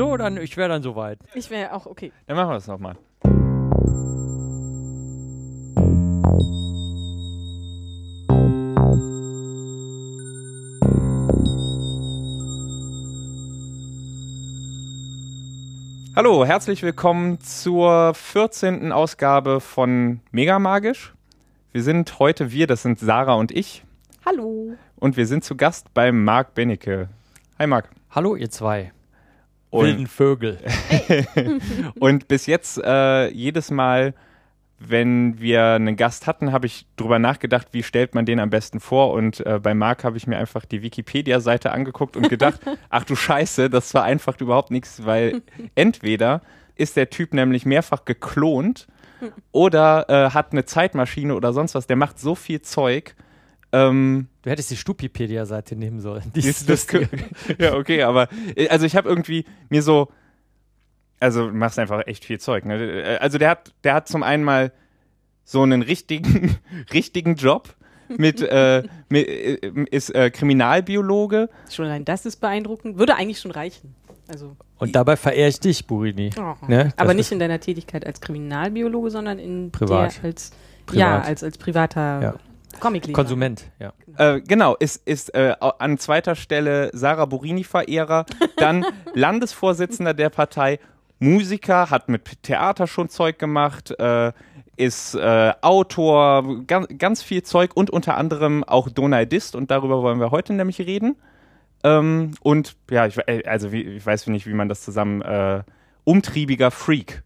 [0.00, 1.18] So, dann, ich wäre dann soweit.
[1.34, 2.10] Ich wäre auch okay.
[2.26, 2.96] Dann machen wir das nochmal.
[16.16, 18.92] Hallo, herzlich willkommen zur 14.
[18.92, 21.12] Ausgabe von Mega Magisch.
[21.72, 23.84] Wir sind heute wir, das sind Sarah und ich.
[24.24, 24.78] Hallo.
[24.96, 27.10] Und wir sind zu Gast bei Marc Bennecke.
[27.58, 27.90] Hi Marc.
[28.10, 28.92] Hallo, ihr zwei.
[29.70, 30.58] Und- Wilden Vögel.
[31.98, 34.14] Und bis jetzt äh, jedes Mal,
[34.78, 38.80] wenn wir einen Gast hatten, habe ich drüber nachgedacht, wie stellt man den am besten
[38.80, 39.12] vor.
[39.12, 43.14] Und äh, bei Marc habe ich mir einfach die Wikipedia-Seite angeguckt und gedacht, ach du
[43.14, 45.42] Scheiße, das war einfach überhaupt nichts, weil
[45.74, 46.40] entweder
[46.76, 48.86] ist der Typ nämlich mehrfach geklont
[49.52, 51.86] oder äh, hat eine Zeitmaschine oder sonst was.
[51.86, 53.14] Der macht so viel Zeug.
[53.72, 56.32] Ähm, Du hättest die Stupipedia-Seite nehmen sollen.
[56.34, 57.08] Die ist das, lustig.
[57.58, 60.08] ja, okay, aber äh, also ich habe irgendwie mir so,
[61.20, 62.64] also du machst einfach echt viel Zeug.
[62.64, 63.02] Ne?
[63.02, 64.72] Äh, Also der hat, der hat zum einen mal
[65.44, 66.56] so einen richtigen,
[66.92, 67.74] richtigen Job
[68.08, 69.58] mit, äh, mit äh,
[69.90, 71.48] ist äh, Kriminalbiologe.
[71.70, 72.98] Schon allein das ist beeindruckend.
[72.98, 73.94] Würde eigentlich schon reichen.
[74.28, 76.30] Also, Und dabei verehre ich dich, Burini.
[76.38, 76.54] oh.
[76.68, 76.92] Ne?
[76.96, 80.16] aber nicht in deiner Tätigkeit als Kriminalbiologe, sondern in Privat.
[80.16, 80.50] der als
[80.92, 81.26] ja Privat.
[81.26, 82.34] als als privater Ja.
[82.78, 83.14] Comicleser.
[83.14, 83.92] Konsument, ja.
[84.16, 90.78] Äh, genau, ist, ist äh, an zweiter Stelle Sarah Borini-Verehrer, dann Landesvorsitzender der Partei,
[91.18, 94.32] Musiker, hat mit Theater schon Zeug gemacht, äh,
[94.76, 100.20] ist äh, Autor, ganz, ganz viel Zeug und unter anderem auch Donaldist und darüber wollen
[100.20, 101.16] wir heute nämlich reden.
[101.84, 105.62] Ähm, und ja, ich, äh, also wie, ich weiß nicht, wie man das zusammen, äh,
[106.04, 107.22] umtriebiger Freak.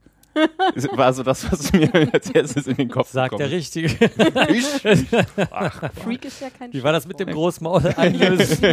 [0.92, 3.86] War so das, was mir als erstes in den Kopf Sagt der gekommen Richtige.
[4.52, 4.80] ist.
[6.02, 7.28] Freak ist ja kein Wie war das mit dem.
[7.28, 7.94] Großmaul?
[7.96, 8.60] Agnes?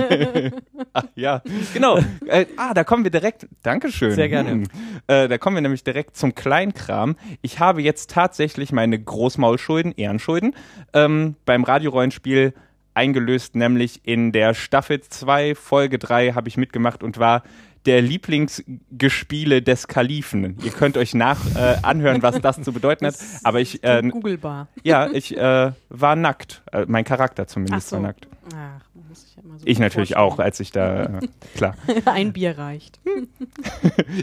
[0.93, 1.41] Ah, ja,
[1.73, 1.99] genau.
[2.25, 3.47] äh, ah, da kommen wir direkt.
[3.63, 4.11] Dankeschön.
[4.11, 4.51] Sehr gerne.
[4.51, 4.63] Hm.
[5.07, 7.15] Äh, da kommen wir nämlich direkt zum Kleinkram.
[7.41, 10.53] Ich habe jetzt tatsächlich meine Großmaulschulden, Ehrenschulden,
[10.94, 12.53] ähm, beim Radiorollenspiel
[12.94, 17.44] eingelöst, nämlich in der Staffel 2, Folge 3 habe ich mitgemacht und war
[17.86, 20.58] der Lieblingsgespiele des Kalifen.
[20.64, 23.16] Ihr könnt euch nach äh, anhören, was das zu bedeuten hat.
[23.44, 24.68] Aber ich, äh, Googlebar.
[24.84, 26.62] ja, ich äh, war nackt.
[26.72, 27.96] Äh, mein Charakter zumindest Ach so.
[27.97, 28.28] war nackt.
[28.53, 31.19] Ach, man muss sich ja immer so Ich natürlich auch, als ich da, äh,
[31.56, 31.75] klar.
[32.06, 33.00] Ein Bier reicht.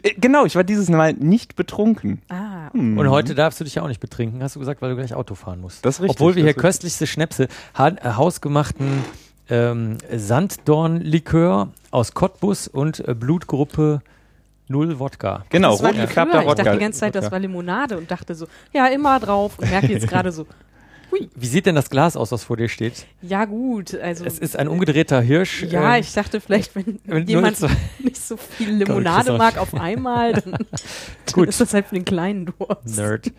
[0.03, 2.21] Äh, Genau, ich war dieses Mal nicht betrunken.
[2.29, 4.97] Ah, Und heute darfst du dich ja auch nicht betrinken, hast du gesagt, weil du
[4.97, 5.85] gleich Auto fahren musst.
[5.85, 9.05] Das ist richtig, Obwohl wir hier köstlichste Schnäpse, ha äh, hausgemachten
[9.51, 14.03] ähm, Sanddornlikör aus Cottbus und äh, Blutgruppe
[14.69, 15.45] Null Wodka.
[15.49, 16.41] Genau, das war rot gefärbter früher.
[16.43, 16.63] Ich Wodka.
[16.65, 19.87] dachte die ganze Zeit, das war Limonade und dachte so, ja, immer drauf und merke
[19.87, 20.45] jetzt gerade so,
[21.35, 23.07] Wie sieht denn das Glas aus, was vor dir steht?
[23.23, 25.63] ja gut, also Es ist ein umgedrehter Hirsch.
[25.63, 27.57] ja, äh, ich dachte vielleicht, wenn, wenn jemand
[27.99, 30.67] nicht so viel Limonade mag auf einmal, dann, dann
[31.33, 31.49] Gut.
[31.49, 32.99] ist das halt für den kleinen Durst.
[32.99, 33.33] Nerd.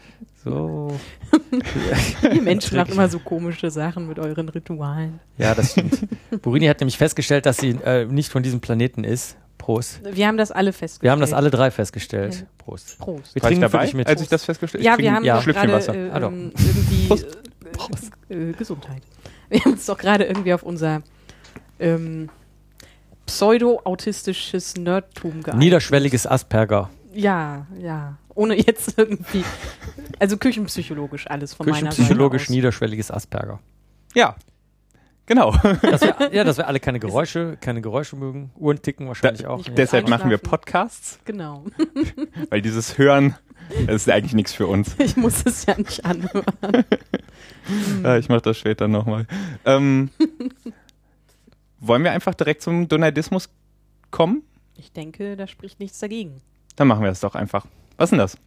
[0.49, 0.99] So.
[2.33, 5.19] Ihr Menschen macht immer so komische Sachen mit euren Ritualen.
[5.37, 6.07] Ja, das stimmt.
[6.41, 9.37] Burini hat nämlich festgestellt, dass sie äh, nicht von diesem Planeten ist.
[9.57, 9.99] Prost.
[10.13, 11.03] Wir haben das alle festgestellt.
[11.03, 12.35] Wir haben das alle drei festgestellt.
[12.35, 12.45] Ja.
[12.57, 12.97] Prost.
[12.97, 13.35] Prost.
[13.35, 14.07] Wir War ich trinken für dabei, dich mit.
[14.07, 15.93] als ich das festgestellt Ja, ich wir haben Schlückchen gerade Wasser.
[15.95, 17.07] äh, Ah, ähm, irgendwie
[17.73, 18.11] Prost.
[18.29, 19.01] äh, Gesundheit.
[19.49, 21.01] Wir haben uns doch gerade irgendwie auf unser
[21.79, 22.29] ähm,
[23.25, 25.59] pseudo-autistisches Nerdtum geeinigt.
[25.63, 26.89] Niederschwelliges Asperger.
[27.13, 28.17] Ja, ja.
[28.39, 29.43] Ohne jetzt irgendwie,
[30.17, 33.59] also küchenpsychologisch alles von meiner Seite Küchenpsychologisch niederschwelliges Asperger.
[34.15, 34.37] Ja,
[35.25, 35.51] genau.
[35.81, 38.51] Dass wir, ja, dass wir alle keine Geräusche, keine Geräusche mögen.
[38.55, 39.57] Uhren ticken wahrscheinlich auch.
[39.57, 39.77] nicht.
[39.77, 40.37] Deshalb machen wir.
[40.37, 41.65] Podcasts, Genau.
[42.49, 43.35] weil dieses Hören,
[43.87, 44.95] das ist eigentlich nichts für uns.
[44.99, 46.45] Ich muss es ja nicht anhören.
[48.05, 49.27] Äh, ich mache das später nochmal.
[49.65, 50.11] Ähm,
[51.81, 53.49] wollen wir einfach direkt zum Donaldismus
[54.11, 54.43] kommen?
[54.77, 56.41] Ich denke, da spricht nichts dagegen.
[56.77, 57.65] Dann machen wir es doch einfach.
[57.99, 58.37] Was ist denn das?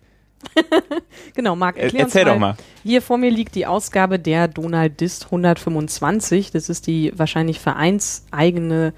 [1.35, 2.33] Genau, Marc, Er, erklär uns erzähl mal.
[2.33, 2.57] doch mal.
[2.83, 6.51] Hier vor mir liegt die Ausgabe der Donaldist 125.
[6.51, 8.93] Das ist die wahrscheinlich vereinseigene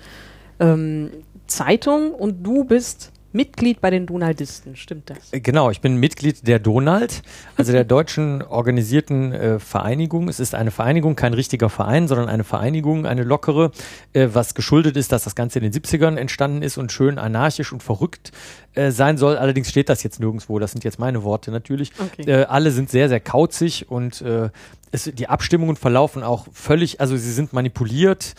[0.60, 1.10] ähm,
[1.46, 4.76] Zeitung und du bist Mitglied bei den Donaldisten.
[4.76, 5.32] Stimmt das?
[5.32, 7.22] Äh, Genau, ich bin Mitglied der Donald,
[7.56, 10.28] also der deutschen organisierten äh, Vereinigung.
[10.28, 13.72] Es ist eine Vereinigung, kein richtiger Verein, sondern eine Vereinigung, eine lockere,
[14.12, 17.72] äh, was geschuldet ist, dass das Ganze in den 70ern entstanden ist und schön anarchisch
[17.72, 18.30] und verrückt
[18.74, 19.36] äh, sein soll.
[19.36, 21.90] Allerdings steht das jetzt nirgendwo, das sind jetzt meine Worte natürlich.
[21.98, 22.30] Okay.
[22.30, 24.50] Äh, alle sind sehr, sehr kauzig und äh,
[24.94, 28.34] es, die Abstimmungen verlaufen auch völlig, also sie sind manipuliert,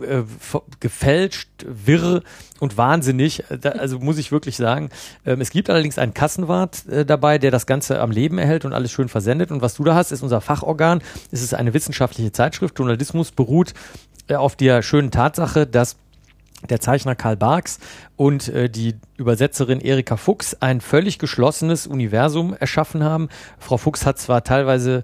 [0.00, 0.22] äh,
[0.78, 2.22] gefälscht, wirr
[2.60, 3.42] und wahnsinnig.
[3.60, 4.90] Da, also muss ich wirklich sagen.
[5.26, 8.72] Ähm, es gibt allerdings einen Kassenwart äh, dabei, der das Ganze am Leben erhält und
[8.72, 9.50] alles schön versendet.
[9.50, 11.02] Und was du da hast, ist unser Fachorgan.
[11.32, 12.78] Es ist eine wissenschaftliche Zeitschrift.
[12.78, 13.74] Journalismus beruht
[14.28, 15.96] äh, auf der schönen Tatsache, dass
[16.70, 17.80] der Zeichner Karl Barks
[18.14, 23.28] und äh, die Übersetzerin Erika Fuchs ein völlig geschlossenes Universum erschaffen haben.
[23.58, 25.02] Frau Fuchs hat zwar teilweise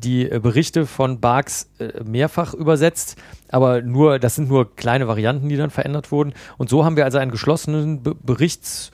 [0.00, 3.16] die äh, Berichte von Barks äh, mehrfach übersetzt,
[3.48, 6.32] aber nur, das sind nur kleine Varianten, die dann verändert wurden.
[6.58, 8.90] Und so haben wir also einen geschlossenen Be Berichts,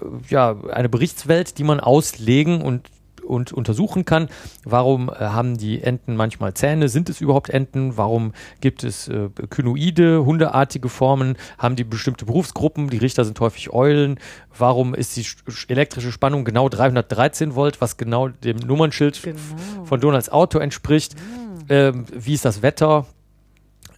[0.00, 2.88] äh, ja, eine Berichtswelt, die man auslegen und
[3.30, 4.28] und untersuchen kann.
[4.64, 6.88] Warum äh, haben die Enten manchmal Zähne?
[6.88, 7.96] Sind es überhaupt Enten?
[7.96, 11.36] Warum gibt es äh, Kynoide, hundeartige Formen?
[11.58, 12.90] Haben die bestimmte Berufsgruppen?
[12.90, 14.18] Die Richter sind häufig Eulen.
[14.56, 15.26] Warum ist die
[15.68, 19.38] elektrische Spannung genau 313 Volt, was genau dem Nummernschild genau.
[19.84, 21.14] von Donalds Auto entspricht?
[21.14, 21.64] Mhm.
[21.68, 23.06] Ähm, wie ist das Wetter?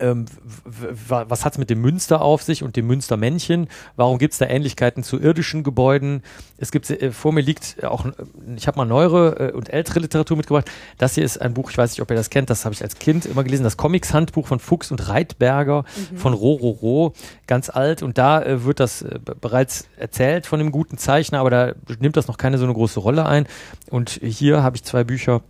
[0.03, 0.27] Ähm,
[0.65, 3.69] was hat es mit dem Münster auf sich und dem Münstermännchen?
[3.97, 6.23] Warum gibt es da Ähnlichkeiten zu irdischen Gebäuden?
[6.59, 8.11] Es gibt, äh, vor mir liegt auch, äh,
[8.57, 10.71] ich habe mal neuere äh, und ältere Literatur mitgebracht.
[10.99, 12.83] Das hier ist ein Buch, ich weiß nicht, ob ihr das kennt, das habe ich
[12.83, 16.17] als Kind immer gelesen, das Comics-Handbuch von Fuchs und Reitberger mhm.
[16.17, 17.15] von Rororo,
[17.47, 18.03] ganz alt.
[18.03, 22.17] Und da äh, wird das äh, bereits erzählt von dem guten Zeichner, aber da nimmt
[22.17, 23.47] das noch keine so eine große Rolle ein.
[23.91, 25.43] Und hier habe ich zwei Bücher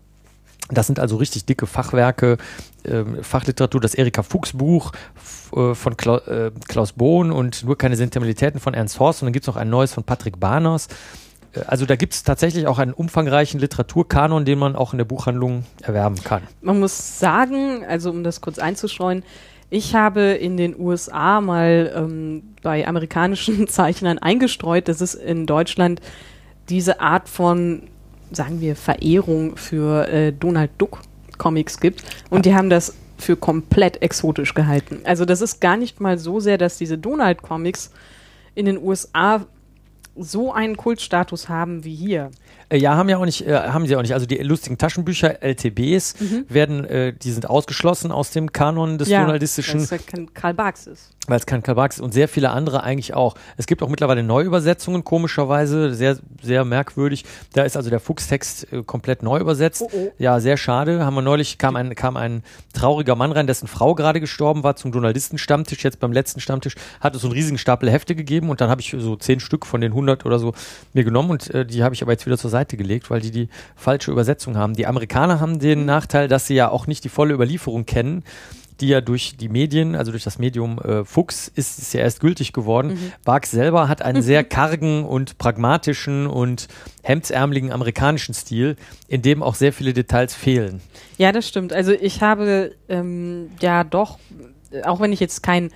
[0.70, 2.38] das sind also richtig dicke Fachwerke,
[2.84, 4.92] äh, Fachliteratur, das Erika Fuchs Buch
[5.54, 9.32] äh, von Kla äh, Klaus Bohn und nur keine Sentimentalitäten von Ernst Horst und dann
[9.32, 10.88] gibt es noch ein neues von Patrick Barners.
[11.52, 15.04] Äh, also da gibt es tatsächlich auch einen umfangreichen Literaturkanon, den man auch in der
[15.04, 16.42] Buchhandlung erwerben kann.
[16.60, 19.24] Man muss sagen, also um das kurz einzustreuen,
[19.70, 26.00] ich habe in den USA mal ähm, bei amerikanischen Zeichnern eingestreut, dass es in Deutschland
[26.68, 27.88] diese Art von
[28.34, 31.00] sagen wir, Verehrung für äh, Donald Duck
[31.38, 32.02] Comics gibt.
[32.30, 35.00] Und die haben das für komplett exotisch gehalten.
[35.04, 37.90] Also das ist gar nicht mal so sehr, dass diese Donald Comics
[38.54, 39.46] in den USA
[40.16, 42.30] so einen Kultstatus haben wie hier.
[42.72, 44.14] Äh, ja, haben ja auch nicht, äh, haben sie auch nicht.
[44.14, 46.46] Also die lustigen Taschenbücher, LTBs, mhm.
[46.48, 49.88] werden, äh, die sind ausgeschlossen aus dem Kanon des ja, journalistischen.
[49.90, 51.10] Weil es kein Karl Barks ist.
[51.28, 53.34] Weil es kein Karl Barks ist und sehr viele andere eigentlich auch.
[53.56, 57.24] Es gibt auch mittlerweile Neuübersetzungen, komischerweise, sehr, sehr merkwürdig.
[57.52, 59.82] Da ist also der Fuchstext äh, komplett neu übersetzt.
[59.82, 60.12] Oh, oh.
[60.18, 61.04] Ja, sehr schade.
[61.04, 62.42] Haben wir neulich, kam ein, kam ein
[62.72, 65.84] trauriger Mann rein, dessen Frau gerade gestorben war, zum Journalistenstammtisch.
[65.84, 68.80] Jetzt beim letzten Stammtisch hat es so einen riesigen Stapel Hefte gegeben und dann habe
[68.80, 70.54] ich so zehn Stück von den 100 oder so
[70.94, 73.20] mir genommen und äh, die habe ich aber jetzt wieder zur Seite Seite gelegt, weil
[73.20, 74.74] die die falsche Übersetzung haben.
[74.74, 75.86] Die Amerikaner haben den mhm.
[75.86, 78.22] Nachteil, dass sie ja auch nicht die volle Überlieferung kennen
[78.80, 82.18] die ja durch die Medien, also durch das Medium äh, Fuchs, ist es ja erst
[82.18, 82.94] gültig geworden.
[82.94, 83.12] Mhm.
[83.24, 86.66] Barks selber hat einen sehr kargen und pragmatischen und
[87.02, 88.76] hemdsärmeligen amerikanischen Stil,
[89.06, 90.80] in dem auch sehr viele Details fehlen.
[91.16, 91.72] Ja, das stimmt.
[91.72, 94.18] Also ich habe ähm, ja doch,
[94.84, 95.70] auch wenn ich jetzt kein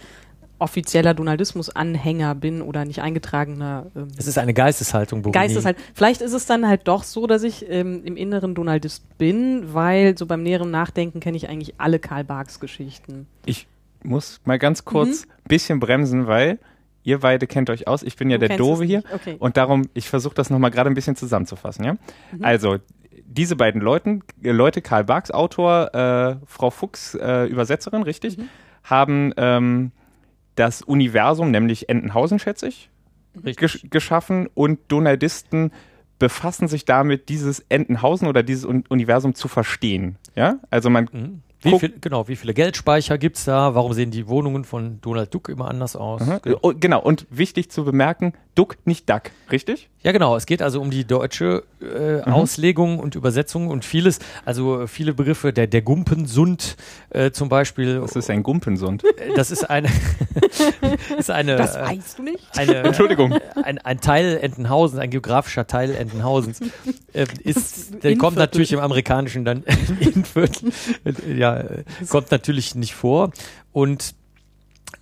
[0.58, 3.87] offizieller Donaldismus-Anhänger bin oder nicht eingetragener.
[3.94, 5.44] Ähm, es ist eine Geisteshaltung, Bogini.
[5.44, 5.82] Geisteshaltung.
[5.94, 10.17] Vielleicht ist es dann halt doch so, dass ich ähm, im Inneren Donaldist bin, weil
[10.17, 13.26] so beim näheren Nachdenken kenne ich eigentlich alle Karl Barks Geschichten.
[13.44, 13.67] Ich
[14.03, 15.49] muss mal ganz kurz mhm.
[15.49, 16.59] bisschen bremsen, weil
[17.02, 18.02] ihr beide kennt euch aus.
[18.02, 19.02] Ich bin ja du der Dove hier.
[19.12, 19.37] Okay.
[19.38, 21.85] Und darum, ich versuche das nochmal gerade ein bisschen zusammenzufassen.
[21.85, 21.93] Ja?
[22.32, 22.44] Mhm.
[22.44, 22.79] Also,
[23.25, 28.49] diese beiden Leuten, äh, Leute, Karl Barks, Autor, äh, Frau Fuchs, äh, Übersetzerin, richtig, mhm.
[28.82, 29.93] haben ähm,
[30.56, 32.91] das Universum, nämlich Entenhausen, schätze ich,
[33.56, 35.70] gesch geschaffen und Donaldisten
[36.19, 40.17] befassen sich damit, dieses Entenhausen oder dieses Un Universum zu verstehen.
[40.35, 41.43] Ja, also man mhm.
[41.62, 43.75] Wie viel, genau, wie viele Geldspeicher gibt es da?
[43.75, 46.25] Warum sehen die Wohnungen von Donald Duck immer anders aus?
[46.25, 46.38] Mhm.
[46.43, 46.73] Genau.
[46.79, 49.90] genau, und wichtig zu bemerken, Duck, nicht Duck, richtig?
[50.02, 50.35] Ja, genau.
[50.35, 52.33] Es geht also um die deutsche äh, mhm.
[52.33, 56.76] Auslegung und Übersetzung und vieles, also viele Begriffe, der, der Gumpensund
[57.11, 58.00] äh, zum Beispiel.
[58.00, 59.04] Was ist ein Gumpensund?
[59.04, 59.88] Äh, das ist eine.
[61.19, 62.47] ist eine das weißt du nicht?
[62.57, 63.38] Eine, Entschuldigung.
[63.62, 66.61] Ein, ein Teil Entenhausen, ein geografischer Teil Entenhausens.
[67.12, 69.64] Äh, ist, der kommt natürlich im amerikanischen dann
[70.00, 70.73] in Viertel.
[71.37, 71.62] ja,
[72.09, 73.33] kommt natürlich nicht vor.
[73.73, 74.14] Und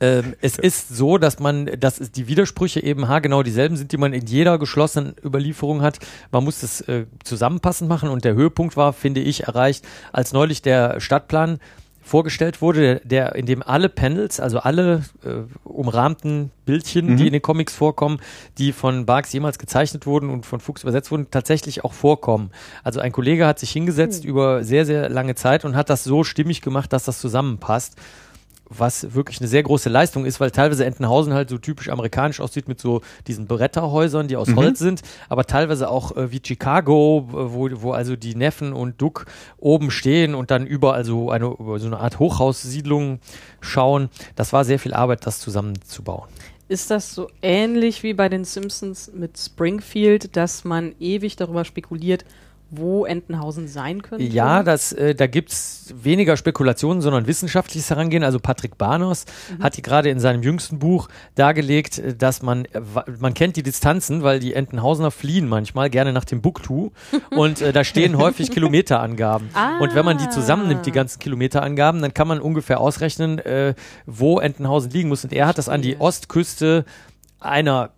[0.04, 3.96] ähm, es ist so, dass man, dass es die Widersprüche eben haargenau dieselben sind, die
[3.96, 5.98] man in jeder geschlossenen Überlieferung hat.
[6.30, 10.60] Man muss das äh, zusammenpassend machen und der Höhepunkt war, finde ich, erreicht, als neulich
[10.60, 11.58] der Stadtplan
[12.02, 17.16] vorgestellt wurde, der, der in dem alle Panels, also alle äh, umrahmten Bildchen, mhm.
[17.16, 18.18] die in den Comics vorkommen,
[18.58, 22.50] die von Barks jemals gezeichnet wurden und von Fuchs übersetzt wurden, tatsächlich auch vorkommen.
[22.82, 24.30] Also ein Kollege hat sich hingesetzt mhm.
[24.30, 27.96] über sehr, sehr lange Zeit und hat das so stimmig gemacht, dass das zusammenpasst
[28.78, 32.68] was wirklich eine sehr große Leistung ist, weil teilweise Entenhausen halt so typisch amerikanisch aussieht
[32.68, 34.56] mit so diesen Bretterhäusern, die aus mhm.
[34.56, 39.26] Holz sind, aber teilweise auch äh, wie Chicago, wo, wo also die Neffen und Duck
[39.58, 43.20] oben stehen und dann überall so eine, so eine Art Hochhaussiedlung
[43.60, 44.10] schauen.
[44.36, 46.28] Das war sehr viel Arbeit, das zusammenzubauen.
[46.68, 52.24] Ist das so ähnlich wie bei den Simpsons mit Springfield, dass man ewig darüber spekuliert,
[52.76, 54.24] wo Entenhausen sein könnte?
[54.24, 58.22] Ja, das, äh, da gibt's weniger Spekulationen, sondern wissenschaftliches Herangehen.
[58.22, 59.24] Also Patrick Barnos
[59.58, 59.62] Mhm.
[59.62, 62.80] hat die gerade in seinem jüngsten Buch dargelegt, äh, dass man, äh,
[63.18, 66.90] man kennt die Distanzen, weil die Entenhausener fliehen manchmal gerne nach Timbuktu
[67.30, 69.48] und äh, da stehen häufig Kilometerangaben.
[69.54, 69.78] Ah.
[69.80, 73.74] Und wenn man die zusammennimmt, die ganzen Kilometerangaben, dann kann man ungefähr ausrechnen, äh,
[74.06, 75.24] wo Entenhausen liegen muss.
[75.24, 75.94] Und er hat das an die.
[76.04, 76.84] Ostküste
[77.40, 77.90] einer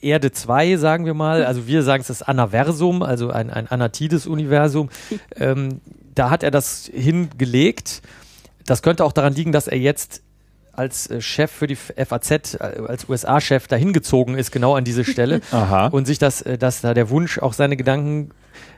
[0.00, 1.44] Erde 2, sagen wir mal.
[1.44, 4.88] Also wir sagen es das Anaversum, also ein, ein Anatides-Universum.
[5.36, 5.80] ähm,
[6.14, 8.02] da hat er das hingelegt.
[8.66, 10.22] Das könnte auch daran liegen, dass er jetzt
[10.72, 15.04] als äh, Chef für die FAZ, äh, als USA-Chef dahin gezogen ist, genau an diese
[15.04, 15.40] Stelle.
[15.50, 15.88] Aha.
[15.88, 18.30] und sich das, äh, dass da der Wunsch auch seine Gedanken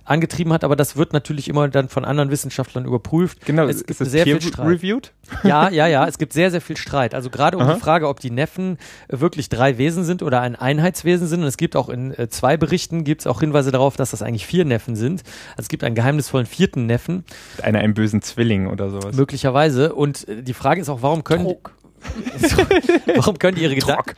[0.04, 3.44] angetrieben hat, aber das wird natürlich immer dann von anderen Wissenschaftlern überprüft.
[3.44, 4.66] Genau, es gibt ist sehr viel Streit.
[4.66, 5.12] reviewed?
[5.44, 7.14] Ja, ja, ja, es gibt sehr, sehr viel Streit.
[7.14, 7.74] Also gerade um Aha.
[7.74, 8.78] die Frage, ob die Neffen
[9.08, 11.40] äh, wirklich drei Wesen sind oder ein Einheitswesen sind.
[11.40, 14.22] Und es gibt auch in äh, zwei Berichten gibt es auch Hinweise darauf, dass das
[14.22, 15.22] eigentlich vier Neffen sind.
[15.52, 17.24] Also es gibt einen geheimnisvollen vierten Neffen,
[17.62, 19.14] Einer einen bösen Zwilling oder sowas.
[19.16, 19.94] möglicherweise.
[19.94, 21.74] Und äh, die Frage ist auch, warum können, Druck.
[23.14, 24.16] warum können die ihre Gedanken,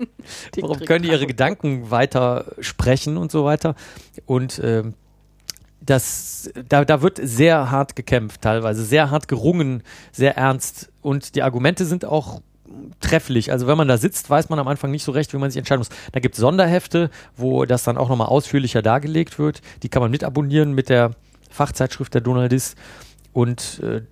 [0.60, 1.26] warum können die ihre.
[1.26, 3.74] Gedanken weiter sprechen und so weiter.
[4.24, 4.94] Und ähm,
[5.86, 10.90] das, da, da wird sehr hart gekämpft teilweise, sehr hart gerungen, sehr ernst.
[11.00, 12.40] Und die Argumente sind auch
[13.00, 13.52] trefflich.
[13.52, 15.58] Also wenn man da sitzt, weiß man am Anfang nicht so recht, wie man sich
[15.58, 15.90] entscheiden muss.
[16.12, 19.62] Da gibt es Sonderhefte, wo das dann auch nochmal ausführlicher dargelegt wird.
[19.82, 21.12] Die kann man mit abonnieren mit der
[21.50, 22.76] Fachzeitschrift der Donaldist.
[23.32, 24.02] Und äh,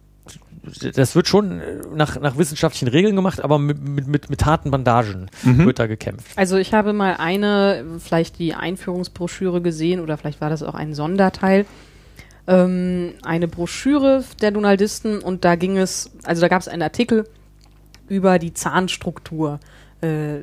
[0.94, 4.70] das wird schon äh, nach, nach wissenschaftlichen Regeln gemacht, aber mit, mit, mit, mit harten
[4.70, 5.66] Bandagen Mhm.
[5.66, 6.26] wird da gekämpft.
[6.36, 10.94] Also ich habe mal eine, vielleicht die Einführungsbroschüre gesehen oder vielleicht war das auch ein
[10.94, 11.66] Sonderteil.
[12.46, 17.24] Ähm, eine Broschüre der Donaldisten und da ging es, also da gab es einen Artikel
[18.08, 19.60] über die Zahnstruktur
[20.02, 20.40] äh,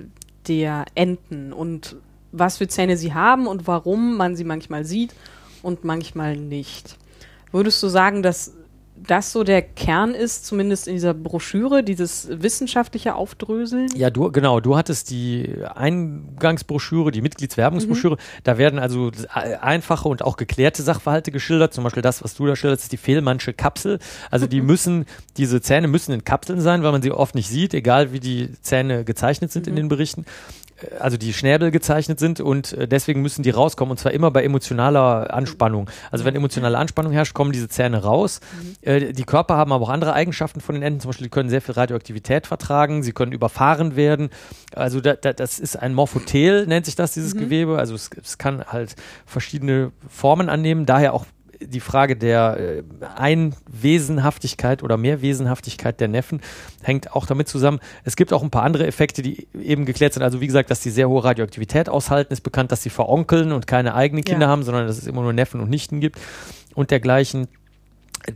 [0.47, 1.95] der Enten und
[2.31, 5.13] was für Zähne sie haben und warum man sie manchmal sieht
[5.61, 6.97] und manchmal nicht.
[7.51, 8.53] Würdest du sagen, dass
[9.07, 13.87] das so der Kern ist, zumindest in dieser Broschüre, dieses wissenschaftliche Aufdröseln?
[13.95, 18.17] Ja, du, genau, du hattest die Eingangsbroschüre, die Mitgliedswerbungsbroschüre.
[18.43, 19.11] Da werden also
[19.61, 21.73] einfache und auch geklärte Sachverhalte geschildert.
[21.73, 23.99] Zum Beispiel das, was du da schilderst, ist die Fehlmannsche Kapsel.
[24.29, 25.05] Also die müssen,
[25.37, 28.49] diese Zähne müssen in Kapseln sein, weil man sie oft nicht sieht, egal wie die
[28.61, 30.25] Zähne gezeichnet sind in den Berichten.
[30.99, 34.43] Also die Schnäbel gezeichnet sind und äh, deswegen müssen die rauskommen und zwar immer bei
[34.43, 35.89] emotionaler Anspannung.
[36.11, 38.39] Also wenn emotionale Anspannung herrscht, kommen diese Zähne raus.
[38.81, 41.01] Äh, die Körper haben aber auch andere Eigenschaften von den Enten.
[41.01, 44.29] Zum Beispiel, die können sehr viel Radioaktivität vertragen, sie können überfahren werden.
[44.75, 47.77] Also da, da, das ist ein Morphotel, nennt sich das, dieses Gewebe.
[47.77, 48.95] Also es, es kann halt
[49.25, 50.85] verschiedene Formen annehmen.
[50.85, 51.25] Daher auch
[51.63, 52.83] die Frage der äh,
[53.15, 56.41] Einwesenhaftigkeit oder Mehrwesenhaftigkeit der Neffen
[56.83, 57.79] hängt auch damit zusammen.
[58.03, 60.23] Es gibt auch ein paar andere Effekte, die eben geklärt sind.
[60.23, 63.67] Also wie gesagt, dass die sehr hohe Radioaktivität aushalten, ist bekannt, dass sie veronkeln und
[63.67, 64.51] keine eigenen Kinder Ja.
[64.51, 66.19] haben, sondern dass es immer nur Neffen und Nichten gibt
[66.75, 67.47] und dergleichen.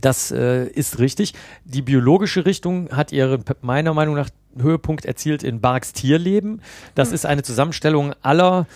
[0.00, 1.34] Das äh, ist richtig.
[1.64, 6.60] Die biologische Richtung hat ihren p- meiner Meinung nach Höhepunkt erzielt in Barks Tierleben.
[6.96, 8.66] Das ist eine Zusammenstellung aller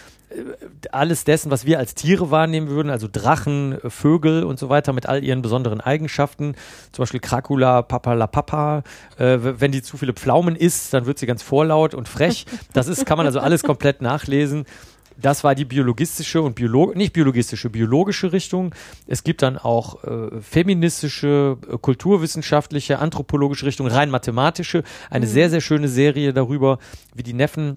[0.93, 5.07] alles dessen, was wir als Tiere wahrnehmen würden, also Drachen, Vögel und so weiter mit
[5.07, 6.55] all ihren besonderen Eigenschaften,
[6.93, 8.83] zum Beispiel Kracula, Papa la Papa.
[9.19, 12.47] Äh, wenn die zu viele Pflaumen isst, dann wird sie ganz vorlaut und frech.
[12.73, 14.65] Das ist, kann man also alles komplett nachlesen.
[15.21, 18.75] Das war die biologistische und biolo nicht biologistische, biologische Richtung.
[19.07, 24.83] Es gibt dann auch äh, feministische, äh, kulturwissenschaftliche, anthropologische Richtung, rein mathematische.
[25.11, 26.79] Eine sehr, sehr schöne Serie darüber,
[27.15, 27.77] wie die Neffen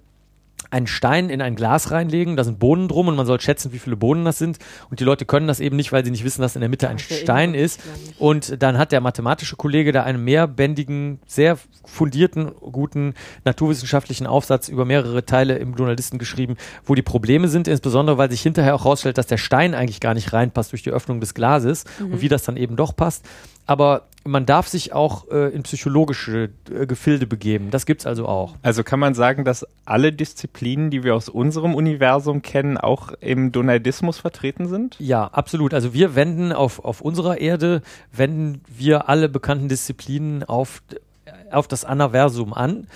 [0.73, 3.79] einen Stein in ein Glas reinlegen, da sind Bohnen drum und man soll schätzen, wie
[3.79, 4.57] viele Bohnen das sind.
[4.89, 6.89] Und die Leute können das eben nicht, weil sie nicht wissen, dass in der Mitte
[6.89, 7.79] ein erinnere Stein ist.
[8.17, 13.13] Und dann hat der mathematische Kollege da einen mehrbändigen, sehr fundierten, guten
[13.45, 18.41] naturwissenschaftlichen Aufsatz über mehrere Teile im Journalisten geschrieben, wo die Probleme sind, insbesondere weil sich
[18.41, 21.85] hinterher auch rausstellt, dass der Stein eigentlich gar nicht reinpasst durch die Öffnung des Glases
[21.99, 23.25] und wie das dann eben doch passt.
[23.67, 27.71] Aber man darf sich auch äh, in psychologische äh, Gefilde begeben.
[27.71, 28.55] Das gibt's also auch.
[28.61, 33.51] Also kann man sagen, dass alle Disziplinen, die wir aus unserem Universum kennen, auch im
[33.51, 34.95] Donaldismus vertreten sind?
[34.99, 35.73] Ja, absolut.
[35.73, 40.81] Also wir wenden auf, auf unserer Erde, wenden wir alle bekannten Disziplinen auf,
[41.51, 42.87] auf das Anaversum an.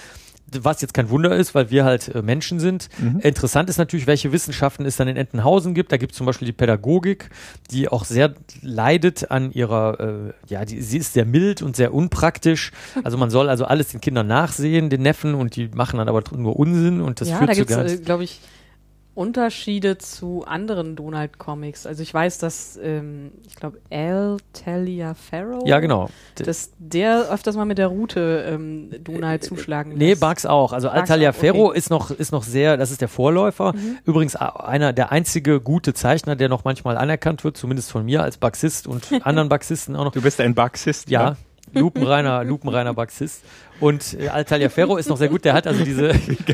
[0.61, 2.89] Was jetzt kein Wunder ist, weil wir halt äh, Menschen sind.
[3.21, 5.91] Interessant ist natürlich, welche Wissenschaften es dann in Entenhausen gibt.
[5.91, 7.29] Da gibt es zum Beispiel die Pädagogik,
[7.71, 11.93] die auch sehr leidet an ihrer, äh, ja, die, sie ist sehr mild und sehr
[11.93, 12.71] unpraktisch.
[13.03, 16.23] Also man soll also alles den Kindern nachsehen, den Neffen, und die machen dann aber
[16.35, 18.41] nur Unsinn und das ja, führt da zu gibt ganz äh, glaube ich,
[19.17, 21.87] Unterschiede zu anderen Donald-Comics?
[21.87, 26.09] Also ich weiß, dass, ähm, ich glaube, Al Taliaferro, Ja, genau.
[26.35, 30.21] dass der öfters mal mit der Route ähm, Donald zuschlagen Nee, lässt.
[30.21, 30.71] Bugs auch.
[30.71, 31.77] Also Bugs Altalia auch, Ferro okay.
[31.79, 33.73] ist noch, ist noch sehr, das ist der Vorläufer.
[34.05, 38.21] Übrigens a- einer der einzige gute Zeichner, der noch manchmal anerkannt wird, zumindest von mir
[38.23, 40.11] als Bugsist und anderen Bugsisten auch noch.
[40.11, 41.37] Du bist ein Bugsist, Ja, ne?
[41.73, 43.43] lupenreiner, lupenreiner Bugsist.
[43.79, 46.45] Und äh, Altalia Ferro ist noch sehr gut, der hat also diese ist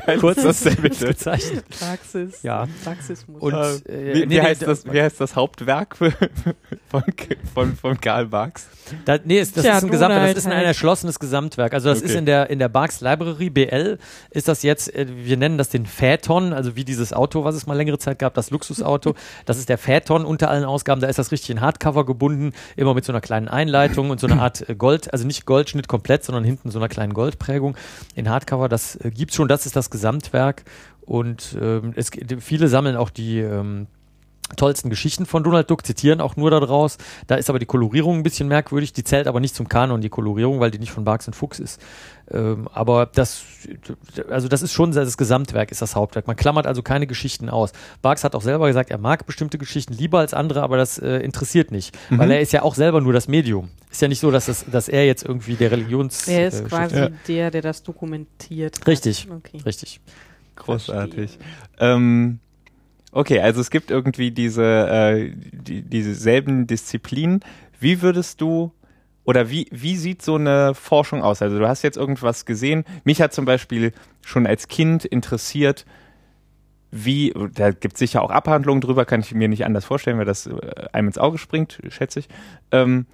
[1.00, 1.66] gezeichnet.
[1.70, 2.44] Praxis.
[2.44, 2.68] Ja.
[2.84, 3.42] Praxismus.
[3.42, 6.12] Und Äh, äh, wie, nee, wie, nee, heißt da- das, wie heißt das Hauptwerk für,
[6.90, 7.04] von,
[7.54, 8.68] von, von Karl Barks?
[9.06, 11.74] Da, nee, ist, das Tja, ist ein Gesamtwerk, das ist ein, erschlossenes Gesamtwerk.
[11.74, 12.20] Also das ist Okay.
[12.20, 13.98] in der in der Barks Library BL
[14.32, 17.66] ist das jetzt, äh, wir nennen das den Phaeton, also wie dieses Auto, was es
[17.66, 19.16] mal längere Zeit gab, das Luxusauto.
[19.46, 21.00] das ist der Phaeton unter allen Ausgaben.
[21.02, 24.28] Da ist das richtig in Hardcover gebunden, immer mit so einer kleinen Einleitung und so
[24.28, 27.76] einer Art äh, Gold, also nicht Goldschnitt komplett, sondern hinten so einer kleinen Goldprägung
[28.16, 28.70] in Hardcover.
[28.70, 29.48] Das äh, gibt's schon.
[29.48, 30.64] Das ist das Gesamtwerk
[31.02, 33.88] und ähm, es, viele sammeln auch die ähm,
[34.56, 36.98] tollsten Geschichten von Donald Duck, zitieren auch nur daraus.
[37.28, 40.10] Da ist aber die Kolorierung ein bisschen merkwürdig, die zählt aber nicht zum Kanon, die
[40.10, 41.82] Kolorierung, weil die nicht von Barks und Fuchs ist.
[42.32, 43.44] Ähm, aber das,
[44.30, 46.28] also das ist schon das Gesamtwerk, ist das Hauptwerk.
[46.28, 47.72] Man klammert also keine Geschichten aus.
[48.02, 51.18] Barks hat auch selber gesagt, er mag bestimmte Geschichten lieber als andere, aber das äh,
[51.18, 53.70] interessiert nicht, weil er ist ja auch selber nur das Medium.
[53.92, 56.28] Ist ja nicht so, dass, das, dass er jetzt irgendwie der Religions...
[56.28, 57.10] er ist äh, quasi Ja.
[57.28, 58.86] der, der das dokumentiert.
[58.88, 59.28] Richtig.
[59.30, 59.62] Okay.
[59.66, 60.00] Richtig.
[60.56, 61.40] Großartig.
[61.80, 62.40] Ähm,
[63.14, 67.40] okay, also es gibt irgendwie diese, äh, die, diese selben Disziplinen.
[67.80, 68.72] Wie würdest du
[69.24, 71.42] oder wie, wie sieht so eine Forschung aus?
[71.42, 72.84] Also du hast jetzt irgendwas gesehen.
[73.04, 75.86] Mich hat zum Beispiel schon als Kind interessiert,
[76.92, 80.26] wie, da gibt es sicher auch Abhandlungen drüber, kann ich mir nicht anders vorstellen, weil
[80.26, 80.52] das äh,
[80.92, 82.28] einem ins Auge springt, schätze ich.
[82.72, 83.08] Ähm,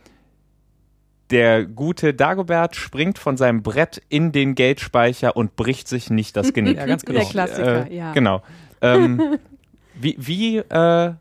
[1.29, 6.53] der gute Dagobert springt von seinem Brett in den Geldspeicher und bricht sich nicht das
[6.53, 6.77] Genick.
[6.77, 7.27] Ja, ganz Der genau.
[7.27, 8.13] Klassiker, Äh, ja.
[8.13, 8.41] Genau.
[8.81, 9.37] Ähm,
[9.99, 11.13] wie, wie, äh,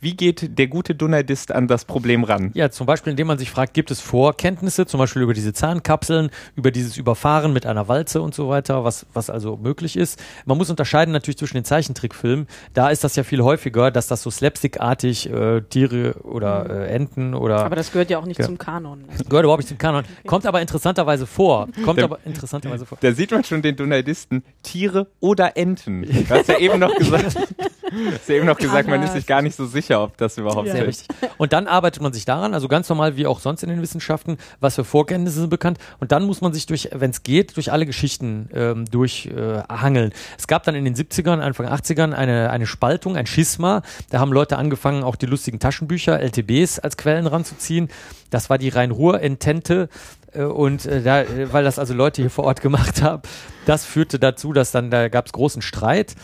[0.00, 2.52] wie geht der gute Donaldist an das Problem ran?
[2.54, 6.30] Ja, zum Beispiel, indem man sich fragt, gibt es Vorkenntnisse, zum Beispiel über diese Zahnkapseln,
[6.54, 10.22] über dieses Überfahren mit einer Walze und so weiter, was, was also möglich ist.
[10.46, 12.46] Man muss unterscheiden natürlich zwischen den Zeichentrickfilmen.
[12.74, 17.34] Da ist das ja viel häufiger, dass das so slapstickartig äh, Tiere oder äh, Enten
[17.34, 18.46] oder Aber das gehört ja auch nicht Ja.
[18.46, 19.02] zum Kanon.
[19.28, 20.04] gehört überhaupt nicht zum Kanon.
[20.28, 21.66] Kommt aber interessanterweise vor.
[21.84, 22.98] Kommt Der- aber interessanterweise vor.
[23.00, 26.02] Da sieht man schon den Donaldisten Tiere oder Enten.
[26.02, 27.36] Du hast ja eben noch gesagt,
[28.12, 30.66] hast ja eben noch gesagt, man ist sich gar nicht so sicher, ob das überhaupt
[30.66, 30.72] Ja.
[30.72, 31.08] Sehr so richtig.
[31.38, 34.38] Und dann arbeitet man sich daran, also ganz normal wie auch sonst in den Wissenschaften,
[34.60, 35.78] was für Vorkenntnisse sind bekannt.
[36.00, 39.64] Und dann muss man sich durch, wenn es geht, durch alle Geschichten ähm, durchhangeln.
[39.68, 40.12] Äh, hangeln.
[40.36, 43.82] es gab dann in den 70ern, Anfang 80ern eine, eine Spaltung, ein Schisma.
[44.10, 47.88] Da haben Leute angefangen, auch die lustigen Taschenbücher, LTBs als Quellen ranzuziehen.
[48.30, 49.88] Das war die Rhein-Ruhr-Entente.
[50.32, 53.22] Äh, Und äh, da, äh, weil das also Leute hier vor Ort gemacht haben,
[53.66, 56.14] das führte dazu, dass dann, da gab es großen Streit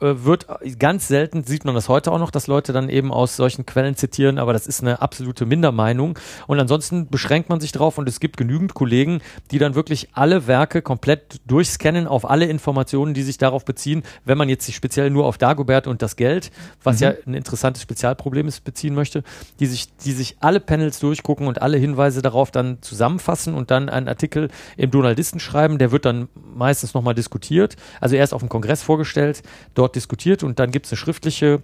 [0.00, 3.36] wird äh, ganz selten, sieht man das heute auch noch, dass Leute dann eben aus
[3.36, 6.18] solchen Quellen zitieren, aber das ist eine absolute Mindermeinung.
[6.46, 10.46] Und ansonsten beschränkt man sich drauf und es gibt genügend Kollegen, die dann wirklich alle
[10.46, 15.10] Werke komplett durchscannen auf alle Informationen, die sich darauf beziehen, wenn man jetzt sich speziell
[15.10, 16.50] nur auf Dagobert und das Geld,
[16.82, 19.22] was ja ein interessantes Spezialproblem ist, beziehen möchte,
[19.58, 23.88] die sich, die sich alle Panels durchgucken und alle Hinweise darauf dann zusammenfassen und dann
[23.88, 28.48] einen Artikel im Donaldisten schreiben, der wird dann meistens nochmal diskutiert, also erst auf dem
[28.48, 29.42] Kongress vorgestellt,
[29.74, 31.62] dort diskutiert und dann gibt es eine schriftliche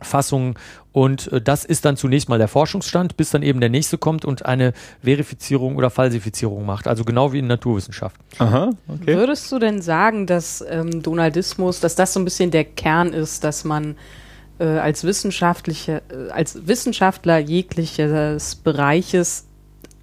[0.00, 0.58] Fassung
[0.92, 4.24] und äh, das ist dann zunächst mal der Forschungsstand, bis dann eben der nächste kommt
[4.24, 8.22] und eine Verifizierung oder Falsifizierung macht, also genau wie in Naturwissenschaften.
[8.38, 9.16] Aha, okay.
[9.16, 13.44] Würdest du denn sagen, dass ähm, Donaldismus, dass das so ein bisschen der Kern ist,
[13.44, 13.96] dass man
[14.58, 19.46] äh, als wissenschaftliche, äh, als Wissenschaftler jegliches Bereiches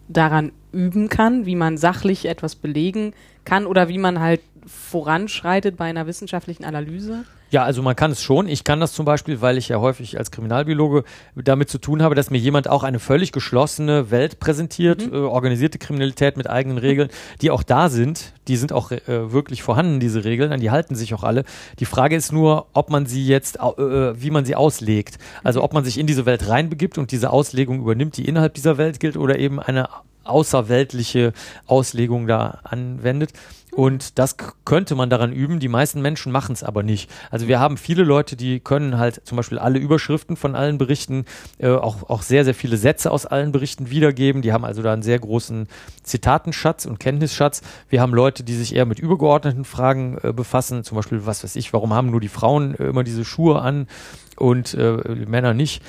[0.08, 3.33] daran üben kann, wie man sachlich etwas belegen kann
[3.66, 7.26] oder wie man halt voranschreitet bei einer wissenschaftlichen Analyse?
[7.54, 8.48] Ja, also man kann es schon.
[8.48, 11.04] Ich kann das zum Beispiel, weil ich ja häufig als Kriminalbiologe
[11.36, 15.78] damit zu tun habe, dass mir jemand auch eine völlig geschlossene Welt präsentiert, äh, organisierte
[15.78, 17.10] Kriminalität mit eigenen Regeln,
[17.42, 18.34] die auch da sind.
[18.48, 21.44] Die sind auch äh, wirklich vorhanden, diese Regeln, an die halten sich auch alle.
[21.78, 25.20] Die Frage ist nur, ob man sie jetzt, äh, wie man sie auslegt.
[25.44, 28.80] Also ob man sich in diese Welt reinbegibt und diese Auslegung übernimmt, die innerhalb dieser
[28.80, 29.90] Welt gilt, oder eben eine
[30.24, 31.34] außerweltliche
[31.68, 33.34] Auslegung da anwendet.
[33.76, 35.60] Und das könnte man daran üben.
[35.60, 37.10] Die meisten Menschen machen es aber nicht.
[37.32, 41.26] Also wir haben viele Leute, die können halt zum Beispiel alle Überschriften von allen Berichten,
[41.58, 44.44] äh, auch, auch sehr, sehr viele Sätze aus allen Berichten wiedergeben.
[44.44, 45.68] Die haben also da einen sehr großen
[46.04, 47.62] Zitatenschatz und Kenntnisschatz.
[47.90, 50.84] Wir haben Leute, die sich eher mit übergeordneten Fragen äh, befassen.
[50.84, 53.88] Zum Beispiel, was weiß ich, warum haben nur die Frauen äh, immer diese Schuhe an
[54.36, 55.82] und äh, Männer nicht?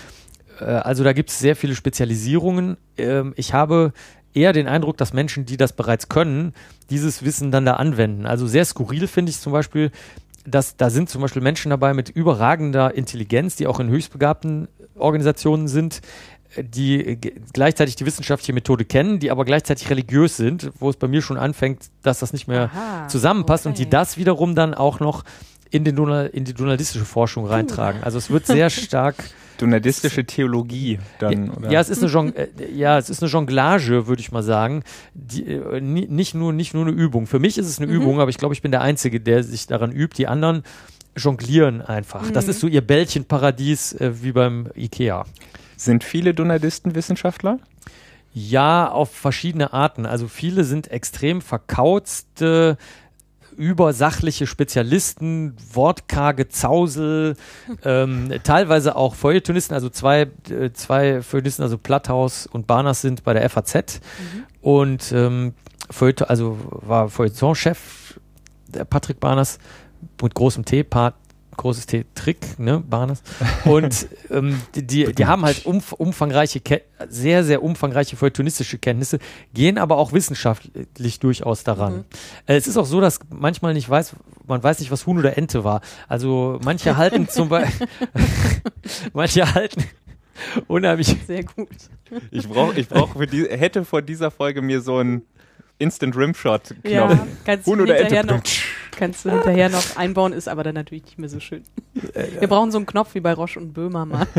[0.58, 2.78] Äh, also da gibt es sehr viele Spezialisierungen.
[2.96, 3.92] Ähm, ich habe
[4.34, 6.52] eher den Eindruck, dass Menschen, die das bereits können,
[6.90, 8.26] dieses Wissen dann da anwenden.
[8.26, 9.90] Also sehr skurril finde ich zum Beispiel,
[10.46, 15.68] dass da sind zum Beispiel Menschen dabei mit überragender Intelligenz, die auch in höchstbegabten Organisationen
[15.68, 16.02] sind,
[16.56, 17.18] die
[17.52, 21.36] gleichzeitig die wissenschaftliche Methode kennen, die aber gleichzeitig religiös sind, wo es bei mir schon
[21.36, 23.84] anfängt, dass das nicht mehr Aha, zusammenpasst und okay.
[23.84, 25.24] die das wiederum dann auch noch
[25.70, 28.04] in, den in die journalistische Forschung reintragen.
[28.04, 29.16] Also es wird sehr stark.
[29.58, 31.70] Donaldistische Theologie dann, oder?
[31.70, 34.82] Ja, es ist eine, Jon äh, ja, es ist eine Jonglage, würde ich mal sagen.
[35.14, 37.26] Die, äh, ni- nicht, nur, nicht nur eine Übung.
[37.26, 39.66] Für mich ist es eine Übung, aber ich glaube, ich bin der Einzige, der sich
[39.66, 40.16] daran übt.
[40.16, 40.62] Die anderen
[41.16, 42.30] jonglieren einfach.
[42.32, 45.24] Das ist so ihr Bällchenparadies äh, wie beim Ikea.
[45.76, 47.58] Sind viele Donaldisten Wissenschaftler?
[48.32, 50.06] Ja, auf verschiedene Arten.
[50.06, 52.76] Also viele sind extrem verkauzte,
[53.56, 57.36] übersachliche Spezialisten, wortkarge Zausel,
[57.84, 63.32] ähm, teilweise auch Feuilletonisten, also zwei, äh, zwei Feuilletonisten, also Platthaus und Barners sind bei
[63.32, 64.00] der FAZ
[64.60, 65.54] und ähm,
[65.90, 68.20] Feuilleton, also war Feuilletonchef
[68.66, 69.58] der Patrick Barners
[70.22, 71.14] mit großem T, Pat,
[71.56, 73.22] großes T, Trick, ne, Barners.
[73.64, 79.18] Und ähm, die, die, die haben halt umf umfangreiche, Ke sehr, sehr umfangreiche feuilletonistische Kenntnisse,
[79.52, 82.04] gehen aber auch wissenschaftlich durchaus daran.
[82.46, 85.36] Äh, es ist auch so, dass manchmal nicht weiß, man weiß nicht, was Huhn oder
[85.36, 85.80] Ente war.
[86.08, 87.88] Also manche halten zum Beispiel,
[89.12, 89.84] manche halten
[90.66, 91.68] unheimlich Sehr gut.
[92.30, 95.22] Ich brauche, ich brauch für die, hätte vor dieser Folge mir so einen
[95.78, 96.84] Instant Rimshot Knopf.
[96.84, 98.34] Ja, kannst du, Huhn oder hinterher Ente?
[98.34, 98.42] noch,
[98.96, 101.62] kannst du hinterher noch einbauen, ist aber dann natürlich nicht mehr so schön.
[102.38, 104.26] Wir brauchen so einen Knopf wie bei Roche und Böhmermann.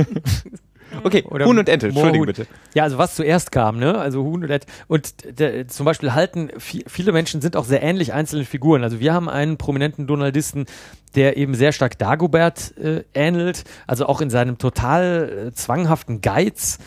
[1.04, 2.46] Okay, Oder Huhn und Ente, Entschuldigung bitte.
[2.76, 3.98] Ja, also was zuerst kam, ne?
[3.98, 4.68] Also Huhn und Ente.
[4.88, 8.84] Und der, zum Beispiel halten, vi- viele Menschen sind auch sehr ähnlich einzelnen Figuren.
[8.84, 10.68] Also wir haben einen prominenten Donaldisten,
[11.16, 16.78] der eben sehr stark Dagobert äh, ähnelt, also auch in seinem total äh, zwanghaften Geiz.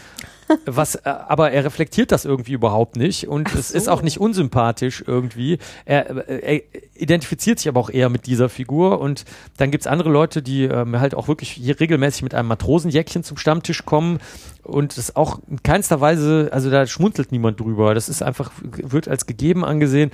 [0.67, 3.91] Was, äh, aber er reflektiert das irgendwie überhaupt nicht und es ist so.
[3.91, 5.59] auch nicht unsympathisch irgendwie.
[5.85, 6.63] Er, äh, er
[6.95, 9.25] identifiziert sich aber auch eher mit dieser Figur und
[9.57, 13.37] dann gibt's andere Leute, die ähm, halt auch wirklich hier regelmäßig mit einem Matrosenjäckchen zum
[13.37, 14.19] Stammtisch kommen
[14.63, 17.95] und das auch in keinster Weise, also da schmunzelt niemand drüber.
[17.95, 20.11] Das ist einfach, wird als gegeben angesehen.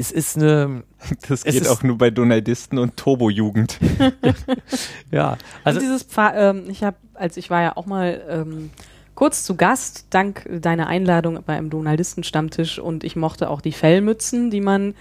[0.00, 0.82] Es ist eine,
[1.28, 3.78] Das geht auch nur bei Donaldisten und Turbo-Jugend.
[5.10, 8.70] ja, Also also dieses Pfa ähm, ich habe, als ich war ja auch mal ähm,
[9.14, 14.50] kurz zu Gast, dank deiner Einladung bei einem Donaldisten-Stammtisch und ich mochte auch die Fellmützen,
[14.50, 14.94] die man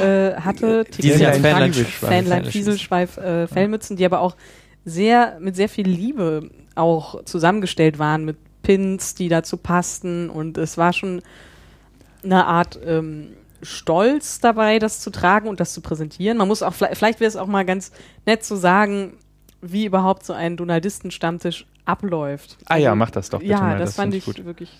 [0.00, 0.84] äh, hatte.
[0.84, 4.36] Die sind ja als Fähnlein- Fähnlein- Fähnlein, Fieselschweif, äh, Fellmützen, die aber auch
[4.84, 10.78] sehr, mit sehr viel Liebe auch zusammengestellt waren mit Pins, die dazu passten und es
[10.78, 11.22] war schon
[12.22, 13.28] eine Art ähm,
[13.62, 16.36] Stolz dabei, das zu tragen und das zu präsentieren.
[16.36, 17.92] Man muss auch, vielleicht, wäre es auch mal ganz
[18.26, 19.18] nett zu sagen,
[19.60, 22.58] wie überhaupt so ein Donaldisten-Stammtisch abläuft.
[22.66, 24.70] Ah ja, mach das doch bitte Ja, mal, das, das fand ich ich wirklich.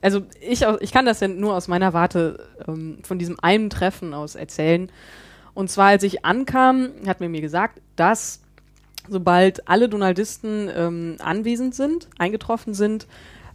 [0.00, 4.14] Also ich, ich kann das ja nur aus meiner Warte ähm, von diesem einen Treffen
[4.14, 4.90] aus erzählen.
[5.54, 8.40] Und zwar, als ich ankam, hat man mir gesagt, dass
[9.08, 13.06] sobald alle Donaldisten ähm, anwesend sind, eingetroffen sind,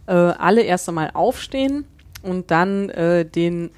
[0.06, 1.84] äh, alle erst einmal aufstehen
[2.22, 3.70] und dann äh, den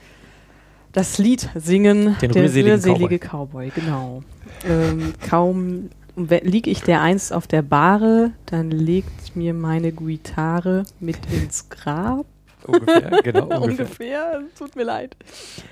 [0.99, 4.25] das Lied singen, Den der rührselige Cowboy, genau.
[4.69, 11.19] Ähm, kaum lieg ich der einst auf der Bahre, dann legt mir meine Gitarre mit
[11.31, 12.27] ins Grab.
[12.67, 13.63] ungefähr, genau, ungefähr.
[13.63, 15.17] Ungefähr, tut mir leid.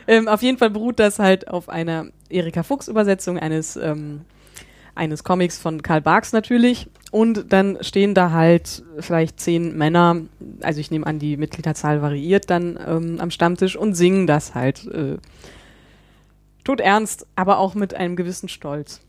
[0.07, 4.21] Ähm, auf jeden Fall beruht das halt auf einer Erika Fuchs Übersetzung eines, ähm,
[4.95, 6.89] eines Comics von Karl Barks natürlich.
[7.12, 10.23] Und dann stehen da halt vielleicht zehn Männer,
[10.61, 14.87] also ich nehme an, die Mitgliederzahl variiert dann ähm, am Stammtisch und singen das halt
[14.88, 15.16] äh,
[16.64, 19.01] tot ernst, aber auch mit einem gewissen Stolz.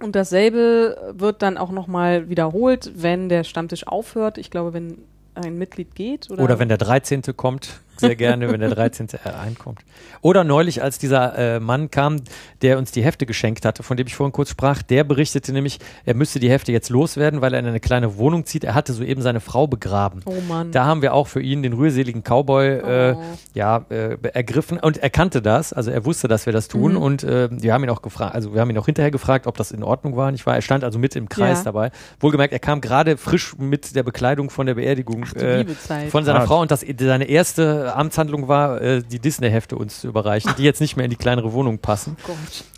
[0.00, 4.38] Und dasselbe wird dann auch nochmal wiederholt, wenn der Stammtisch aufhört.
[4.38, 4.98] Ich glaube, wenn
[5.34, 6.30] ein Mitglied geht.
[6.30, 7.22] Oder, Oder wenn der 13.
[7.36, 9.08] kommt, sehr gerne, wenn der 13.
[9.24, 9.80] reinkommt.
[10.22, 12.16] Oder neulich, als dieser äh, Mann kam,
[12.62, 15.78] der uns die Hefte geschenkt hatte, von dem ich vorhin kurz sprach, der berichtete nämlich,
[16.04, 18.64] er müsste die Hefte jetzt loswerden, weil er in eine kleine Wohnung zieht.
[18.64, 20.22] Er hatte soeben seine Frau begraben.
[20.26, 20.72] Oh Mann.
[20.72, 23.22] Da haben wir auch für ihn den rührseligen Cowboy äh, Oh.
[23.54, 26.98] ja, äh, ergriffen und er kannte das, also er wusste, dass wir das tun Mhm.
[27.02, 29.56] und äh, wir haben ihn auch gefragt, also wir haben ihn auch hinterher gefragt, ob
[29.56, 30.30] das in Ordnung war.
[30.30, 30.54] Nicht wahr?
[30.56, 31.64] Er stand also mit im Kreis Ja.
[31.64, 31.90] dabei.
[32.20, 36.10] Wohlgemerkt, er kam gerade frisch mit der Bekleidung von der Beerdigung Ach, äh, Liebezeit.
[36.10, 36.48] von seiner Hart.
[36.48, 40.80] Frau und das, seine erste Amtshandlung war, äh, die Disney-Hefte uns zu überreichen, die jetzt
[40.80, 42.16] nicht mehr in die kleinere Wohnung passen.
[42.26, 42.36] Gott.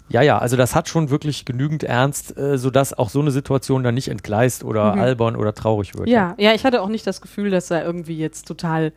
[0.09, 3.83] Ja, ja, also das hat schon wirklich genügend Ernst, äh, sodass auch so eine Situation
[3.83, 5.01] dann nicht entgleist oder Mhm.
[5.01, 6.09] albern oder traurig wird.
[6.09, 8.93] Ja, ja, ich hatte auch nicht das Gefühl, dass da irgendwie jetzt total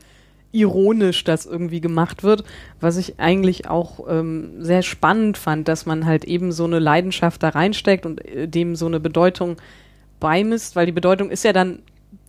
[0.51, 2.43] ironisch das irgendwie gemacht wird,
[2.79, 7.43] was ich eigentlich auch ähm, sehr spannend fand, dass man halt eben so eine Leidenschaft
[7.43, 9.57] da reinsteckt und äh, dem so eine Bedeutung
[10.19, 11.79] beimisst, weil die Bedeutung ist ja dann,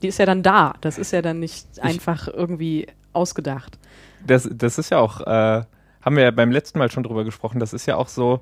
[0.02, 0.74] die ist ja dann da.
[0.80, 3.78] Das ist ja dann nicht einfach irgendwie ausgedacht.
[4.26, 5.62] Das, das ist ja auch, äh,
[6.02, 8.40] haben wir ja beim letzten Mal schon drüber gesprochen, das ist ja auch so,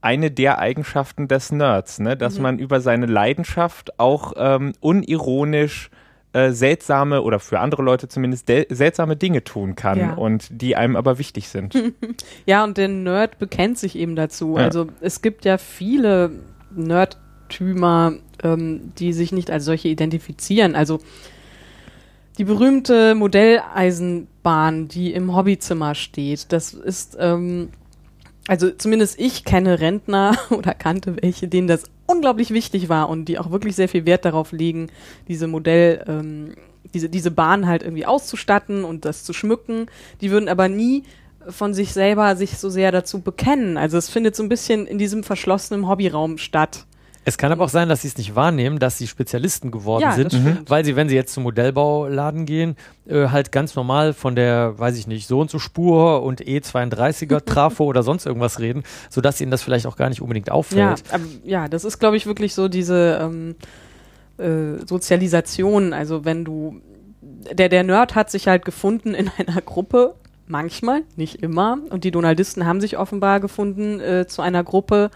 [0.00, 2.16] eine der Eigenschaften des Nerds, ne?
[2.16, 5.90] dass man über seine Leidenschaft auch ähm, unironisch
[6.32, 10.14] äh, seltsame oder für andere Leute zumindest seltsame Dinge tun kann Ja.
[10.14, 11.74] und die einem aber wichtig sind.
[12.46, 14.56] Ja, und der Nerd bekennt sich eben dazu.
[14.56, 14.64] Ja.
[14.64, 16.30] Also es gibt ja viele
[16.74, 20.74] Nerdtümer, ähm, die sich nicht als solche identifizieren.
[20.76, 21.00] Also
[22.38, 27.70] die berühmte Modelleisenbahn, die im Hobbyzimmer steht, das ist, ähm,
[28.46, 33.38] also zumindest ich kenne Rentner oder kannte welche, denen das unglaublich wichtig war und die
[33.38, 34.88] auch wirklich sehr viel Wert darauf legen,
[35.26, 36.54] diese Modell, ähm,
[36.94, 39.86] diese, diese Bahn halt irgendwie auszustatten und das zu schmücken.
[40.20, 41.02] Die würden aber nie
[41.48, 43.76] von sich selber sich so sehr dazu bekennen.
[43.76, 46.86] Also es findet so ein bisschen in diesem verschlossenen Hobbyraum statt.
[47.28, 50.12] Es kann aber auch sein, dass sie es nicht wahrnehmen, dass sie Spezialisten geworden Ja,
[50.12, 50.70] sind, stimmt.
[50.70, 52.74] weil sie, wenn sie jetzt zum Modellbauladen gehen,
[53.06, 57.44] äh, halt ganz normal von der, weiß ich nicht, so und so Spur und E32er
[57.44, 61.02] Trafo oder sonst irgendwas reden, sodass ihnen das vielleicht auch gar nicht unbedingt Ja, auffällt.
[61.12, 63.54] aber, ja, das ist, glaube ich, wirklich so diese ähm,
[64.38, 65.92] äh, Sozialisation.
[65.92, 66.80] Also wenn du,
[67.52, 70.14] der, der Nerd hat sich halt gefunden in einer Gruppe,
[70.46, 71.76] manchmal, nicht immer.
[71.90, 75.10] Und die Donaldisten haben sich offenbar gefunden äh, zu einer Gruppe.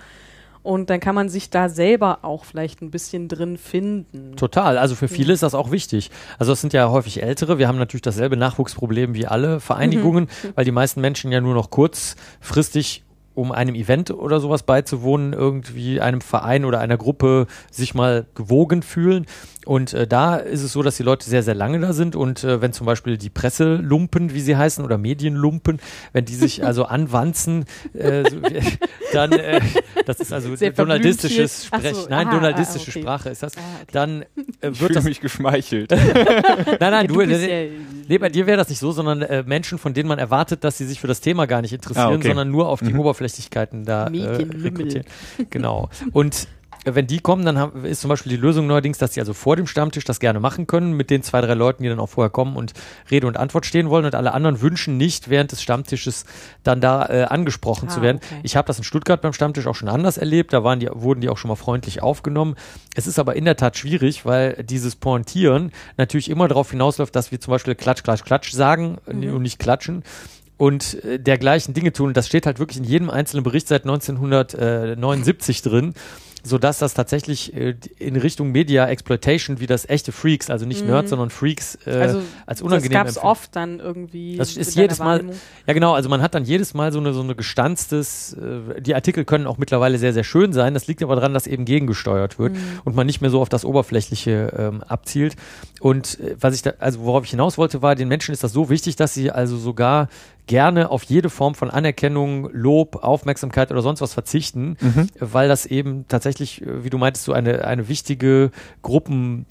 [0.62, 4.36] Und dann kann man sich da selber auch vielleicht ein bisschen drin finden.
[4.36, 4.78] Total.
[4.78, 6.10] Also für viele ist das auch wichtig.
[6.38, 7.58] Also es sind ja häufig Ältere.
[7.58, 11.70] Wir haben natürlich dasselbe Nachwuchsproblem wie alle Vereinigungen, weil die meisten Menschen ja nur noch
[11.70, 13.02] kurzfristig
[13.34, 18.82] um einem Event oder sowas beizuwohnen, irgendwie einem Verein oder einer Gruppe sich mal gewogen
[18.82, 19.26] fühlen.
[19.64, 22.16] Und äh, da ist es so, dass die Leute sehr, sehr lange da sind.
[22.16, 25.78] Und äh, wenn zum Beispiel die Presselumpen, wie sie heißen, oder Medienlumpen,
[26.12, 28.36] wenn die sich also anwanzen, äh, so,
[29.12, 29.60] dann, äh,
[30.06, 31.90] das ist also Sehr donaldistisches verblümt hier.
[31.90, 33.00] Ach Sprech, so, nein, aha, donaldistische ah, okay.
[33.00, 33.56] Sprache ist das.
[33.56, 33.90] Ah, okay.
[33.92, 35.90] Dann äh, Ich wird fühle das mich geschmeichelt.
[36.80, 37.70] Nein, nein, du, du nee, ja-
[38.08, 40.78] nee, bei dir wäre das nicht so, sondern äh, Menschen, von denen man erwartet, dass
[40.78, 42.28] sie sich für das Thema gar nicht interessieren, Ah, okay.
[42.28, 44.26] sondern nur auf die Oberflächlichkeiten da äh,
[44.62, 45.04] rekrutieren.
[45.50, 45.88] Genau.
[46.12, 49.20] Und äh, wenn die kommen, dann haben, ist zum Beispiel die Lösung neuerdings, dass die
[49.20, 52.00] also vor dem Stammtisch das gerne machen können, mit den zwei, drei Leuten, die dann
[52.00, 52.72] auch vorher kommen und
[53.10, 56.24] Rede und Antwort stehen wollen und alle anderen wünschen nicht, während des Stammtisches
[56.64, 58.20] dann da äh, angesprochen zu Ah, werden.
[58.24, 58.40] okay.
[58.42, 61.20] Ich habe das in Stuttgart beim Stammtisch auch schon anders erlebt, da waren die, wurden
[61.20, 62.56] die auch schon mal freundlich aufgenommen.
[62.96, 67.30] Es ist aber in der Tat schwierig, weil dieses Pointieren natürlich immer darauf hinausläuft, dass
[67.30, 70.02] wir zum Beispiel Klatsch, Klatsch, Klatsch sagen äh, und nicht klatschen
[70.58, 72.12] und äh, dergleichen Dinge tun.
[72.12, 75.94] Das steht halt wirklich in jedem einzelnen Bericht seit 1979 drin,
[76.44, 81.10] sodass das tatsächlich äh, in Richtung Media Exploitation wie das echte Freaks, also nicht Nerds,
[81.10, 84.36] sondern Freaks äh, Also als das unangenehm gab es oft dann irgendwie.
[84.36, 85.24] Das ist jedes Mal,
[85.66, 88.94] ja genau, also man hat dann jedes Mal so eine, so eine gestanztes, äh, die
[88.94, 92.38] Artikel können auch mittlerweile sehr, sehr schön sein, das liegt aber daran, dass eben gegengesteuert
[92.38, 95.36] wird und man nicht mehr so auf das Oberflächliche ähm, abzielt.
[95.80, 98.52] Und äh, was ich da, also worauf ich hinaus wollte, war, den Menschen ist das
[98.52, 100.08] so wichtig, dass sie also sogar
[100.46, 104.76] gerne auf jede Form von Anerkennung, Lob, Aufmerksamkeit oder sonst was verzichten,
[105.18, 108.50] weil das eben tatsächlich, äh, wie du meintest, so eine, eine wichtige
[108.82, 109.46] Gruppen,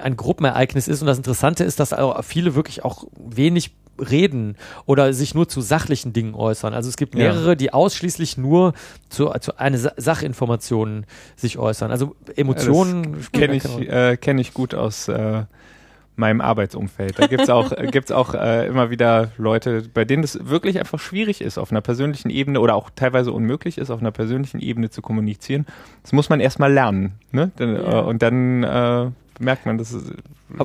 [0.00, 1.00] ein Gruppenereignis ist.
[1.00, 6.12] Und das Interessante ist, dass viele wirklich auch wenig reden oder sich nur zu sachlichen
[6.12, 6.74] Dingen äußern.
[6.74, 7.32] Also es gibt Ja.
[7.32, 8.72] mehrere, die ausschließlich nur
[9.08, 11.90] zu, zu eine Sa Sachinformationen sich äußern.
[11.90, 15.44] Also Emotionen Kenne ich, äh, kenn ich gut aus äh,
[16.20, 17.18] meinem Arbeitsumfeld.
[17.18, 21.00] Da gibt's auch, äh, gibt's auch äh, immer wieder Leute, bei denen es wirklich einfach
[21.00, 24.90] schwierig ist, auf einer persönlichen Ebene oder auch teilweise unmöglich ist, auf einer persönlichen Ebene
[24.90, 25.66] zu kommunizieren.
[26.04, 27.14] Das muss man erstmal lernen.
[27.32, 27.50] Ne?
[27.56, 28.00] Dann, Ja.
[28.00, 30.12] äh, und dann äh, merkt man, das ist,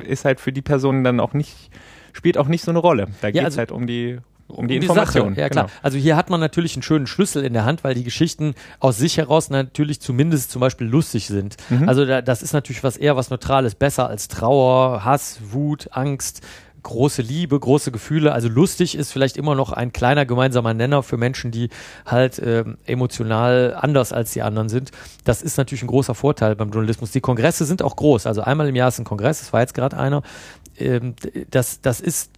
[0.06, 1.70] ist halt für die Personen dann auch nicht,
[2.12, 3.08] spielt auch nicht so eine Rolle.
[3.22, 5.30] Da geht's also- halt um die, um die Um Information.
[5.30, 5.40] Sache.
[5.40, 5.64] Ja, klar.
[5.66, 5.76] Genau.
[5.82, 8.96] Also hier hat man natürlich einen schönen Schlüssel in der Hand, weil die Geschichten aus
[8.96, 11.56] sich heraus natürlich zumindest zum Beispiel lustig sind.
[11.68, 11.88] Mhm.
[11.88, 16.42] Also da, das ist natürlich was eher was Neutrales, besser als Trauer, Hass, Wut, Angst,
[16.86, 18.32] große Liebe, große Gefühle.
[18.32, 21.68] Also lustig ist vielleicht immer noch ein kleiner gemeinsamer Nenner für Menschen, die
[22.04, 24.92] halt ähm, emotional anders als die anderen sind.
[25.24, 27.10] Das ist natürlich ein großer Vorteil beim Journalismus.
[27.10, 28.26] Die Kongresse sind auch groß.
[28.26, 30.22] Also einmal im Jahr ist ein Kongress, das war jetzt gerade einer.
[30.78, 31.16] Ähm,
[31.50, 32.30] das, das ist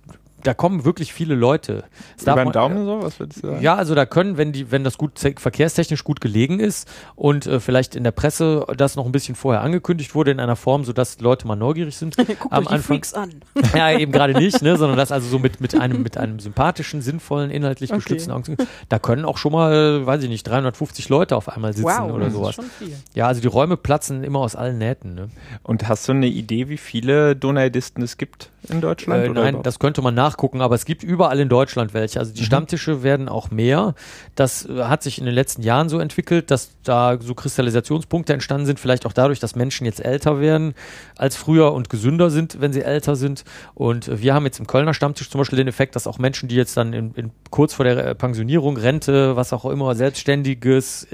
[0.44, 1.84] da kommen wirklich viele Leute.
[2.16, 3.62] Das Über den man- Daumen so, was würdest du sagen?
[3.62, 7.60] ja, also da können, wenn die, wenn das gut verkehrstechnisch gut gelegen ist und äh,
[7.60, 11.20] vielleicht in der Presse das noch ein bisschen vorher angekündigt wurde in einer Form, sodass
[11.20, 12.16] Leute mal neugierig sind.
[12.16, 13.30] Guckt am euch die Anfang- Freaks an.
[13.74, 17.02] ja, eben gerade nicht, ne, sondern das also so mit, mit einem, mit einem sympathischen,
[17.02, 17.98] sinnvollen, inhaltlich Okay.
[17.98, 18.56] gestützten Augen.
[18.88, 22.24] Da können auch schon mal, weiß ich nicht, 350 Leute auf einmal sitzen Wow, oder
[22.26, 22.50] das sowas.
[22.50, 22.96] ist schon viel.
[23.14, 25.28] Ja, also die Räume platzen immer aus allen Nähten, ne?
[25.62, 29.24] Und hast du eine Idee, wie viele Donaldisten es gibt in Deutschland?
[29.24, 29.66] Äh, nein, überhaupt?
[29.66, 32.18] das könnte man nachgucken, aber es gibt überall in Deutschland welche.
[32.18, 32.46] Also die Mhm.
[32.46, 33.94] Stammtische werden auch mehr.
[34.34, 38.66] Das äh, hat sich in den letzten Jahren so entwickelt, dass da so Kristallisationspunkte entstanden
[38.66, 40.74] sind, vielleicht auch dadurch, dass Menschen jetzt älter werden
[41.16, 43.44] als früher und gesünder sind, wenn sie älter sind.
[43.74, 46.48] Und äh, wir haben jetzt im Kölner Stammtisch zum Beispiel den Effekt, dass auch Menschen,
[46.48, 51.06] die jetzt dann in, in, kurz vor der äh, Pensionierung, Rente, was auch immer, selbstständiges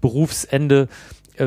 [0.00, 0.88] Berufsende,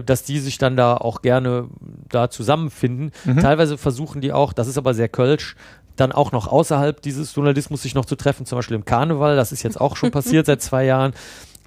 [0.05, 1.67] dass die sich dann da auch gerne
[2.09, 3.11] da zusammenfinden.
[3.25, 3.39] Mhm.
[3.39, 5.55] Teilweise versuchen die auch, das ist aber sehr kölsch,
[5.95, 9.51] dann auch noch außerhalb dieses Journalismus sich noch zu treffen, zum Beispiel im Karneval, das
[9.51, 11.13] ist jetzt auch schon passiert seit zwei Jahren.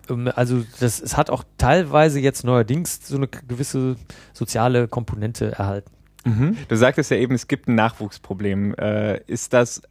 [0.08, 3.96] Ähm, Also das, es hat auch teilweise jetzt neuerdings so eine gewisse
[4.32, 5.90] soziale Komponente erhalten.
[6.24, 6.56] Mhm.
[6.68, 8.74] Du sagtest ja eben, es gibt ein Nachwuchsproblem.
[8.76, 9.82] Äh, ist das,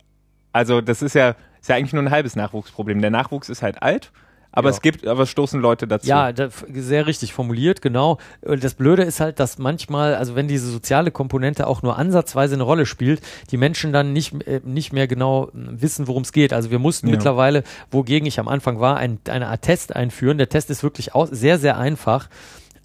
[0.51, 3.01] also das ist ja, ist ja eigentlich nur ein halbes Nachwuchsproblem.
[3.01, 4.11] Der Nachwuchs ist halt alt,
[4.55, 4.75] aber Ja.
[4.75, 6.07] es gibt, aber es stoßen Leute dazu.
[6.07, 8.19] Ja, da, sehr richtig formuliert, genau.
[8.41, 12.63] Das Blöde ist halt, dass manchmal, also wenn diese soziale Komponente auch nur ansatzweise eine
[12.63, 16.53] Rolle spielt, die Menschen dann nicht, äh, nicht mehr genau wissen, worum es geht.
[16.53, 17.11] Also wir mussten Ja.
[17.15, 20.37] mittlerweile, wogegen ich am Anfang war, ein, eine Art Test einführen.
[20.37, 22.29] Der Test ist wirklich aus, sehr, sehr einfach.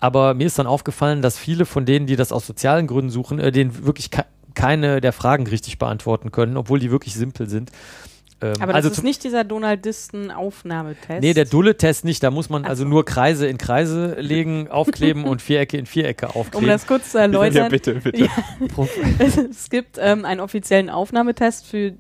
[0.01, 3.39] Aber mir ist dann aufgefallen, dass viele von denen, die das aus sozialen Gründen suchen,
[3.39, 7.71] äh, den wirklich ke keine der Fragen richtig beantworten können, obwohl die wirklich simpel sind.
[8.41, 11.21] Ähm, Aber das also ist nicht dieser Donaldisten-Aufnahmetest.
[11.21, 12.23] Nee, der Dulle-Test nicht.
[12.23, 12.89] Da muss man also so.
[12.89, 16.69] nur Kreise in Kreise legen, aufkleben und Vierecke in Vierecke Um aufkleben.
[16.69, 17.71] das kurz zu ja, erläutern.
[17.71, 18.25] bitte, bitte.
[18.27, 18.31] Ja.
[19.51, 21.95] es gibt ähm, einen offiziellen Aufnahmetest für,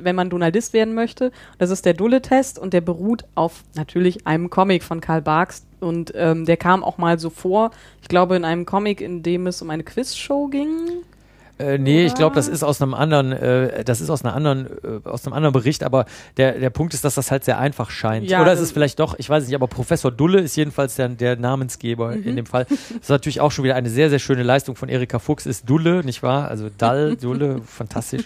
[0.00, 1.32] wenn man Donaldist werden möchte.
[1.58, 5.66] Das ist der Dulle-Test und der beruht auf natürlich einem Comic von Karl Barks.
[5.80, 9.46] Und ähm, der kam auch mal so vor, ich glaube, in einem Comic, in dem
[9.46, 11.04] es um eine Quizshow ging.
[11.58, 14.66] Äh, nee, ich glaube, das ist aus einem anderen, äh, das ist aus einer anderen,
[14.66, 16.04] äh, aus einem anderen Bericht, aber
[16.36, 18.28] der, der Punkt ist, dass das halt sehr einfach scheint.
[18.28, 20.96] Ja, Oder es das- ist vielleicht doch, ich weiß nicht, aber Professor Dulle ist jedenfalls
[20.96, 22.22] der, der Namensgeber Mhm.
[22.24, 22.64] in dem Fall.
[22.68, 25.68] Das ist natürlich auch schon wieder eine sehr, sehr schöne Leistung von Erika Fuchs, ist
[25.70, 26.48] Dulle, nicht wahr?
[26.48, 28.24] Also Dall, Dulle, fantastisch.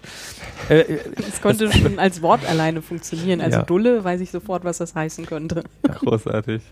[0.70, 3.40] Äh, äh, Das konnte schon als Wort alleine funktionieren.
[3.42, 3.64] Also Ja.
[3.64, 5.64] Dulle weiß ich sofort, was das heißen könnte.
[6.00, 6.62] Großartig.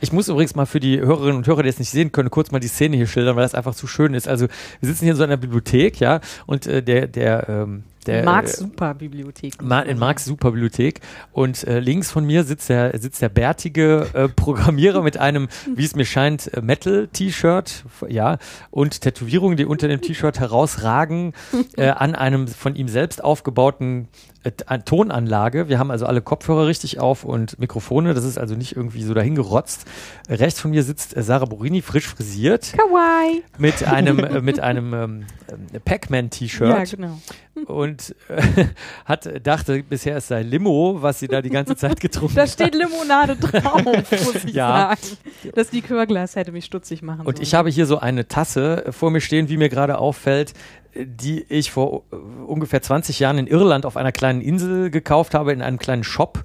[0.00, 2.50] Ich muss übrigens mal für die Hörerinnen und Hörer, die es nicht sehen können, kurz
[2.50, 4.28] mal die Szene hier schildern, weil das einfach zu schön ist.
[4.28, 4.46] Also
[4.80, 8.54] wir sitzen hier in so einer Bibliothek, ja, und äh, der, der, ähm, der Marx
[8.54, 9.62] äh, Superbibliothek.
[9.62, 11.00] Ma in Marx Superbibliothek
[11.32, 15.84] und äh, links von mir sitzt der sitzt der bärtige äh, Programmierer mit einem, wie
[15.84, 18.38] es mir scheint, äh, Metal-T-Shirt, ja,
[18.70, 21.34] und Tätowierungen, die unter dem T-Shirt herausragen,
[21.76, 24.08] äh, an einem von ihm selbst aufgebauten
[24.44, 25.68] äh, an- Tonanlage.
[25.68, 28.14] Wir haben also alle Kopfhörer richtig auf und Mikrofone.
[28.14, 29.84] Das ist also nicht irgendwie so dahingerotzt.
[30.28, 33.42] Äh, rechts von mir sitzt äh, Sarah Borini, frisch frisiert, Kawaii.
[33.58, 35.26] mit einem äh, mit einem ähm,
[35.72, 37.18] äh, Pac-Man-T-Shirt Ja, genau.
[37.66, 38.66] und äh,
[39.04, 42.50] hat dachte bisher es sei Limo, was sie da die ganze Zeit getrunken Da hat.
[42.50, 44.94] steht Limonade drauf, muss ich Ja.
[44.96, 45.52] sagen.
[45.54, 47.58] Das Likörglas hätte mich stutzig machen Und ich sollen.
[47.58, 50.54] habe hier so eine Tasse äh, vor mir stehen, wie mir gerade auffällt, äh,
[50.94, 55.52] die ich vor äh, ungefähr 20 Jahren in Irland auf einer kleinen Insel gekauft habe,
[55.52, 56.44] in einem kleinen Shop.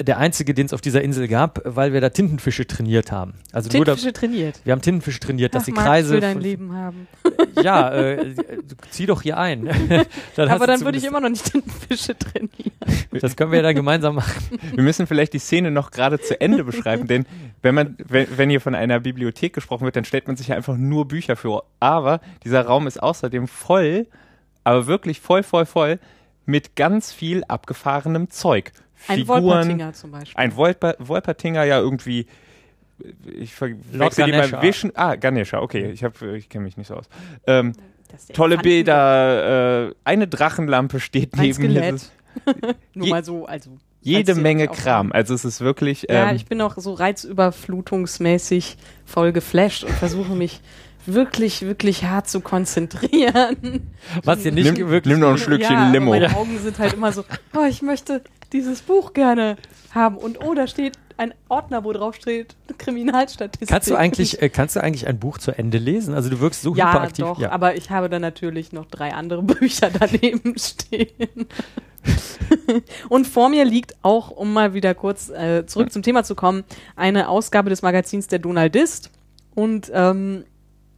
[0.00, 3.34] Der einzige, den es auf dieser Insel gab, weil wir da Tintenfische trainiert haben.
[3.52, 4.60] Also nur da, Tintenfische trainiert.
[4.64, 6.08] wir haben Tintenfische trainiert, dass Ach, die Kreise.
[6.08, 7.08] ich will dein Leben haben.
[7.62, 8.34] Ja, äh,
[8.90, 9.68] zieh doch hier ein.
[10.36, 12.72] Dann Aber dann würde ich immer noch nicht Tintenfische trainieren.
[13.20, 14.58] Das können wir ja dann gemeinsam machen.
[14.74, 17.26] Wir müssen vielleicht die Szene noch gerade zu Ende beschreiben, denn
[17.62, 20.56] wenn man, wenn, wenn hier von einer Bibliothek gesprochen wird, dann stellt man sich ja
[20.56, 21.64] einfach nur Bücher vor.
[21.80, 24.06] Aber dieser Raum ist außerdem voll,
[24.62, 25.98] aber wirklich voll, voll, voll
[26.48, 28.72] mit ganz viel abgefahrenem Zeug.
[29.06, 30.34] Ein Wolpertinger zum Beispiel.
[30.36, 32.26] ein Wolper, Wolpertinger ja irgendwie.
[33.38, 34.90] Ich verwechsel die beim Wischen.
[34.94, 37.08] Ah, Ganesha, okay, ich, hab, ich kenne mich nicht so aus.
[37.46, 37.74] Ähm,
[38.32, 41.70] tolle Bilder, äh, eine Drachenlampe steht Ein neben mir.
[41.70, 41.94] Skelett.
[41.94, 42.12] Ist
[42.94, 43.70] Nur mal so, also.
[44.00, 45.12] Jede Menge Kram.
[45.12, 46.06] Also es ist wirklich.
[46.08, 50.60] Ja, Ähm, ich bin auch so reizüberflutungsmäßig voll geflasht und versuche mich
[51.04, 53.90] wirklich, wirklich hart zu konzentrieren.
[54.24, 55.12] Was ihr nicht nimm, wirklich.
[55.12, 56.10] nimm noch ein Schlückchen ja, Limo.
[56.10, 57.24] Meine Augen sind halt immer so,
[57.56, 59.56] oh, ich möchte dieses Buch gerne
[59.94, 60.16] haben.
[60.16, 63.68] Und oh, da steht ein Ordner, wo drauf steht Kriminalstatistik.
[63.68, 66.14] Kannst du eigentlich, äh, kannst du eigentlich ein Buch zu Ende lesen?
[66.14, 67.24] Also du wirkst so ja, hyperaktiv.
[67.24, 71.46] doch, aber ich habe dann natürlich noch drei andere Bücher daneben stehen.
[73.08, 76.64] Und vor mir liegt auch, um mal wieder kurz äh, zurück zum Thema zu kommen,
[76.94, 79.10] eine Ausgabe des Magazins der Donaldist.
[79.54, 80.44] Und ähm,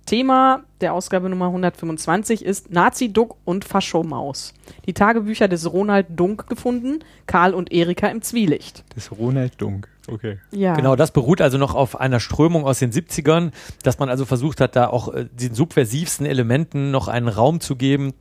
[0.07, 4.55] Thema der Ausgabe Nummer 125 ist Nazi-Duck und Faschomaus.
[4.87, 8.85] Die Tagebücher des Ronald Dunk gefunden, Karl und Erika im Zwielicht.
[8.95, 9.89] Das Ronald Dunk.
[10.09, 10.39] Okay.
[10.51, 10.75] Ja.
[10.75, 14.61] Genau, das beruht also noch auf einer Strömung aus den 70ern, dass man also versucht
[14.61, 18.15] hat, da auch äh, den subversivsten Elementen noch einen Raum zu geben.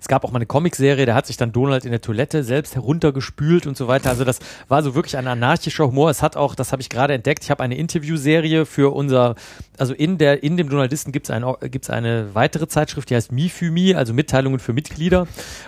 [0.00, 2.74] Es gab auch mal eine Comicserie, da hat sich dann Donald in der Toilette selbst
[2.74, 4.10] heruntergespült und so weiter.
[4.10, 6.10] Also das war so wirklich ein anarchischer Humor.
[6.10, 9.34] Es hat auch, das habe ich gerade entdeckt, ich habe eine Interviewserie für unser,
[9.78, 13.32] also in der in dem Donaldisten gibt es ein, gibt's eine weitere Zeitschrift, die heißt
[13.32, 15.26] Mi für Mi, also Mitteilungen für Mitglieder.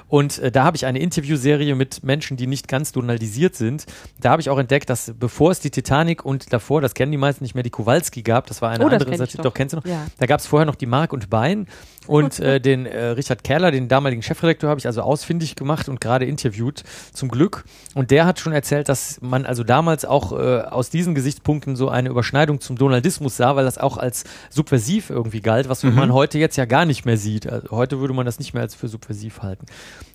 [0.08, 3.86] Und äh, da habe ich eine Interviewserie mit Menschen, die nicht ganz donaldisiert sind.
[4.20, 7.18] Da habe ich auch entdeckt, dass bevor es die Titanic und davor, das kennen die
[7.18, 9.44] meisten nicht mehr, die Kowalski gab, das war eine Oh, andere Seite, doch.
[9.44, 9.84] doch kennst du noch?
[9.86, 10.06] Ja.
[10.18, 11.66] Da gab es vorher noch die Mark und Bein
[12.06, 16.00] und äh, den äh, Richard Kerler, den damaligen Chefredakteur, habe ich also ausfindig gemacht und
[16.00, 17.64] gerade interviewt, zum Glück.
[17.94, 21.88] Und der hat schon erzählt, dass man also damals auch äh, aus diesen Gesichtspunkten so
[21.88, 26.38] eine Überschneidung zum Donaldismus sah, weil das auch als subversiv irgendwie galt, was man heute
[26.38, 27.50] jetzt ja gar nicht mehr sieht.
[27.50, 29.66] Also heute würde man das nicht mehr als für subversiv halten.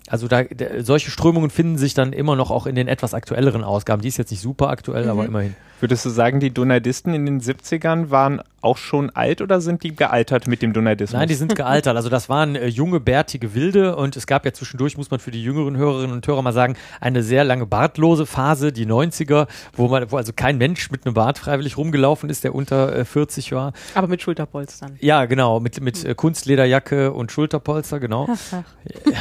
[0.08, 3.64] Also da, da solche Strömungen finden sich dann immer noch auch in den etwas aktuelleren
[3.64, 4.02] Ausgaben.
[4.02, 5.54] Die ist jetzt nicht super aktuell, aber immerhin.
[5.80, 9.94] Würdest du sagen, die Donaldisten in den 70ern waren auch schon alt oder sind die
[9.94, 11.18] gealtert mit dem Donaldismus?
[11.18, 11.96] Nein, die sind gealtert.
[11.96, 15.30] Also das waren äh, junge, bärtige Wilde und es gab ja zwischendurch, muss man für
[15.30, 19.88] die jüngeren Hörerinnen und Hörer mal sagen, eine sehr lange bartlose Phase, die 90er, wo
[19.88, 23.52] man, wo also kein Mensch mit einem Bart freiwillig rumgelaufen ist, der unter äh, 40
[23.52, 23.74] war.
[23.94, 24.96] Aber mit Schulterpolstern.
[25.00, 28.28] Ja, genau, mit, mit äh, Kunstlederjacke und Schulterpolster, genau.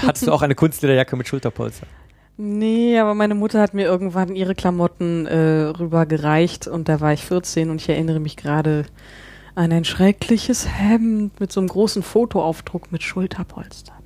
[0.05, 1.85] Hattest du auch eine Kunstlederjacke mit Schulterpolster?
[2.35, 7.23] Nee, aber meine Mutter hat mir irgendwann ihre Klamotten äh, rübergereicht und da war ich
[7.23, 8.85] 14 und ich erinnere mich gerade
[9.53, 13.97] an ein schreckliches Hemd mit so einem großen Fotoaufdruck mit Schulterpolstern.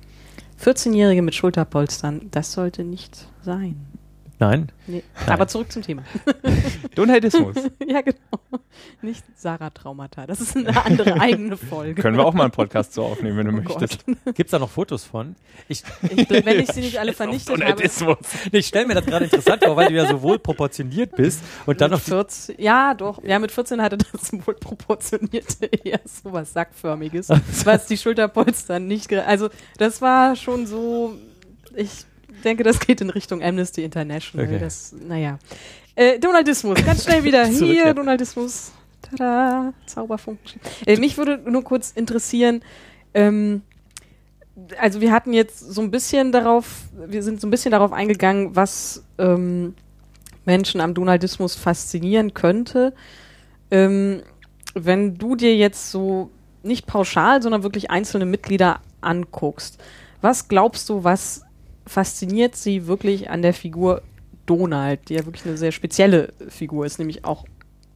[0.62, 3.87] 14-Jährige mit Schulterpolstern, das sollte nicht sein.
[4.40, 4.70] Nein?
[4.86, 5.02] Nee.
[5.26, 6.04] Aber zurück zum Thema.
[6.94, 7.56] Donaldismus.
[7.86, 8.62] ja, genau.
[9.02, 10.26] Nicht Sarah-Traumata.
[10.26, 12.00] Das ist eine andere eigene Folge.
[12.00, 14.04] Können wir auch mal einen Podcast so aufnehmen, wenn du Oh möchtest.
[14.34, 15.34] Gibt's da noch Fotos von?
[15.68, 17.60] Ich, Ich, wenn ich sie nicht alle vernichtet habe.
[17.60, 18.18] Donaldismus.
[18.52, 21.80] ich stelle mir das gerade interessant vor, weil du ja so wohl proportioniert bist und
[21.80, 23.22] dann mit noch die 14, ja, doch.
[23.24, 27.28] Ja, mit 14 hatte das wohl proportionierte eher so was Sackförmiges,
[27.64, 29.12] was die Schulterpolster nicht.
[29.12, 31.14] Also, das war schon so.
[31.74, 32.06] Ich
[32.40, 34.46] denke, das geht in Richtung Amnesty International.
[34.46, 34.58] Okay.
[34.58, 35.38] Das, naja.
[35.94, 37.44] Äh, Donaldismus, ganz schnell wieder.
[37.50, 37.94] Zurück, Hier, ja.
[37.94, 38.72] Donaldismus.
[39.02, 40.60] Tada, Zauberfunken.
[40.86, 42.62] Äh, mich würde nur kurz interessieren,
[43.14, 43.62] ähm,
[44.78, 48.56] also wir hatten jetzt so ein bisschen darauf, wir sind so ein bisschen darauf eingegangen,
[48.56, 49.74] was ähm,
[50.44, 52.92] Menschen am Donaldismus faszinieren könnte.
[53.70, 54.22] Ähm,
[54.74, 56.30] wenn du dir jetzt so
[56.62, 59.78] nicht pauschal, sondern wirklich einzelne Mitglieder anguckst,
[60.20, 61.44] was glaubst du, was
[61.88, 64.02] fasziniert sie wirklich an der Figur
[64.46, 67.44] Donald, die ja wirklich eine sehr spezielle Figur ist, nämlich auch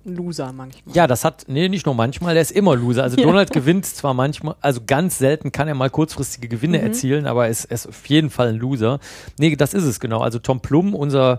[0.05, 0.95] ein Loser manchmal.
[0.95, 3.05] Ja, das hat, nee, nicht nur manchmal, der ist immer Loser.
[3.05, 3.25] Also Ja.
[3.25, 6.85] Donald gewinnt zwar manchmal, also ganz selten kann er mal kurzfristige Gewinne Mhm.
[6.85, 8.99] erzielen, aber er ist, ist auf jeden Fall ein Loser.
[9.39, 10.19] Nee, das ist es genau.
[10.21, 11.39] Also Tom Plum, unser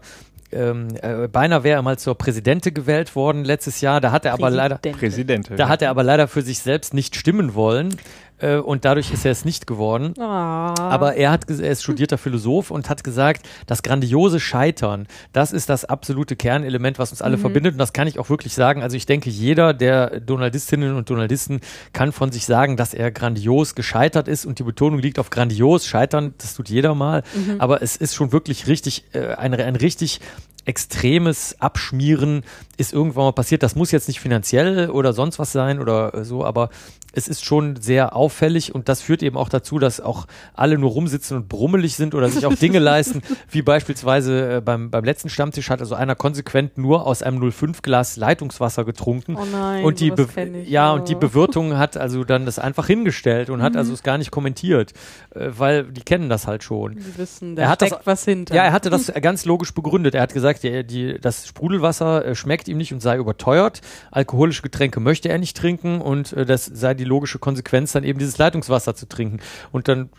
[0.52, 4.00] ähm, äh, beinahe wäre er mal zur Präsidente gewählt worden letztes Jahr.
[4.00, 5.00] Da hat er aber leider, Präsidentin.
[5.00, 5.60] Präsident.
[5.60, 7.96] da hat er aber leider für sich selbst nicht stimmen wollen.
[8.44, 10.14] Äh, und dadurch ist er es nicht geworden.
[10.20, 10.74] Ah.
[10.78, 15.70] Aber er hat, er ist studierter Philosoph und hat gesagt, das grandiose Scheitern, das ist
[15.70, 17.74] das absolute Kernelement, was uns alle verbindet.
[17.74, 18.84] Und das kann ich auch wirklich sagen.
[18.84, 21.62] Also ich denke, jeder der Donaldistinnen und Donaldisten
[21.94, 24.46] kann von sich sagen, dass er grandios gescheitert ist.
[24.46, 25.88] Und die Betonung liegt auf grandios.
[25.88, 27.24] Scheitern, das tut jeder mal.
[27.60, 30.20] Aber es ist schon wirklich richtig, äh, ein, ein richtig
[30.66, 32.44] extremes Abschmieren
[32.78, 33.64] ist irgendwann mal passiert.
[33.64, 36.70] Das muss jetzt nicht finanziell oder sonst was sein oder äh, so, aber
[37.16, 40.90] es ist schon sehr auffällig und das führt eben auch dazu, dass auch alle nur
[40.90, 45.30] rumsitzen und brummelig sind oder sich auch Dinge leisten, wie beispielsweise äh, beim, beim letzten
[45.30, 49.36] Stammtisch hat also einer konsequent nur aus einem 05-Glas Leitungswasser getrunken.
[49.40, 50.28] Oh nein, und die Be
[50.64, 50.70] ich.
[50.70, 50.96] ja Oh.
[50.96, 54.32] und die Bewirtung hat also dann das einfach hingestellt und hat also es gar nicht
[54.32, 54.94] kommentiert,
[55.36, 56.96] äh, weil die kennen das halt schon.
[56.96, 58.56] Die wissen, Er da hat das- steckt was hinter.
[58.56, 60.16] Ja, er hatte das ganz logisch begründet.
[60.16, 63.82] Er hat gesagt, die, die, das Sprudelwasser äh, schmeckt ihm nicht und sei überteuert.
[64.12, 68.20] Alkoholische Getränke möchte er nicht trinken und äh, das sei die logische Konsequenz, dann eben
[68.20, 69.40] dieses Leitungswasser zu trinken.
[69.72, 70.10] Und dann,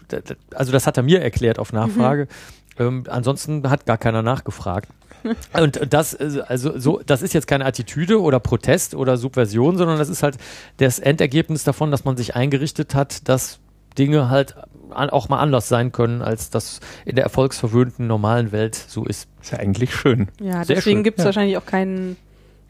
[0.55, 2.29] also das hat er mir erklärt auf Nachfrage.
[2.79, 4.89] Ähm, ansonsten hat gar keiner nachgefragt.
[5.59, 9.99] Und das, äh, also so, das ist jetzt keine Attitüde oder Protest oder Subversion, sondern
[9.99, 10.37] das ist halt
[10.79, 13.61] das Endergebnis davon, dass man sich eingerichtet hat, dass
[13.97, 14.57] Dinge halt
[14.95, 19.29] auch mal anders sein können, als das in der erfolgsverwöhnten normalen Welt so ist.
[19.43, 20.29] Ist ja eigentlich schön.
[20.41, 21.27] Ja, Sehr deswegen gibt es ja.
[21.27, 22.17] wahrscheinlich auch keinen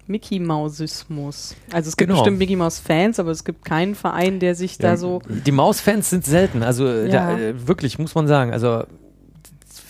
[0.07, 1.55] Mickey Mausismus.
[1.72, 2.20] Also es gibt Genau.
[2.20, 5.53] bestimmt Mickey Maus Fans, aber es gibt keinen Verein, der sich da Ja, so Die
[5.53, 7.33] Mausfans sind selten, also äh, Ja.
[7.35, 8.53] da, äh, wirklich, muss man sagen.
[8.53, 8.85] Also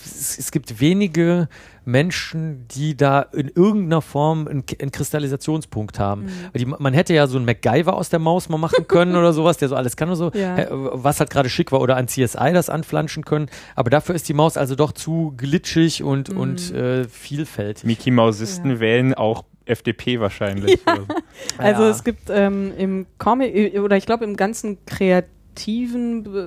[0.05, 1.49] es, es gibt wenige
[1.85, 6.22] Menschen, die da in irgendeiner Form einen, K- einen Kristallisationspunkt haben.
[6.24, 6.30] Mhm.
[6.59, 9.57] Die, man hätte ja so einen MacGyver aus der Maus mal machen können oder sowas,
[9.59, 10.66] der so alles kann oder so, Ja.
[10.70, 13.49] Was halt gerade schick war, oder ein CSI das anflanschen können.
[13.74, 16.39] Aber dafür ist die Maus also doch zu glitschig und, Mhm.
[16.41, 17.85] und äh, vielfältig.
[17.85, 20.78] Mickey Mausisten wählen auch FDP wahrscheinlich.
[21.59, 21.91] Also Ja.
[21.91, 25.26] es gibt ähm, im Comic äh, oder ich glaube im ganzen Kreat
[25.57, 26.39] negativen äh,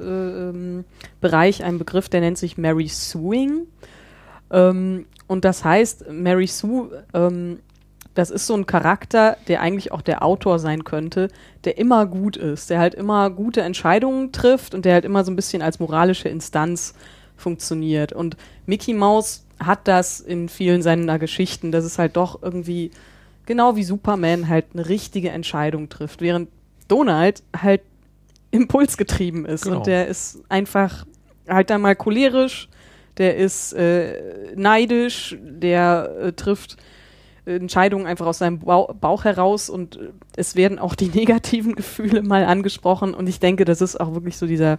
[0.50, 0.86] ähm,
[1.22, 3.62] Bereich einen Begriff, der nennt sich Mary Suing.
[4.52, 7.60] Ähm, und das heißt, Mary Sue, ähm,
[8.14, 11.28] das ist so ein Charakter, der eigentlich auch der Autor sein könnte,
[11.66, 15.32] der immer gut ist, der halt immer gute Entscheidungen trifft und der halt immer so
[15.32, 16.96] ein bisschen als moralische Instanz
[17.36, 18.14] funktioniert.
[18.14, 22.90] Und Mickey Mouse hat das in vielen seiner Geschichten, dass es halt doch irgendwie
[23.46, 26.50] genau wie Superman halt eine richtige Entscheidung trifft, während
[26.88, 27.82] Donald halt
[28.52, 29.78] impulsgetrieben ist Genau.
[29.78, 31.06] und der ist einfach
[31.48, 32.68] halt dann mal cholerisch,
[33.18, 36.78] der ist äh, neidisch, der äh, trifft
[37.46, 41.76] äh, Entscheidungen einfach aus seinem Bau Bauch heraus und äh, es werden auch die negativen
[41.76, 44.78] Gefühle mal angesprochen und ich denke, das ist auch wirklich so dieser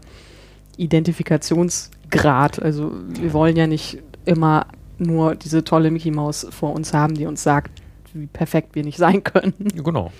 [0.76, 2.62] Identifikationsgrad.
[2.62, 4.66] Also wir wollen ja nicht immer
[4.98, 7.82] nur diese tolle Mickey Maus vor uns haben, die uns sagt,
[8.14, 9.54] wie perfekt wir nicht sein können.
[9.74, 10.12] Genau.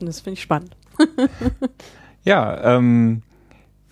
[0.00, 0.76] Und das finde ich spannend.
[2.24, 3.22] Ja, ähm,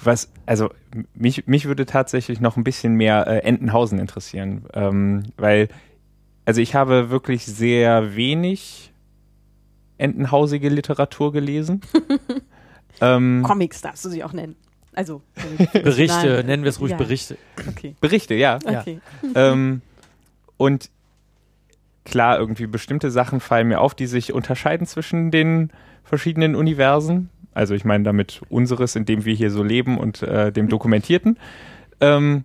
[0.04, 0.70] was, also
[1.14, 5.68] mich, mich würde tatsächlich noch ein bisschen mehr äh, Entenhausen interessieren, ähm, weil,
[6.44, 8.92] also ich habe wirklich sehr wenig
[9.98, 11.80] entenhausige Literatur gelesen.
[13.00, 14.56] ähm, Comics darfst du sie auch nennen.
[14.94, 15.22] Also
[15.72, 16.96] Berichte, Nein, nennen wir es ruhig ja.
[16.98, 17.38] Berichte.
[17.68, 17.96] Okay.
[18.00, 18.58] Berichte, ja.
[18.68, 18.80] Ja.
[18.80, 19.00] Okay.
[19.34, 19.80] ähm,
[20.56, 20.90] und
[22.04, 25.70] klar, irgendwie bestimmte Sachen fallen mir auf, die sich unterscheiden zwischen den
[26.04, 27.30] verschiedenen Universen.
[27.54, 31.38] Also ich meine damit unseres, in dem wir hier so leben und äh, dem Dokumentierten.
[32.00, 32.44] Ähm,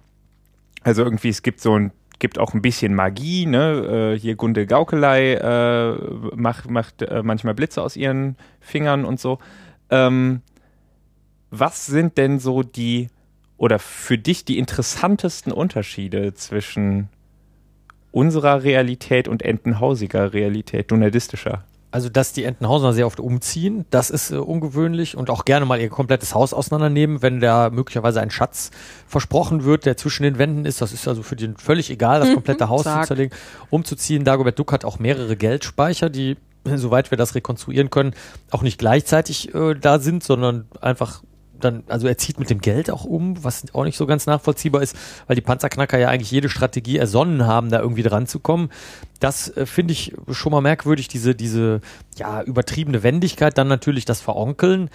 [0.84, 4.14] also irgendwie, es gibt so ein, gibt auch ein bisschen Magie, ne?
[4.16, 5.95] Äh, hier Gunde Gaukelei äh,
[6.36, 9.39] macht, macht äh, manchmal Blitze aus ihren Fingern und so.
[9.89, 10.41] Ähm,
[11.49, 13.10] was sind denn so die
[13.58, 17.10] oder für dich die interessantesten Unterschiede zwischen
[18.12, 21.64] unserer Realität und entenhausiger Realität, donaldistischer?
[21.90, 25.80] Also, dass die Entenhausener sehr oft umziehen, das ist äh, ungewöhnlich und auch gerne mal
[25.80, 28.72] ihr komplettes Haus auseinandernehmen, wenn da möglicherweise ein Schatz
[29.08, 30.82] versprochen wird, der zwischen den Wänden ist.
[30.82, 33.34] Das ist also für den völlig egal, das komplette Haus zu zerlegen,
[33.70, 34.26] umzuziehen.
[34.26, 36.36] Dagobert Duck hat auch mehrere Geldspeicher, die,
[36.76, 38.14] soweit wir das rekonstruieren können,
[38.52, 41.24] auch nicht gleichzeitig äh, da sind, sondern einfach
[41.60, 44.82] dann, also er zieht mit dem Geld auch um, was auch nicht so ganz nachvollziehbar
[44.82, 44.95] ist,
[45.28, 48.70] weil die Panzerknacker ja eigentlich jede Strategie ersonnen haben, da irgendwie dran zu kommen.
[49.20, 51.82] Das äh, finde ich schon mal merkwürdig, diese, diese
[52.18, 54.89] ja, übertriebene Wendigkeit, dann natürlich das Veronkeln.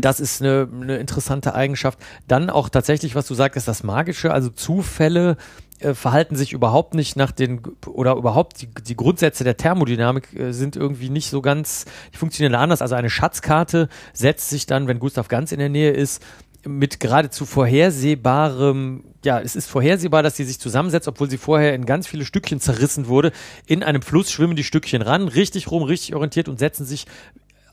[0.00, 1.98] Das ist eine, eine interessante Eigenschaft.
[2.28, 5.36] Dann auch tatsächlich, was du sagst, das Magische, also Zufälle
[5.80, 10.52] äh, verhalten sich überhaupt nicht nach den oder überhaupt die, die Grundsätze der Thermodynamik äh,
[10.52, 12.82] sind irgendwie nicht so ganz, die funktionieren anders.
[12.82, 16.22] Also eine Schatzkarte setzt sich dann, wenn Gustav ganz in der Nähe ist,
[16.66, 21.86] mit geradezu vorhersehbarem, ja, es ist vorhersehbar, dass sie sich zusammensetzt, obwohl sie vorher in
[21.86, 23.32] ganz viele Stückchen zerrissen wurde.
[23.66, 27.06] In einem Fluss schwimmen die Stückchen ran, richtig rum, richtig orientiert und setzen sich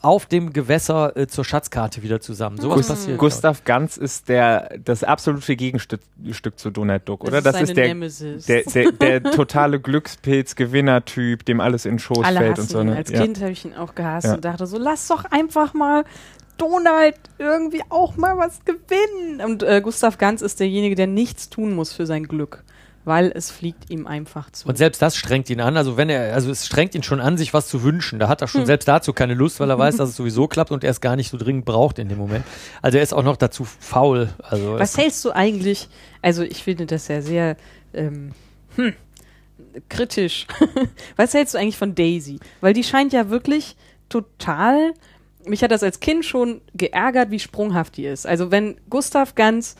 [0.04, 2.60] auf dem Gewässer äh, zur Schatzkarte wieder zusammen.
[2.60, 3.18] Sowas Gus- passiert.
[3.18, 6.02] Gustav Ganz ist der, das absolute Gegenstück
[6.32, 7.42] Stück zu Donald Duck, oder?
[7.42, 8.92] Das ist Das ist der, der, der,
[9.22, 12.80] der totale Glückspilz-Gewinner-Typ, dem alles in den Schoß Alle fällt hassen und so.
[12.82, 12.86] ihn.
[12.88, 12.96] Ne?
[12.98, 13.22] Als Ja.
[13.22, 14.34] Kind habe ich ihn auch gehasst Ja.
[14.36, 16.04] und dachte so, lass doch einfach mal
[16.58, 19.42] Donald irgendwie auch mal was gewinnen.
[19.44, 22.64] Und äh, Gustav Ganz ist derjenige, der nichts tun muss für sein Glück,
[23.06, 24.68] weil es fliegt ihm einfach zu.
[24.68, 25.76] Und selbst das strengt ihn an.
[25.78, 28.20] Also wenn er, also es strengt ihn schon an, sich was zu wünschen.
[28.20, 28.68] Da hat er schon Hm.
[28.68, 31.16] selbst dazu keine Lust, weil er weiß, dass es sowieso klappt und er es gar
[31.16, 32.46] nicht so dringend braucht in dem Moment.
[32.82, 34.30] Also er ist auch noch dazu faul.
[34.42, 35.90] Also Was hältst du eigentlich?
[36.22, 37.58] Also ich finde das ja sehr
[37.94, 38.32] ähm,
[38.76, 38.94] hm,
[39.90, 40.48] kritisch.
[41.16, 42.40] Was hältst du eigentlich von Daisy?
[42.62, 43.76] Weil die scheint ja wirklich
[44.10, 44.94] total.
[45.46, 48.26] Mich hat das als Kind schon geärgert, wie sprunghaft die ist.
[48.26, 49.76] Also wenn Gustav Ganz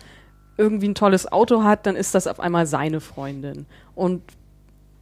[0.58, 3.66] irgendwie ein tolles Auto hat, dann ist das auf einmal seine Freundin.
[3.96, 4.22] Und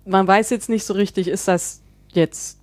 [0.06, 1.82] man weiß jetzt nicht so richtig, ist das
[2.14, 2.60] jetzt,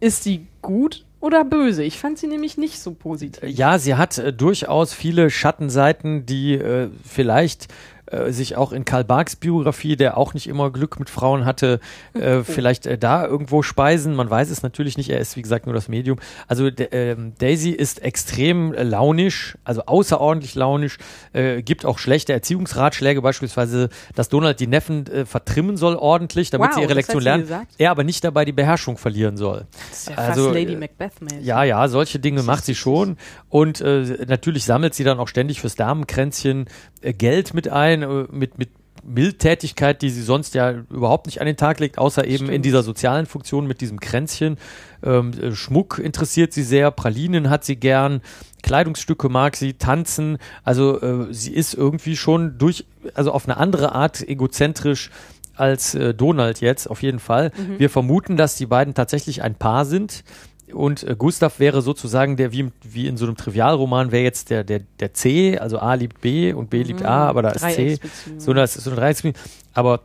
[0.00, 1.82] ist sie gut oder böse?
[1.82, 3.42] Ich fand sie nämlich nicht so positiv.
[3.48, 7.68] Ja, sie hat äh, durchaus viele Schattenseiten, die äh, vielleicht
[8.10, 11.80] äh, sich auch in Karl Barks Biografie, der auch nicht immer Glück mit Frauen hatte,
[12.14, 14.14] äh, vielleicht äh, da irgendwo speisen.
[14.14, 15.10] Man weiß es natürlich nicht.
[15.10, 16.18] Er ist, wie gesagt, nur das Medium.
[16.46, 20.98] Also ähm, Daisy ist extrem launisch, also außerordentlich launisch,
[21.32, 26.70] äh, gibt auch schlechte Erziehungsratschläge, beispielsweise, dass Donald die Neffen äh, vertrimmen soll ordentlich, damit
[26.70, 27.48] Wow, sie ihre Lektion lernen.
[27.78, 29.66] Er aber nicht dabei die Beherrschung verlieren soll.
[29.90, 31.42] Das ist ja Also, fast Lady äh, Macbeth-mäßig.
[31.42, 33.16] Ja, ja, solche Dinge macht sie schon.
[33.48, 33.80] Und
[34.26, 36.66] natürlich sammelt sie dann auch ständig fürs Damenkränzchen
[37.02, 38.70] Geld mit ein, äh, mit, mit
[39.02, 42.64] Mildtätigkeit, die sie sonst ja überhaupt nicht an den Tag legt, außer eben in Stimmt.
[42.64, 44.58] dieser sozialen Funktion mit diesem Kränzchen.
[45.02, 48.20] Ähm, äh, Schmuck interessiert sie sehr, Pralinen hat sie gern,
[48.62, 50.38] Kleidungsstücke mag sie, tanzen.
[50.64, 52.84] Also äh, sie ist irgendwie schon durch,
[53.14, 55.10] also auf eine andere Art egozentrisch
[55.54, 57.52] als äh, Donald jetzt, auf jeden Fall.
[57.78, 60.24] Wir vermuten, dass die beiden tatsächlich ein Paar sind
[60.72, 64.64] und äh, Gustav wäre sozusagen der, wie, wie in so einem Trivialroman, wäre jetzt der,
[64.64, 67.98] der, der C, also A liebt B und B liebt A, aber da ist C.
[68.38, 69.34] So, ist so eine.
[69.74, 70.00] Aber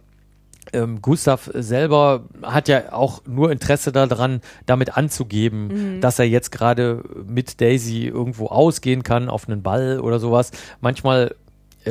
[0.74, 6.01] ähm, Gustav selber hat ja auch nur Interesse daran, damit anzugeben, Mhm.
[6.01, 10.51] dass er jetzt gerade mit Daisy irgendwo ausgehen kann auf einen Ball oder sowas.
[10.82, 11.36] Manchmal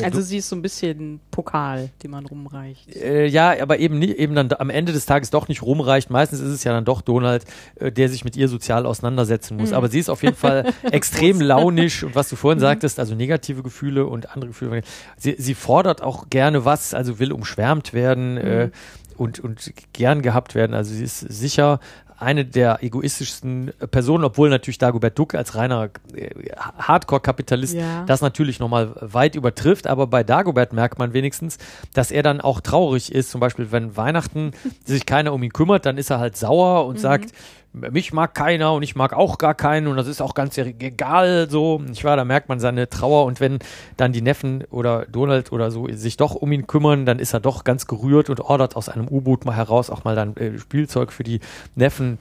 [0.02, 2.94] Also sie ist so ein bisschen Pokal, den man rumreicht.
[2.96, 6.10] äh, ja, aber eben nie, eben dann am Ende des Tages doch nicht rumreicht.
[6.10, 7.44] Meistens ist es ja dann doch Donald,
[7.76, 9.70] äh, der sich mit ihr sozial auseinandersetzen muss.
[9.70, 9.76] Mhm.
[9.76, 13.62] Aber sie ist auf jeden Fall extrem launisch und was du vorhin sagtest, also negative
[13.62, 14.82] Gefühle und andere Gefühle.
[15.16, 18.70] Sie, sie fordert auch gerne was, also will umschwärmt werden äh,
[19.16, 20.74] und, und gern gehabt werden.
[20.74, 21.80] Also sie ist sicher
[22.18, 26.30] eine der egoistischsten Personen, obwohl natürlich Dagobert Duck als reiner äh,
[26.78, 28.04] Hardcore-Kapitalist Ja.
[28.06, 31.58] das natürlich nochmal weit übertrifft, aber bei Dagobert merkt man wenigstens,
[31.92, 33.30] dass er dann auch traurig ist.
[33.30, 34.52] Zum Beispiel, wenn Weihnachten
[34.84, 37.32] sich keiner um ihn kümmert, dann ist er halt sauer und sagt,
[37.74, 41.50] mich mag keiner und ich mag auch gar keinen und das ist auch ganz egal
[41.50, 41.82] so.
[41.92, 43.58] Ich war, da merkt man seine Trauer und wenn
[43.96, 47.40] dann die Neffen oder Donald oder so sich doch um ihn kümmern, dann ist er
[47.40, 51.12] doch ganz gerührt und ordert aus einem U-Boot mal heraus auch mal dann äh, Spielzeug
[51.12, 51.40] für die
[51.74, 52.18] Neffen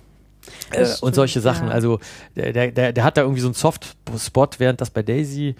[0.72, 1.68] äh, Das und stimmt, solche Sachen.
[1.68, 1.74] ja.
[1.74, 2.00] Also
[2.36, 5.56] der, der, der, hat da irgendwie so einen Soft-Spot, während das bei Daisy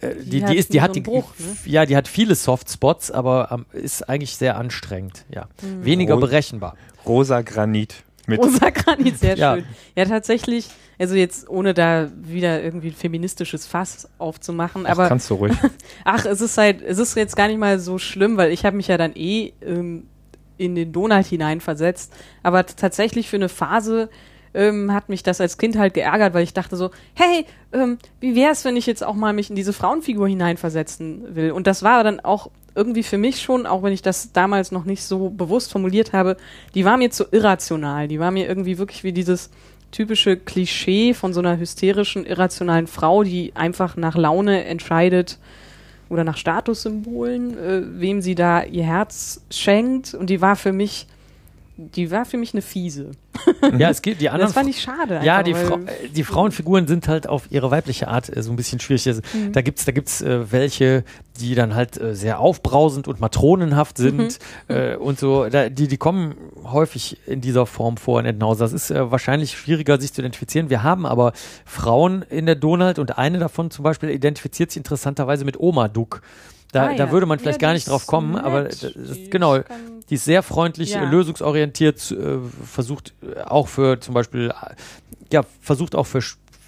[0.00, 1.56] äh, die, die, hat ist, die hat die, Bruch, ne?
[1.66, 5.24] ja, die hat viele Softspots, aber ähm, ist eigentlich sehr anstrengend.
[5.30, 6.20] Ja, weniger Oh.
[6.20, 6.74] berechenbar.
[7.06, 9.54] Rosa Granit mit Rosa Granit, sehr Ja.
[9.56, 9.64] schön.
[9.94, 10.68] Ja, tatsächlich,
[10.98, 15.52] also jetzt ohne da wieder irgendwie ein feministisches Fass aufzumachen, Ach, aber kannst du ruhig.
[16.04, 18.76] ach, es ist halt, es ist jetzt gar nicht mal so schlimm, weil ich habe
[18.76, 20.06] mich ja dann eh ähm,
[20.58, 22.12] in den Donald hineinversetzt,
[22.42, 24.08] aber tatsächlich für eine Phase
[24.56, 28.34] ähm, hat mich das als Kind halt geärgert, weil ich dachte so, hey, ähm, wie
[28.34, 31.52] wär's, wenn ich jetzt auch mal mich in diese Frauenfigur hineinversetzen will?
[31.52, 34.84] Und das war dann auch irgendwie für mich schon, auch wenn ich das damals noch
[34.84, 36.36] nicht so bewusst formuliert habe,
[36.74, 38.08] die war mir zu irrational.
[38.08, 39.50] Die war mir irgendwie wirklich wie dieses
[39.92, 45.38] typische Klischee von so einer hysterischen, irrationalen Frau, die einfach nach Laune entscheidet
[46.08, 50.14] oder nach Statussymbolen, äh, wem sie da ihr Herz schenkt.
[50.14, 51.06] Und die war für mich,
[51.78, 53.10] die war für mich eine Fiese.
[53.78, 54.48] Ja, es gibt die anderen.
[54.48, 55.20] Das fand ich schade.
[55.22, 58.42] ja, einfach, die, weil- Frau, äh, die Frauenfiguren sind halt auf ihre weibliche Art äh,
[58.42, 59.06] so ein bisschen schwierig.
[59.06, 59.52] Also, Mhm.
[59.52, 61.04] Da gibt's, da gibt's äh, welche,
[61.40, 64.74] die dann halt äh, sehr aufbrausend und matronenhaft sind Mhm.
[64.74, 65.48] äh, und so.
[65.48, 68.60] Da, die, die kommen häufig in dieser Form vor in Entenhausen.
[68.60, 70.70] Das ist äh, wahrscheinlich schwieriger, sich zu identifizieren.
[70.70, 71.32] Wir haben aber
[71.66, 76.22] Frauen in der Donald und eine davon zum Beispiel identifiziert sich interessanterweise mit Oma Duck.
[76.72, 77.10] Da, Ah, da ja.
[77.12, 78.44] würde man vielleicht Ja, gar die nicht drauf kommen, nett.
[78.44, 79.58] aber das, Die genau,
[80.10, 81.04] die ist sehr freundlich, Ja.
[81.08, 83.14] lösungsorientiert, äh, versucht
[83.46, 84.52] auch für zum Beispiel,
[85.32, 86.20] ja, versucht auch für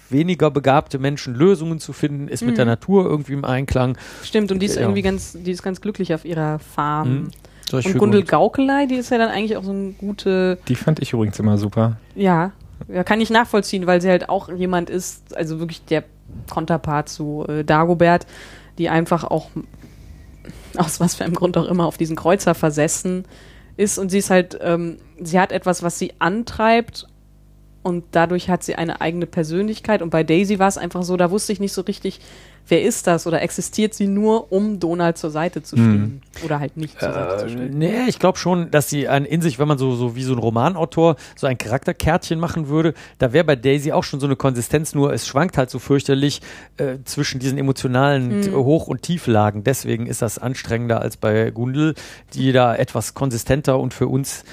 [0.09, 2.71] weniger begabte Menschen Lösungen zu finden, ist mit der Mhm.
[2.71, 3.97] Natur irgendwie im Einklang.
[4.23, 4.81] Stimmt, und die ist Ja.
[4.81, 7.09] irgendwie ganz, die ist ganz glücklich auf ihrer Farm.
[7.13, 7.31] Mhm.
[7.71, 8.23] Und Gundel.
[8.23, 11.59] Gaukelei, die ist ja dann eigentlich auch so eine gute, Die fand ich übrigens immer
[11.59, 11.97] super.
[12.15, 12.51] ja,
[12.91, 16.03] ja, kann ich nachvollziehen, weil sie halt auch jemand ist, also wirklich der
[16.49, 18.25] Konterpart zu äh, Dagobert,
[18.79, 19.49] die einfach auch
[20.79, 23.25] aus was für einem Grund auch immer auf diesen Kreuzer versessen
[23.77, 23.97] ist.
[23.97, 27.07] Und sie ist halt, ähm, sie hat etwas, was sie antreibt
[27.83, 31.31] und dadurch hat sie eine eigene Persönlichkeit und bei Daisy war es einfach so, da
[31.31, 32.19] wusste ich nicht so richtig,
[32.67, 36.77] wer ist das oder existiert sie nur, um Donald zur Seite zu stehen oder halt
[36.77, 37.77] nicht zur Seite zu Äh, stehen.
[37.79, 40.33] nee, ich glaube schon, dass sie ein, in sich, wenn man so, so wie so
[40.33, 44.35] ein Romanautor so ein Charakterkärtchen machen würde, da wäre bei Daisy auch schon so eine
[44.35, 46.41] Konsistenz, nur es schwankt halt so fürchterlich
[46.77, 48.53] äh, zwischen diesen emotionalen Mhm.
[48.53, 49.63] Hoch- und Tieflagen.
[49.63, 51.95] Deswegen ist das anstrengender als bei Gundel,
[52.35, 54.43] die da etwas konsistenter und für uns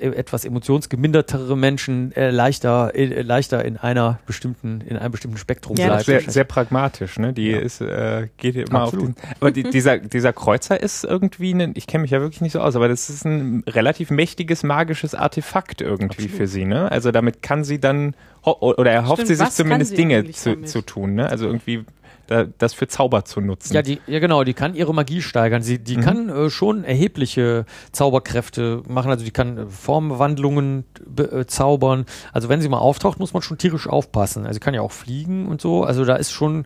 [0.00, 5.86] etwas emotionsgemindertere Menschen äh, leichter, äh, leichter in einer bestimmten, in einem bestimmten Spektrum Ja,
[5.86, 6.04] bleibt.
[6.06, 7.32] Sehr, sehr pragmatisch, ne?
[7.32, 7.58] Die Ja.
[7.58, 9.10] ist, äh, geht immer Absolut.
[9.10, 9.30] auf den.
[9.40, 12.60] Aber die, dieser, dieser Kreuzer ist irgendwie ein, ich kenne mich ja wirklich nicht so
[12.60, 16.90] aus, aber das ist ein relativ mächtiges magisches Artefakt irgendwie für sie, ne?
[16.90, 20.82] Also damit kann sie dann oder erhofft Stimmt, sie sich zumindest sie Dinge zu, zu
[20.82, 21.28] tun, ne?
[21.28, 21.84] Also irgendwie
[22.26, 23.74] da, das für Zauber zu nutzen.
[23.74, 25.62] Ja, die, ja genau, die kann ihre Magie steigern.
[25.62, 26.00] Sie, die Mhm.
[26.00, 29.10] kann äh, schon erhebliche Zauberkräfte machen.
[29.10, 30.84] Also die kann äh, Formwandlungen
[31.18, 32.06] äh, zaubern.
[32.32, 34.46] Also wenn sie mal auftaucht, muss man schon tierisch aufpassen.
[34.46, 35.84] Also sie kann ja auch fliegen und so.
[35.84, 36.64] Also da ist schon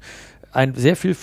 [0.53, 1.15] ein sehr viel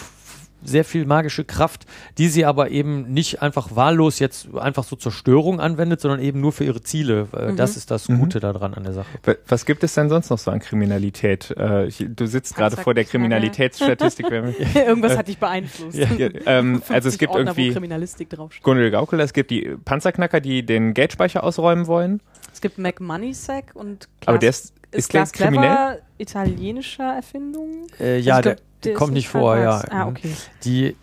[0.65, 1.85] sehr viel magische Kraft,
[2.17, 6.41] die sie aber eben nicht einfach wahllos jetzt einfach so zur Störung anwendet, sondern eben
[6.41, 7.27] nur für ihre Ziele.
[7.31, 8.19] Äh, Das ist das Mhm.
[8.19, 9.07] Gute daran an der Sache.
[9.23, 11.51] Wa- Was gibt es denn sonst noch so an Kriminalität?
[11.51, 13.11] Äh, du sitzt gerade vor der Panzerknacker.
[13.11, 14.25] Kriminalitätsstatistik.
[14.75, 15.97] Irgendwas hat dich beeinflusst.
[15.97, 16.07] Ja.
[16.17, 18.63] ja, ähm, also es 50 gibt Ordner, irgendwie Kriminalistik draufsteht.
[18.63, 22.21] Gundel Gaukel, es gibt die Panzerknacker, die den Geldspeicher ausräumen wollen.
[22.53, 25.69] Es gibt McMoneysack und Aber der ist, ist kriminell?
[25.69, 27.87] Clever italienischer Erfindung?
[27.99, 29.83] Äh, ja, Also glaub, der, der kommt nicht vor, ja.
[29.89, 30.31] Ah, okay.
[30.63, 30.95] Die,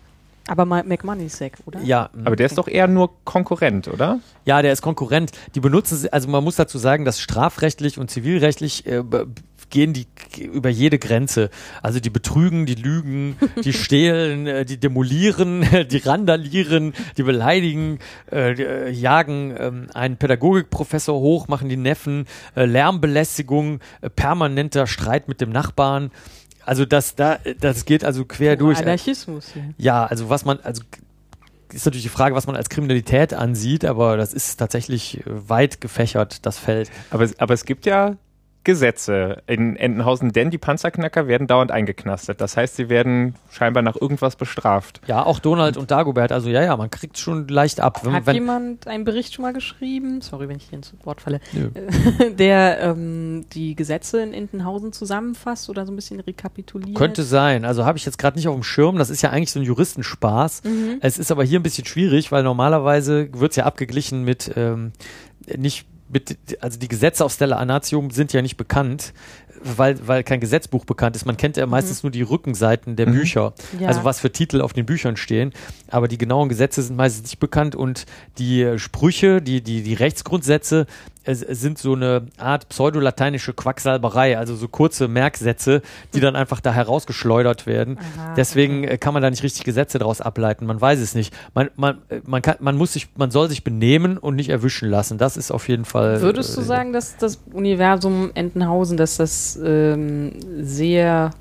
[0.47, 1.79] Aber McMoneysack, oder?
[1.81, 2.09] ja.
[2.25, 4.19] Aber der ist doch eher nur Konkurrent, oder?
[4.45, 5.31] Ja, der ist Konkurrent.
[5.55, 9.03] Die benutzen, sie- also man muss dazu sagen, dass strafrechtlich und zivilrechtlich äh,
[9.69, 10.07] gehen die
[10.39, 11.49] über jede Grenze.
[11.81, 17.99] Also die betrügen, die lügen, die stehlen, äh, die demolieren, die randalieren, die beleidigen,
[18.31, 24.87] äh, die, äh, jagen ähm, einen Pädagogikprofessor hoch, machen die Neffen, äh, Lärmbelästigung, äh, permanenter
[24.87, 26.11] Streit mit dem Nachbarn.
[26.65, 28.77] Also das da, das geht also quer durch.
[28.77, 29.51] Anarchismus.
[29.55, 29.61] Ja.
[29.77, 30.81] Ja, also was man, also
[31.73, 35.81] ist natürlich die Frage, was man als Kriminalität ansieht, aber das ist tatsächlich äh, weit
[35.81, 36.91] gefächert, das Feld.
[37.09, 38.15] Aber, aber es gibt ja
[38.63, 42.39] Gesetze in Entenhausen, denn die Panzerknacker werden dauernd eingeknastet.
[42.39, 45.01] Das heißt, sie werden scheinbar nach irgendwas bestraft.
[45.07, 48.01] Ja, auch Donald und Dagobert, also ja, ja, man kriegt schon leicht ab.
[48.03, 51.21] Wenn, Hat wenn, jemand einen Bericht schon mal geschrieben, sorry, wenn ich hier ins Wort
[51.21, 51.69] falle, Nö.
[52.37, 56.97] der ähm, die Gesetze in Entenhausen zusammenfasst oder so ein bisschen rekapituliert?
[56.97, 57.65] Könnte sein.
[57.65, 58.97] Also habe ich jetzt gerade nicht auf dem Schirm.
[58.97, 60.63] Das ist ja eigentlich so ein Juristenspaß.
[60.63, 60.97] Mhm.
[61.01, 64.93] Es ist aber hier ein bisschen schwierig, weil normalerweise wird es ja abgeglichen mit ähm,
[65.57, 65.85] nicht
[66.59, 69.13] also die Gesetze auf Stella Anatium sind ja nicht bekannt,
[69.63, 71.25] weil, weil kein Gesetzbuch bekannt ist.
[71.25, 73.13] Man kennt ja meistens nur die Rückenseiten der Mhm.
[73.13, 73.53] Bücher.
[73.79, 73.87] Ja.
[73.87, 75.53] Also was für Titel auf den Büchern stehen.
[75.89, 78.05] Aber die genauen Gesetze sind meistens nicht bekannt und
[78.37, 80.85] die äh, Sprüche, die, die, die Rechtsgrundsätze
[81.25, 85.81] es, es sind so eine Art pseudolateinische Quacksalberei, also so kurze Merksätze,
[86.13, 87.97] die dann einfach da herausgeschleudert werden.
[88.17, 90.65] Aha, Deswegen äh, kann man da nicht richtig Gesetze daraus ableiten.
[90.65, 91.33] Man weiß es nicht.
[91.53, 94.89] Man, man, äh, man, kann, man muss sich, man soll sich benehmen und nicht erwischen
[94.89, 95.17] lassen.
[95.17, 96.21] Das ist auf jeden Fall.
[96.21, 100.33] Würdest du äh, sagen, dass das Universum Entenhausen, dass das ähm,
[100.63, 101.31] sehr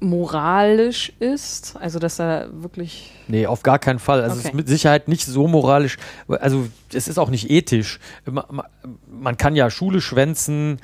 [0.00, 1.76] moralisch ist?
[1.80, 3.12] Also, dass er wirklich.
[3.28, 4.22] Nee, auf gar keinen Fall.
[4.22, 4.48] Also es Okay.
[4.48, 5.96] ist mit Sicherheit nicht so moralisch,
[6.28, 7.98] also es ist auch nicht ethisch.
[9.08, 10.78] Man kann ja Schule schwänzen,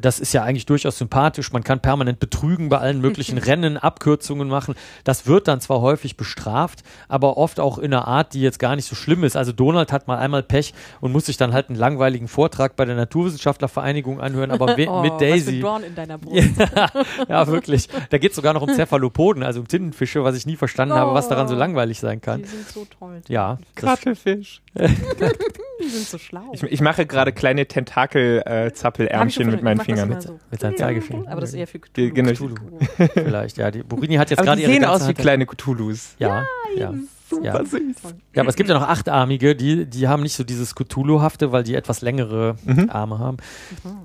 [0.00, 1.52] das ist ja eigentlich durchaus sympathisch.
[1.52, 4.74] Man kann permanent betrügen bei allen möglichen Rennen, Abkürzungen machen.
[5.04, 8.76] Das wird dann zwar häufig bestraft, aber oft auch in einer Art, die jetzt gar
[8.76, 9.36] nicht so schlimm ist.
[9.36, 12.84] Also Donald hat mal einmal Pech und muss sich dann halt einen langweiligen Vortrag bei
[12.84, 15.60] der Naturwissenschaftlervereinigung anhören, aber Oh, mit Was für ein Daisy.
[15.60, 16.50] Dorn in deiner Brust.
[16.58, 16.90] Ja,
[17.28, 17.88] ja, wirklich.
[18.10, 21.12] Da geht es sogar noch um Cephalopoden, also um Tintenfische, was ich nie verstanden habe,
[21.14, 21.58] was daran so Oh.
[21.58, 22.42] langweilig sein kann.
[22.42, 23.20] Die sind so toll.
[23.28, 24.62] Ja, Kartoffelfisch.
[24.74, 26.50] Die sind so schlau.
[26.52, 29.64] Ich, ich mache gerade kleine Tentakel-Zappelärmchen mit verstanden.
[29.64, 30.20] meinen Fingern.
[30.20, 30.38] so.
[30.50, 31.30] mit seinem Zeigefinger.
[31.30, 32.12] Aber das ist eher für Cthulhu.
[32.14, 32.30] genau.
[33.14, 33.70] Vielleicht, ja.
[33.70, 36.14] Die Burini hat jetzt Aber gerade die ihre sehen aus wie kleine Cthulhus.
[36.18, 36.44] Ja,
[36.76, 36.94] ja.
[37.28, 37.64] Super Ja.
[37.64, 37.96] süß.
[38.34, 41.62] ja, aber es gibt ja noch achtarmige, die, die haben nicht so dieses Cthulhu-hafte, weil
[41.62, 42.90] die etwas längere Mhm.
[42.90, 43.36] Arme haben.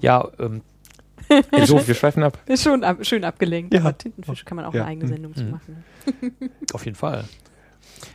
[0.01, 0.61] Ja, ähm,
[1.65, 2.37] So, wir schweifen ab.
[2.45, 3.79] Ist schon ab, schön abgelenkt, Ja.
[3.81, 4.81] aber Tintenfisch kann man auch Ja.
[4.85, 5.51] eine eigene Sendung zu Mhm.
[5.51, 5.83] machen.
[6.73, 7.25] auf jeden Fall.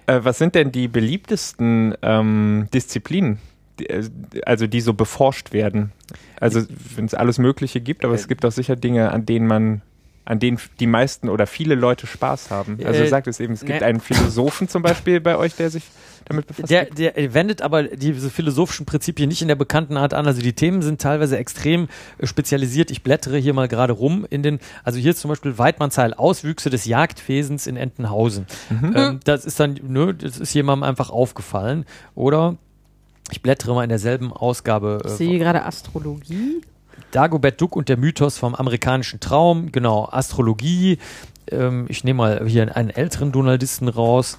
[0.07, 3.39] Äh, was sind denn die beliebtesten ähm, Disziplinen,
[3.79, 4.09] die, äh,
[4.47, 5.93] also die so beforscht werden?
[6.39, 6.63] Also
[6.97, 9.83] wenn es alles Mögliche gibt, aber es Äh, gibt auch sicher Dinge, an denen man
[10.31, 12.79] an denen die meisten oder viele Leute Spaß haben.
[12.85, 13.87] Also Äh, sagt es eben, es gibt ne.
[13.87, 15.83] einen Philosophen zum Beispiel bei euch, der sich
[16.27, 16.71] damit befasst.
[16.71, 20.27] Der, der wendet aber diese philosophischen Prinzipien nicht in der bekannten Art an.
[20.27, 22.93] Also die Themen sind teilweise extrem äh, spezialisiert.
[22.93, 26.71] Ich blättere hier mal gerade rum in den, also hier ist zum Beispiel Weidmannsheil, Auswüchse
[26.71, 28.47] des Jagdwesens in Entenhausen.
[28.71, 28.93] Mhm.
[28.97, 31.85] Ähm, das ist dann, nö, das ist jemandem einfach aufgefallen.
[32.15, 32.57] Oder
[33.33, 35.01] ich blättere mal in derselben Ausgabe.
[35.05, 36.61] Ich Äh, sehe gerade Astrologie.
[37.11, 40.99] Dagobert Duck und der Mythos vom amerikanischen Traum, genau, Astrologie.
[41.51, 44.39] Ähm, ich nehme mal hier einen älteren Donaldisten raus.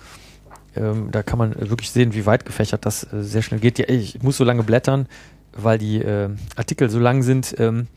[0.76, 3.80] Ähm, da kann man wirklich sehen, wie weit gefächert das äh, sehr schnell geht.
[3.80, 5.08] Ja, ich muss so lange blättern,
[5.54, 7.56] weil die äh, Artikel so lang sind.
[7.60, 7.88] Ähm,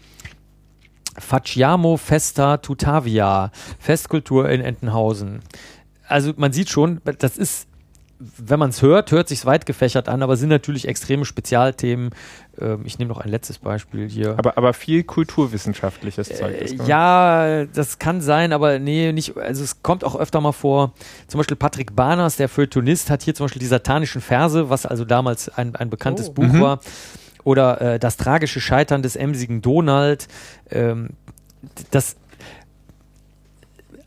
[1.16, 5.40] Facciamo Festa Tutavia, Festkultur in Entenhausen.
[6.08, 7.68] Also man sieht schon, das ist,
[8.18, 12.10] wenn man es hört, hört sich weit gefächert an, aber sind natürlich extreme Spezialthemen.
[12.60, 14.38] Ähm, ich nehme noch ein letztes Beispiel hier.
[14.38, 16.54] aber, aber viel kulturwissenschaftliches Zeug.
[16.54, 16.84] Äh, ist, ne?
[16.86, 19.36] ja, das kann sein, aber nee, nicht.
[19.36, 20.92] Also es kommt auch öfter mal vor.
[21.26, 25.04] Zum Beispiel Patrick Barners, der Feuilletonist, hat hier zum Beispiel die satanischen Verse, was also
[25.04, 26.32] damals ein, ein bekanntes Oh.
[26.32, 26.60] Buch Mhm.
[26.60, 26.80] war.
[27.42, 30.28] Oder äh, das tragische Scheitern des emsigen Donald.
[30.70, 31.10] Ähm,
[31.90, 32.16] das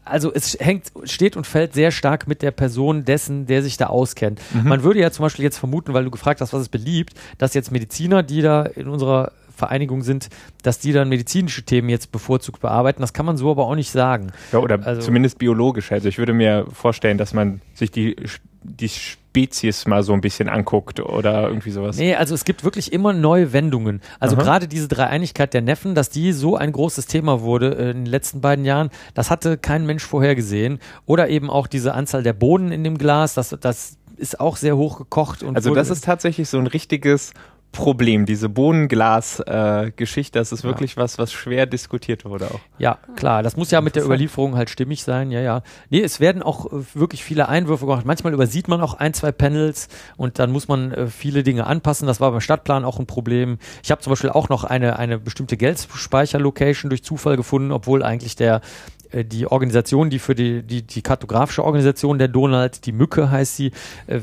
[0.10, 3.88] also es hängt, steht und fällt sehr stark mit der Person dessen, der sich da
[3.88, 4.40] auskennt.
[4.54, 4.70] Mhm.
[4.70, 7.54] Man würde ja zum Beispiel jetzt vermuten, weil du gefragt hast, was ist beliebt, dass
[7.54, 10.30] jetzt Mediziner, die da in unserer Vereinigung sind,
[10.64, 13.02] dass die dann medizinische Themen jetzt bevorzugt bearbeiten.
[13.02, 14.28] Das kann man so aber auch nicht sagen.
[14.54, 15.92] Ja, oder Also- zumindest biologisch.
[15.92, 18.16] Also ich würde mir vorstellen, dass man sich die,
[18.64, 21.98] die Spezies mal so ein bisschen anguckt oder irgendwie sowas.
[21.98, 24.02] Nee, also es gibt wirklich immer neue Wendungen.
[24.20, 24.44] Also Aha.
[24.44, 28.42] gerade diese Dreieinigkeit der Neffen, dass die so ein großes Thema wurde in den letzten
[28.42, 30.80] beiden Jahren, das hatte kein Mensch vorhergesehen.
[31.06, 34.76] Oder eben auch diese Anzahl der Bohnen in dem Glas, das, das ist auch sehr
[34.76, 35.44] hoch gekocht.
[35.44, 37.32] Und Also das ist tatsächlich so ein richtiges
[37.72, 40.40] Problem, diese Bohnenglas-Geschichte.
[40.40, 42.60] das ist wirklich was, was schwer diskutiert wurde auch.
[42.80, 43.44] Ja, klar.
[43.44, 45.30] Das muss ja mit der Überlieferung halt stimmig sein.
[45.30, 45.62] Ja, ja.
[45.90, 48.06] Nee, es werden auch äh, wirklich viele Einwürfe gemacht.
[48.06, 52.08] Manchmal übersieht man auch ein, zwei Panels und dann muss man äh, viele Dinge anpassen.
[52.08, 53.60] Das war beim Stadtplan auch ein Problem.
[53.84, 58.36] Ich habe zum Beispiel auch noch eine, eine bestimmte Geldspeicher-Location durch Zufall gefunden, obwohl eigentlich
[58.36, 58.62] der
[59.12, 63.56] äh, die Organisation, die für die, die, die kartografische Organisation der Donald, die Mücke heißt
[63.56, 63.72] sie,
[64.08, 64.22] äh,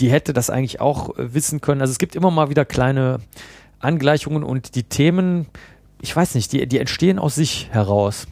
[0.00, 1.80] die hätte das eigentlich auch äh, wissen können.
[1.80, 3.18] Also es gibt immer mal wieder kleine
[3.80, 5.46] Angleichungen und die Themen,
[6.00, 8.26] ich weiß nicht, die, die entstehen aus sich heraus.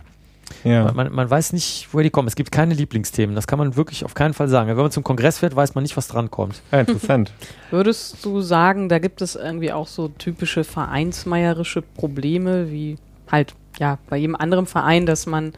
[0.62, 0.92] Ja.
[0.92, 2.28] Man, man weiß nicht, woher die kommen.
[2.28, 3.34] Es gibt keine Lieblingsthemen.
[3.34, 4.68] Das kann man wirklich auf keinen Fall sagen.
[4.68, 6.60] Wenn man zum Kongress fährt, weiß man nicht, was dran kommt.
[6.70, 7.32] Ja, interessant.
[7.70, 12.96] Würdest du sagen, da gibt es irgendwie auch so typische vereinsmeierische Probleme, wie
[13.30, 15.52] halt ja bei jedem anderen Verein, dass man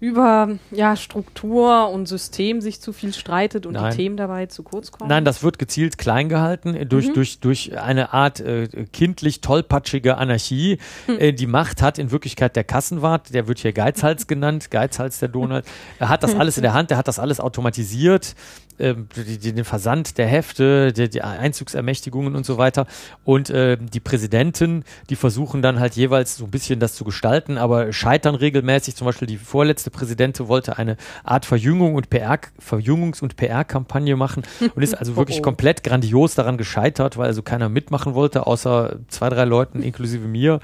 [0.00, 3.90] über ja, Struktur und System sich zu viel streitet und Nein.
[3.90, 5.08] die Themen dabei zu kurz kommen?
[5.08, 7.14] Nein, das wird gezielt klein gehalten äh, durch, mhm.
[7.14, 10.78] durch, durch eine Art äh, kindlich tollpatschige Anarchie.
[11.08, 11.18] Mhm.
[11.18, 15.28] Äh, die Macht hat in Wirklichkeit der Kassenwart, der wird hier Geizhals genannt, Geizhals der
[15.28, 15.64] Donald.
[15.98, 18.34] Er hat das alles in der Hand, der hat das alles automatisiert
[18.78, 22.86] ähm, die, die, den Versand der Hefte, die, die, Einzugsermächtigungen und so weiter.
[23.24, 27.58] Und äh, die Präsidenten, die versuchen dann halt jeweils so ein bisschen das zu gestalten,
[27.58, 28.96] aber scheitern regelmäßig.
[28.96, 34.42] Zum Beispiel die vorletzte Präsidentin wollte eine Art Verjüngung und PR, Verjüngungs- und PR-Kampagne machen
[34.74, 35.44] und ist also wirklich oh, oh.
[35.44, 40.60] komplett grandios daran gescheitert, weil also keiner mitmachen wollte, außer zwei, drei Leuten inklusive mir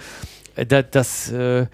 [0.57, 1.67] äh, das, äh,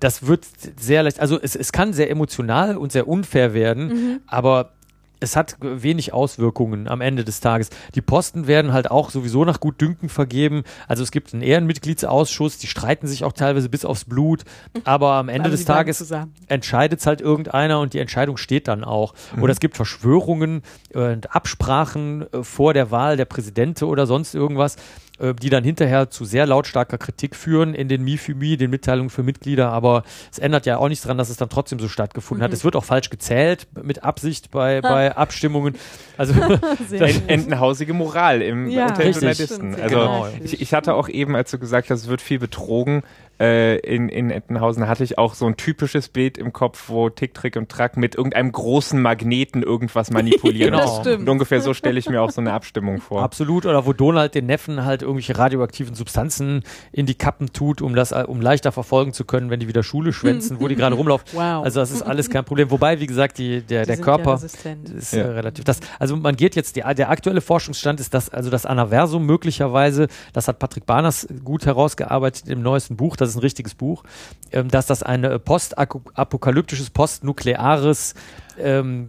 [0.00, 0.46] das wird
[0.78, 4.20] sehr leicht, also es, es kann sehr emotional und sehr unfair werden, mhm.
[4.26, 4.72] aber
[5.20, 7.70] es hat wenig Auswirkungen am Ende des Tages.
[7.94, 10.62] Die Posten werden halt auch sowieso nach Gutdünken vergeben.
[10.86, 14.44] Also es gibt einen Ehrenmitgliedsausschuss, die streiten sich auch teilweise bis aufs Blut,
[14.84, 16.12] aber am Ende des Tages
[16.46, 19.14] entscheidet es halt irgendeiner und die Entscheidung steht dann auch.
[19.34, 19.42] Mhm.
[19.42, 20.62] Oder es gibt Verschwörungen
[20.94, 24.76] und Absprachen äh, vor der Wahl der Präsidente oder sonst irgendwas.
[25.20, 28.18] Äh, die dann hinterher zu sehr lautstarker Kritik führen in den Mi
[28.56, 31.80] den Mitteilungen für Mitglieder, aber es ändert ja auch nichts daran, dass es dann trotzdem
[31.80, 32.44] so stattgefunden mhm.
[32.44, 32.52] hat.
[32.52, 35.74] Es wird auch falsch gezählt mit Absicht bei, bei Abstimmungen.
[36.16, 36.34] Also
[37.26, 39.74] entenhausige Moral im ja, unter Journalisten.
[39.74, 40.28] Also genau.
[40.42, 43.02] ich, ich hatte auch eben, als du gesagt hast, es wird viel betrogen,
[43.40, 47.34] äh, in, in Ettenhausen hatte ich auch so ein typisches Bild im Kopf, wo Tick,
[47.34, 50.72] Trick und Track mit irgendeinem großen Magneten irgendwas manipulieren.
[50.72, 50.82] genau.
[50.82, 51.20] Das stimmt.
[51.20, 53.22] Und ungefähr so stelle ich mir auch so eine Abstimmung vor.
[53.22, 53.66] Absolut.
[53.66, 56.62] Oder wo Donald den Neffen halt irgendwelche radioaktiven Substanzen
[56.92, 60.12] in die Kappen tut, um das, um leichter verfolgen zu können, wenn die wieder Schule
[60.12, 61.26] schwänzen, wo die gerade rumlaufen.
[61.32, 61.64] Wow.
[61.64, 62.70] Also das ist alles kein Problem.
[62.70, 64.48] Wobei, wie gesagt, die, der, die der Körper ja
[64.98, 65.22] ist ja.
[65.22, 65.64] Äh, relativ.
[65.64, 70.08] Das, also man geht jetzt, die, der aktuelle Forschungsstand ist, dass also das Anaversum möglicherweise,
[70.32, 74.04] das hat Patrick Barners gut herausgearbeitet im neuesten Buch, das ist ein richtiges Buch,
[74.52, 78.14] ähm, dass das ein postapokalyptisches, postnukleares
[78.62, 79.06] ähm,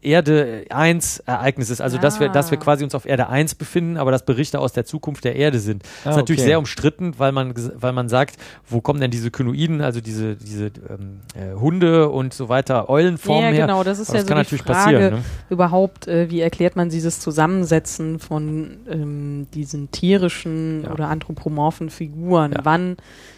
[0.00, 1.80] Erde 1 Ereignis ist.
[1.80, 2.00] Also, ah.
[2.00, 2.60] dass, wir, dass wir ah.
[2.60, 5.82] quasi uns auf Erde 1 befinden, aber dass Berichte aus der Zukunft der Erde sind.
[5.82, 6.50] Das ah, ist natürlich okay.
[6.50, 8.36] sehr umstritten, weil man, weil man sagt,
[8.68, 13.44] wo kommen denn diese Kynoiden, also diese, diese ähm, äh, Hunde und so weiter, Eulenformen
[13.44, 13.58] ja, her?
[13.60, 15.24] Ja, genau, das ist aber ja das so die Frage ne?
[15.50, 20.92] überhaupt, äh, wie erklärt man dieses Zusammensetzen von ähm, diesen tierischen ja.
[20.92, 22.52] oder anthropomorphen Figuren?
[22.52, 22.60] Ja.
[22.64, 22.96] Wann,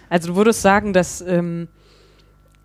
[0.08, 1.68] also du würdest sagen, dass ähm,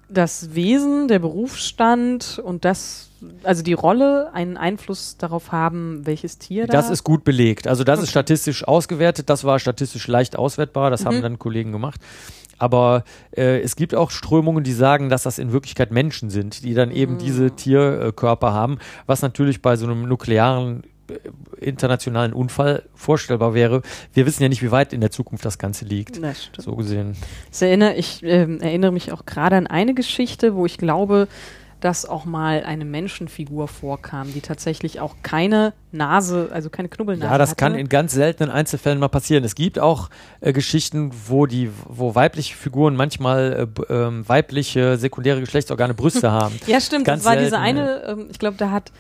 [0.10, 3.10] das Wesen, der Berufsstand und das,
[3.44, 7.68] also die Rolle einen Einfluss darauf haben, welches Tier da Das ist gut belegt.
[7.68, 8.04] Also das okay.
[8.04, 9.30] ist statistisch ausgewertet.
[9.30, 10.90] Das war statistisch leicht auswertbar.
[10.90, 11.08] Das mhm.
[11.08, 12.02] haben dann Kollegen gemacht.
[12.58, 16.74] Aber äh, es gibt auch Strömungen, die sagen, dass das in Wirklichkeit Menschen sind, die
[16.74, 17.20] dann eben mhm.
[17.20, 20.84] diese Tierkörper haben, was natürlich bei so einem nuklearen
[21.58, 23.82] internationalen Unfall vorstellbar wäre.
[24.14, 26.22] Wir wissen ja nicht, wie weit in der Zukunft das Ganze liegt.
[26.22, 26.66] Das stimmt.
[26.66, 27.16] So gesehen.
[27.52, 31.28] Ich erinnere, ich äh, erinnere mich auch gerade an eine Geschichte, wo ich glaube,
[31.80, 37.34] dass auch mal eine Menschenfigur vorkam, die tatsächlich auch keine Nase, also keine Knubbelnase hat.
[37.34, 37.64] Ja, das hatte.
[37.64, 39.44] kann in ganz seltenen Einzelfällen mal passieren.
[39.44, 40.10] Es gibt auch
[40.42, 46.60] äh, Geschichten, wo die, wo weibliche Figuren manchmal äh, äh, weibliche sekundäre Geschlechtsorgane Brüste haben.
[46.68, 47.06] Ja, stimmt.
[47.06, 48.92] Ganz das war selten, diese eine, ähm, ich glaube, da hat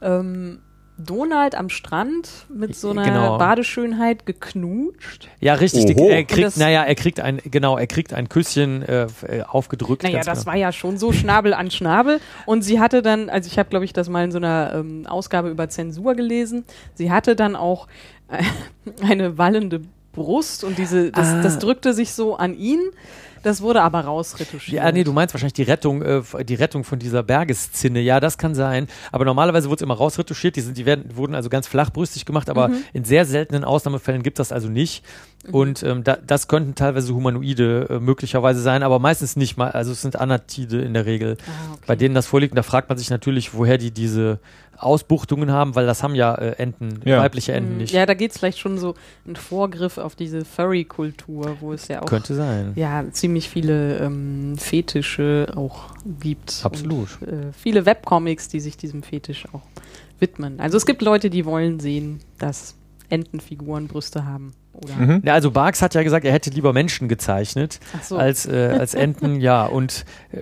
[0.00, 0.60] ähm,
[1.04, 3.38] Donald am Strand mit so einer genau.
[3.38, 5.28] Badeschönheit geknutscht.
[5.40, 5.96] Ja, richtig.
[5.96, 6.08] Oho.
[6.08, 10.02] Er kriegt, naja, er kriegt ein, genau, er kriegt ein Küsschen äh, äh aufgedrückt.
[10.02, 10.46] Naja, das genau.
[10.52, 12.20] war ja schon so Schnabel an Schnabel.
[12.46, 15.06] Und sie hatte dann, also ich habe, glaube ich, das mal in so einer ähm,
[15.06, 16.64] Ausgabe über Zensur gelesen.
[16.94, 17.88] Sie hatte dann auch
[18.28, 18.42] äh,
[19.02, 19.82] eine wallende
[20.12, 21.42] Brust und diese, das, ah.
[21.42, 22.80] das drückte sich so an ihn.
[23.42, 24.82] Das wurde aber rausretuschiert.
[24.82, 28.00] Ja, nee, du meinst wahrscheinlich die Rettung, äh, die Rettung von dieser Bergeszinne.
[28.00, 28.86] Ja, das kann sein.
[29.10, 30.56] Aber normalerweise wurde es immer rausretuschiert.
[30.56, 32.84] Die, sind, die werden, wurden also ganz flachbrüstig gemacht, aber mhm.
[32.92, 35.04] in sehr seltenen Ausnahmefällen gibt das also nicht.
[35.46, 35.54] Mhm.
[35.54, 39.70] Und ähm, da, das könnten teilweise Humanoide äh, möglicherweise sein, aber meistens nicht mal.
[39.70, 41.82] Also es sind Anatide in der Regel, ah, okay.
[41.86, 42.52] bei denen das vorliegt.
[42.52, 44.38] Und da fragt man sich natürlich, woher die diese
[44.82, 47.18] Ausbuchtungen haben, weil das haben ja äh, Enten, Ja.
[47.20, 47.92] weibliche Enten Mm, nicht.
[47.92, 48.94] Ja, da geht es vielleicht schon so
[49.26, 52.72] ein Vorgriff auf diese Furry-Kultur, wo es ja auch Könnte sein.
[52.76, 56.60] ja, ziemlich viele ähm, Fetische auch gibt.
[56.64, 57.08] Absolut.
[57.20, 59.62] Und, äh, viele Webcomics, die sich diesem Fetisch auch
[60.18, 60.60] widmen.
[60.60, 62.74] Also es gibt Leute, die wollen sehen, dass
[63.08, 64.54] Entenfiguren Brüste haben.
[64.72, 65.22] Oder Mhm.
[65.24, 68.16] Ja, also Barks hat ja gesagt, er hätte lieber Menschen gezeichnet so.
[68.16, 69.64] als, äh, als Enten, ja.
[69.66, 70.38] Und äh,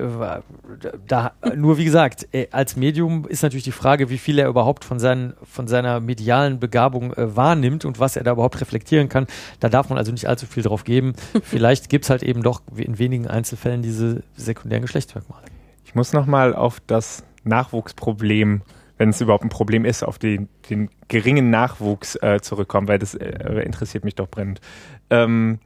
[1.07, 4.85] da, nur wie gesagt, äh, als Medium ist natürlich die Frage, wie viel er überhaupt
[4.85, 9.27] von, seinen, von seiner medialen Begabung äh, wahrnimmt und was er da überhaupt reflektieren kann.
[9.59, 11.15] Da darf man also nicht allzu viel drauf geben.
[11.43, 15.45] Vielleicht gibt es halt eben doch in wenigen Einzelfällen diese sekundären Geschlechtsmerkmale.
[15.85, 18.63] Ich muss nochmal auf das Nachwuchsproblem,
[19.01, 23.15] wenn es überhaupt ein Problem ist, auf den, den geringen Nachwuchs äh, zurückkommen, weil das
[23.15, 24.61] äh, interessiert mich doch brennend.
[25.09, 25.59] Ähm,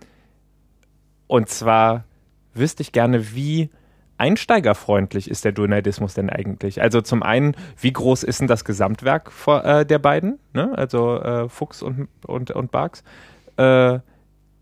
[1.26, 2.04] und zwar
[2.54, 3.70] wüsste ich gerne, wie
[4.18, 6.80] einsteigerfreundlich ist der Donaldismus denn eigentlich?
[6.80, 10.70] Also zum einen, wie groß ist denn das Gesamtwerk vor, äh, der beiden, ne?
[10.76, 13.02] also äh, Fuchs und, und, und Barks?
[13.56, 13.98] Äh,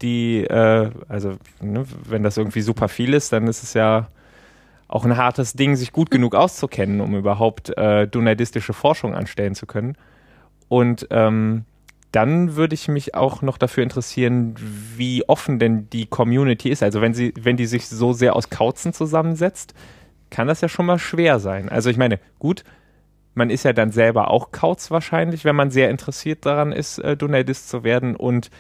[0.00, 4.08] die, äh, also ne, wenn das irgendwie super viel ist, dann ist es ja
[4.92, 9.64] auch ein hartes Ding, sich gut genug auszukennen, um überhaupt äh, donaldistische Forschung anstellen zu
[9.64, 9.96] können.
[10.68, 11.64] Und ähm,
[12.12, 14.54] dann würde ich mich auch noch dafür interessieren,
[14.96, 16.82] wie offen denn die Community ist.
[16.82, 19.72] Also wenn sie, wenn die sich so sehr aus Kauzen zusammensetzt,
[20.28, 21.70] kann das ja schon mal schwer sein.
[21.70, 22.62] Also ich meine, gut,
[23.32, 27.16] man ist ja dann selber auch Kauz wahrscheinlich, wenn man sehr interessiert daran ist, äh,
[27.16, 28.50] Donaldist zu werden und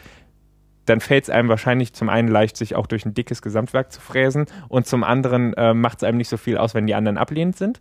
[0.86, 4.00] dann fällt es einem wahrscheinlich zum einen leicht, sich auch durch ein dickes Gesamtwerk zu
[4.00, 7.18] fräsen und zum anderen äh, macht es einem nicht so viel aus, wenn die anderen
[7.18, 7.80] ablehnend sind.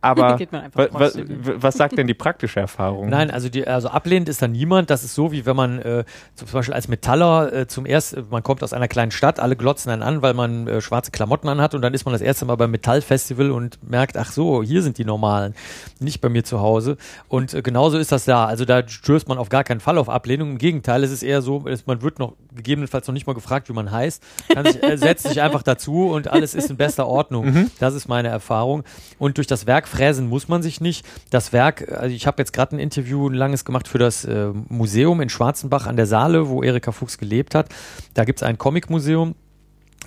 [0.00, 1.46] Aber Geht man einfach wa, wa, trotzdem hin.
[1.46, 3.08] w- was sagt denn die praktische Erfahrung?
[3.08, 4.88] Nein, also, die, also ablehnend ist da niemand.
[4.90, 8.42] Das ist so, wie wenn man äh, zum Beispiel als Metaller äh, zum ersten, man
[8.42, 11.74] kommt aus einer kleinen Stadt, alle glotzen einen an, weil man äh, schwarze Klamotten anhat
[11.74, 14.96] und dann ist man das erste Mal beim Metallfestival und merkt, ach so, hier sind
[14.98, 15.54] die Normalen,
[15.98, 16.96] nicht bei mir zu Hause.
[17.28, 18.46] Und äh, genauso ist das da.
[18.46, 20.52] Also da stößt man auf gar keinen Fall auf Ablehnung.
[20.52, 23.68] Im Gegenteil, es ist eher so, es, man wird noch gegebenenfalls noch nicht mal gefragt,
[23.68, 24.22] wie man heißt.
[24.64, 27.68] Sich, äh, setzt sich einfach dazu und alles ist in bester Ordnung.
[27.78, 28.82] Das ist meine Erfahrung.
[29.18, 31.04] Und durch das Werk fräsen muss man sich nicht.
[31.30, 34.48] Das Werk, also ich habe jetzt gerade ein Interview, ein langes gemacht für das äh,
[34.68, 37.68] Museum in Schwarzenbach an der Saale, wo Erika Fuchs gelebt hat.
[38.14, 39.34] Da gibt es ein Comicmuseum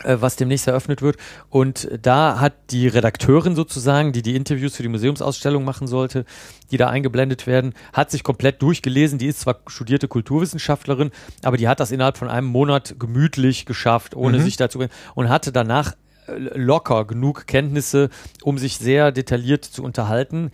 [0.04, 1.18] äh, was demnächst eröffnet wird.
[1.50, 6.26] Und da hat die Redakteurin sozusagen, die die Interviews für die Museumsausstellung machen sollte,
[6.72, 9.20] die da eingeblendet werden, hat sich komplett durchgelesen.
[9.20, 11.12] Die ist zwar studierte Kulturwissenschaftlerin,
[11.44, 15.52] aber die hat das innerhalb von einem Monat gemütlich geschafft, ohne sich dazu und hatte
[15.52, 15.94] danach
[16.28, 18.10] locker genug Kenntnisse,
[18.44, 20.52] um sich sehr detailliert zu unterhalten.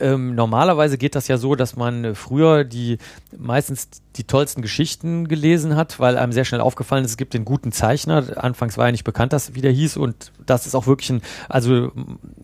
[0.00, 2.96] Ähm, normalerweise geht das ja so, dass man früher die
[3.36, 7.44] meistens die tollsten Geschichten gelesen hat, weil einem sehr schnell aufgefallen ist, es gibt den
[7.44, 8.24] guten Zeichner.
[8.36, 11.22] Anfangs war ja nicht bekannt, dass wie der hieß und das ist auch wirklich ein,
[11.48, 11.92] also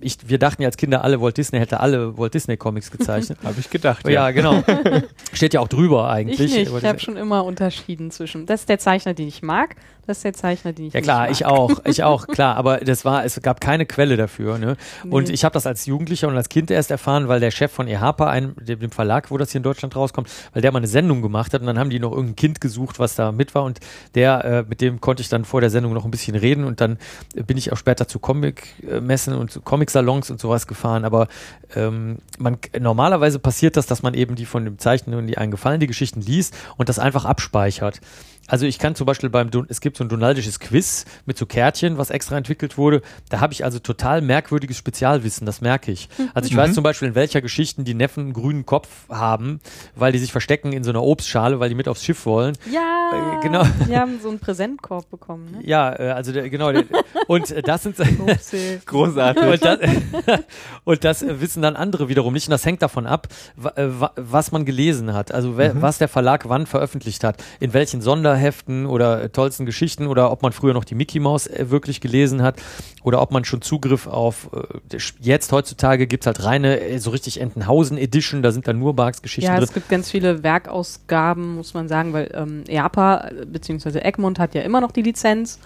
[0.01, 3.39] ich, wir dachten ja als Kinder alle, Walt Disney hätte alle Walt Disney Comics gezeichnet.
[3.43, 4.07] Habe ich gedacht.
[4.07, 4.31] ja.
[4.31, 4.63] genau.
[5.33, 6.41] Steht ja auch drüber eigentlich.
[6.41, 6.73] Ich nicht.
[6.77, 8.47] Ich habe schon immer unterschieden zwischen.
[8.47, 9.77] Das ist der Zeichner, den ich mag.
[10.07, 13.05] Das ist der Zeichner, den ich Ja klar, ich auch, ich auch, klar, aber das
[13.05, 14.77] war, es gab keine Quelle dafür, ne?
[15.11, 15.35] Und Nee.
[15.35, 18.29] ich habe das als Jugendlicher und als Kind erst erfahren, weil der Chef von EHPA,
[18.29, 21.53] einem, dem, Verlag, wo das hier in Deutschland rauskommt, weil der mal eine Sendung gemacht
[21.55, 23.81] hat und dann haben die noch irgendein Kind gesucht, was da mit war und
[24.15, 26.81] der, äh, mit dem konnte ich dann vor der Sendung noch ein bisschen reden und
[26.81, 26.99] dann
[27.35, 31.27] bin ich auch später zu Comic-Messen und zu Comic-Salons und sowas gefahren, aber
[31.75, 35.81] ähm, man, normalerweise passiert das, dass man eben die von dem Zeichner, die einen gefallen,
[35.81, 38.01] die Geschichten liest und das einfach abspeichert.
[38.49, 41.99] Also ich kann zum Beispiel beim, es gibt so ein donaldisches Quiz mit so Kärtchen,
[41.99, 43.03] was extra entwickelt wurde.
[43.29, 46.09] Da habe ich also total merkwürdiges Spezialwissen, das merke ich.
[46.35, 49.61] Also ich weiß zum Beispiel, in welcher Geschichten die Neffen einen grünen Kopf haben,
[49.95, 52.57] weil die sich verstecken in so einer Obstschale, weil die mit aufs Schiff wollen.
[52.73, 53.65] Ja, Äh, genau.
[53.89, 55.51] Die haben so einen Präsentkorb bekommen.
[55.53, 55.59] Ne?
[55.67, 56.73] Ja, äh, also der, genau.
[56.73, 56.85] Der,
[57.29, 57.97] und äh, das sind.
[58.87, 59.43] Großartig.
[59.45, 59.79] und das,
[60.85, 62.49] und das äh, wissen dann andere wiederum nicht.
[62.49, 63.29] Und das hängt davon ab,
[63.77, 65.33] äh, wa- was man gelesen hat.
[65.33, 67.43] Also wer, was der Verlag wann veröffentlicht hat.
[67.61, 68.01] In welchen
[68.37, 72.01] Sonderheften oder äh, tollsten Geschichten oder ob man früher noch die Mickey Maus äh, wirklich
[72.01, 72.57] gelesen hat
[73.03, 77.99] oder ob man schon Zugriff auf äh, jetzt heutzutage gibt's halt reine, so richtig Entenhausen
[77.99, 79.65] Edition, da sind dann nur Barks Geschichten Ja, drin.
[79.65, 84.01] es gibt ganz viele Werkausgaben, muss man sagen, weil ähm, EAPA bzw.
[84.01, 85.59] Egmont hat ja immer noch die Lizenz.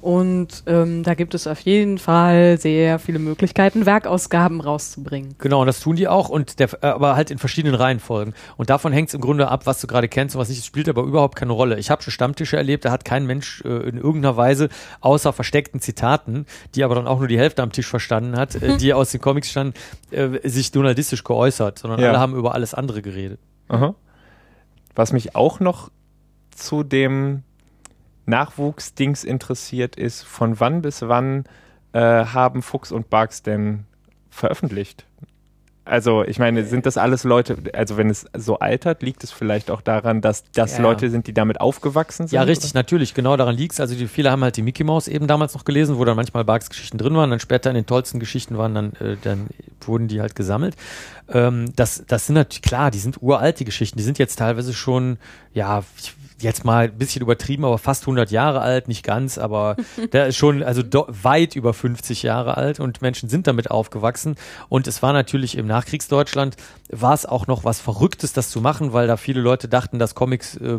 [0.00, 5.34] Und ähm, da gibt es auf jeden Fall sehr viele Möglichkeiten, Werkausgaben rauszubringen.
[5.38, 8.34] Genau, und das tun die auch, und der, äh, aber halt in verschiedenen Reihenfolgen.
[8.56, 10.58] Und davon hängt es im Grunde ab, was du gerade kennst und was nicht.
[10.60, 11.78] Es spielt aber überhaupt keine Rolle.
[11.78, 14.68] Ich habe schon Stammtische erlebt, da hat kein Mensch äh, in irgendeiner Weise,
[15.00, 18.76] außer versteckten Zitaten, die aber dann auch nur die Hälfte am Tisch verstanden hat, äh,
[18.78, 19.74] die aus den Comics standen,
[20.12, 22.10] äh, sich donaldistisch geäußert, sondern Ja.
[22.10, 23.40] alle haben über alles andere geredet.
[23.68, 23.94] Aha.
[24.94, 25.90] Was mich auch noch
[26.54, 27.42] zu dem
[28.28, 31.44] Nachwuchsdings interessiert ist, von wann bis wann
[31.92, 33.84] äh, haben Fuchs und Barks denn
[34.30, 35.04] veröffentlicht?
[35.86, 39.70] Also ich meine, sind das alles Leute, also wenn es so altert, liegt es vielleicht
[39.70, 40.82] auch daran, dass das Ja.
[40.82, 42.36] Leute sind, die damit aufgewachsen sind?
[42.36, 43.80] Ja, richtig, natürlich, genau daran liegt's.
[43.80, 46.44] Also die, viele haben halt die Mickey Mouse eben damals noch gelesen, wo dann manchmal
[46.44, 49.46] Barks Geschichten drin waren, dann später in den tollsten Geschichten waren, dann, äh, dann
[49.80, 50.76] wurden die halt gesammelt.
[51.30, 54.74] Ähm, das, das sind natürlich, klar, die sind uralt, die Geschichten, die sind jetzt teilweise
[54.74, 55.16] schon,
[55.54, 59.76] ja, ich- jetzt mal ein bisschen übertrieben, aber fast 100 Jahre alt, nicht ganz, aber
[60.12, 64.36] der ist schon, also weit über 50 Jahre alt und Menschen sind damit aufgewachsen
[64.68, 66.56] und es war natürlich im Nachkriegsdeutschland,
[66.90, 70.14] war es auch noch was Verrücktes, das zu machen, weil da viele Leute dachten, dass
[70.14, 70.78] Comics äh,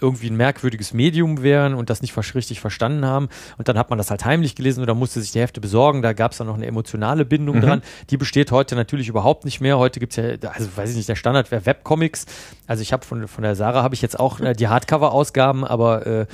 [0.00, 3.28] irgendwie ein merkwürdiges Medium wären und das nicht richtig verstanden haben.
[3.58, 6.02] Und dann hat man das halt heimlich gelesen oder musste sich die Hefte besorgen.
[6.02, 7.82] Da gab es dann noch eine emotionale Bindung dran.
[8.10, 9.78] Die besteht heute natürlich überhaupt nicht mehr.
[9.78, 12.26] Heute gibt's ja, also weiß ich nicht, der Standard wäre Webcomics.
[12.66, 16.06] Also ich habe von, von der Sarah habe ich jetzt auch äh, die Hardcover-Ausgaben, aber
[16.06, 16.26] äh,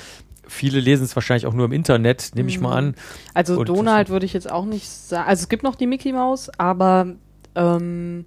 [0.47, 2.95] viele lesen es wahrscheinlich auch nur im Internet, nehme ich mal an.
[3.35, 5.29] Also Und- Donald würde ich jetzt auch nicht sagen.
[5.29, 7.07] Also es gibt noch die Mickey Maus, aber
[7.55, 8.25] ähm,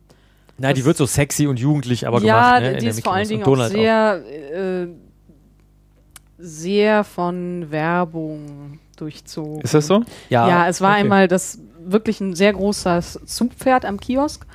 [0.57, 2.61] Nein, die wird so sexy und jugendlich aber ja, gemacht.
[2.61, 3.27] Ne, in die ist Mickey vor allen.
[3.27, 4.23] Dingen auch sehr,
[4.53, 4.87] äh,
[6.37, 9.61] sehr von Werbung durchzogen.
[9.61, 10.03] Ist das so?
[10.29, 10.99] Ja, Ja, es war okay.
[11.01, 14.45] einmal das wirklich ein sehr großes Zugpferd am Kiosk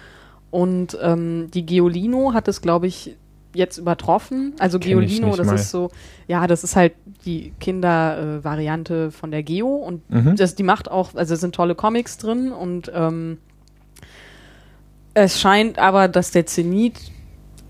[0.51, 3.17] und ähm, die Geolino hat es, glaube ich,
[3.59, 4.55] jetzt übertroffen.
[4.59, 5.55] Also Kenn Geolino, das mal.
[5.57, 5.91] ist so,
[6.27, 6.95] ja, das ist halt
[7.27, 10.37] die Kindervariante von der Geo und Mhm.
[10.37, 13.39] das, die macht auch, also es sind tolle Comics drin und ähm,
[15.15, 16.99] es scheint aber, dass der Zenit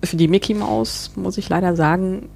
[0.05, 2.29] für die Mickey Maus, muss ich leider sagen,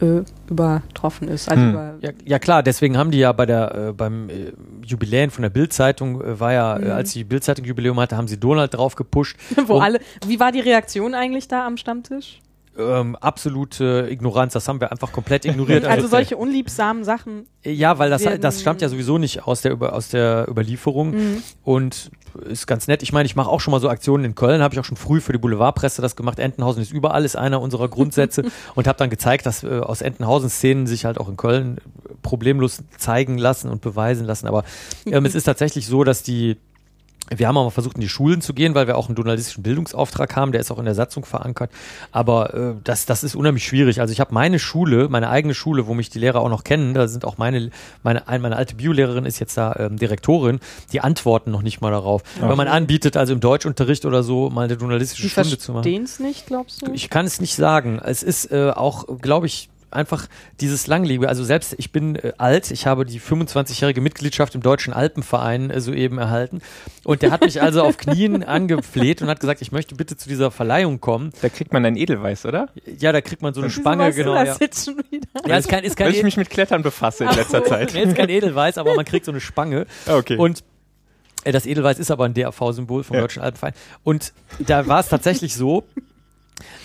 [0.00, 1.50] äh, übertroffen ist.
[1.50, 1.70] Also Hm.
[1.70, 4.52] über, Ja, ja klar, deswegen haben die ja bei der äh, beim äh,
[4.84, 6.90] Jubiläen von der Bildzeitung äh, war ja, äh, Mhm.
[6.92, 9.36] als die Bildzeitung Jubiläum hatte, haben sie Donald drauf gepusht.
[9.66, 12.40] wo alle, wie war die Reaktion eigentlich da am Stammtisch?
[12.78, 15.84] Ähm, absolute Ignoranz, das haben wir einfach komplett ignoriert.
[15.90, 17.46] Also solche unliebsamen Sachen.
[17.64, 21.42] ja, weil das das stammt ja sowieso nicht aus der Über, aus der Überlieferung Mhm.
[21.64, 22.10] und
[22.48, 23.02] ist ganz nett.
[23.02, 24.96] Ich meine, ich mache auch schon mal so Aktionen in Köln, habe ich auch schon
[24.96, 26.38] früh für die Boulevardpresse das gemacht.
[26.38, 28.44] Entenhausen ist überall ist einer unserer Grundsätze
[28.76, 31.78] und habe dann gezeigt, dass äh, aus Entenhausen Szenen sich halt auch in Köln
[32.22, 34.46] problemlos zeigen lassen und beweisen lassen.
[34.46, 34.62] Aber
[35.06, 36.56] ähm, es ist tatsächlich so, dass die
[37.34, 39.62] wir haben auch mal versucht, in die Schulen zu gehen, weil wir auch einen journalistischen
[39.62, 41.70] Bildungsauftrag haben, der ist auch in der Satzung verankert.
[42.12, 44.00] Aber äh, das, das ist unheimlich schwierig.
[44.00, 46.92] Also ich habe meine Schule, meine eigene Schule, wo mich die Lehrer auch noch kennen,
[46.92, 47.70] da sind auch meine,
[48.02, 50.60] meine, ein- meine alte Biolehrerin ist jetzt da ähm, Direktorin,
[50.92, 52.22] die antworten noch nicht mal darauf.
[52.40, 55.82] Wenn man anbietet, also im Deutschunterricht oder so, mal eine journalistische Die Stunde zu machen.
[55.84, 56.92] verstehen es nicht, glaubst du?
[56.92, 58.00] Ich kann es nicht sagen.
[58.04, 60.26] Es ist äh, auch, glaube ich, einfach
[60.60, 61.28] dieses Langlebige.
[61.28, 65.80] Also selbst ich bin äh, alt, ich habe die 25-jährige Mitgliedschaft im Deutschen Alpenverein äh,
[65.80, 66.60] soeben erhalten.
[67.04, 70.28] Und der hat mich also auf Knien angefleht und hat gesagt, ich möchte bitte zu
[70.28, 71.32] dieser Verleihung kommen.
[71.42, 72.68] Da kriegt man ein Edelweiß, oder?
[72.98, 74.34] Ja, da kriegt man so eine Wieso Spange, genau.
[74.34, 75.28] das Ja, jetzt schon wieder?
[75.46, 77.94] ja ist kein, ist kein, Weil ich mich mit Klettern befasse in letzter Zeit.
[77.94, 79.86] nee, ist kein Edelweiß, aber man kriegt so eine Spange.
[80.06, 80.36] Okay.
[80.36, 80.62] Und
[81.44, 83.22] äh, das Edelweiß ist aber ein DAV-Symbol vom Ja.
[83.22, 83.74] Deutschen Alpenverein.
[84.04, 85.84] Und da war es tatsächlich so,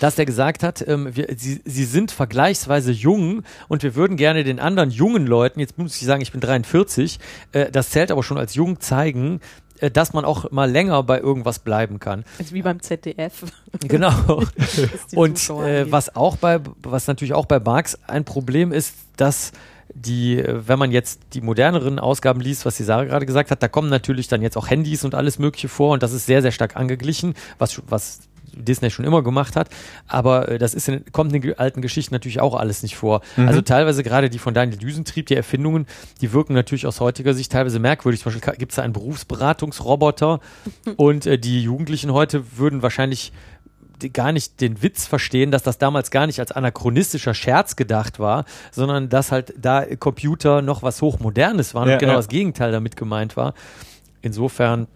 [0.00, 4.44] dass der gesagt hat, ähm, wir, sie, sie sind vergleichsweise jung und wir würden gerne
[4.44, 7.18] den anderen jungen Leuten, jetzt muss ich sagen, ich bin 43,
[7.52, 9.40] äh, das zählt aber schon als jung zeigen,
[9.80, 12.24] äh, dass man auch mal länger bei irgendwas bleiben kann.
[12.38, 13.44] Also wie beim ZDF.
[13.88, 14.12] Genau.
[15.14, 19.52] Und äh, was auch bei, was natürlich auch bei Marx ein Problem ist, dass
[19.94, 23.62] die, äh, wenn man jetzt die moderneren Ausgaben liest, was die Sarah gerade gesagt hat,
[23.62, 26.42] da kommen natürlich dann jetzt auch Handys und alles Mögliche vor und das ist sehr,
[26.42, 28.20] sehr stark angeglichen, was, was
[28.52, 29.68] Disney schon immer gemacht hat.
[30.06, 33.20] Aber äh, das ist in, kommt in den alten Geschichten natürlich auch alles nicht vor.
[33.46, 35.86] Also teilweise gerade die von Daniel Düsentrieb, die Erfindungen,
[36.20, 38.22] die wirken natürlich aus heutiger Sicht teilweise merkwürdig.
[38.22, 40.40] Zum Beispiel gibt es da einen Berufsberatungsroboter
[40.96, 43.32] und äh, die Jugendlichen heute würden wahrscheinlich
[44.12, 48.44] gar nicht den Witz verstehen, dass das damals gar nicht als anachronistischer Scherz gedacht war,
[48.70, 52.18] sondern dass halt da Computer noch was Hochmodernes waren Ja, und genau ja.
[52.18, 53.54] das Gegenteil damit gemeint war.
[54.22, 54.86] Insofern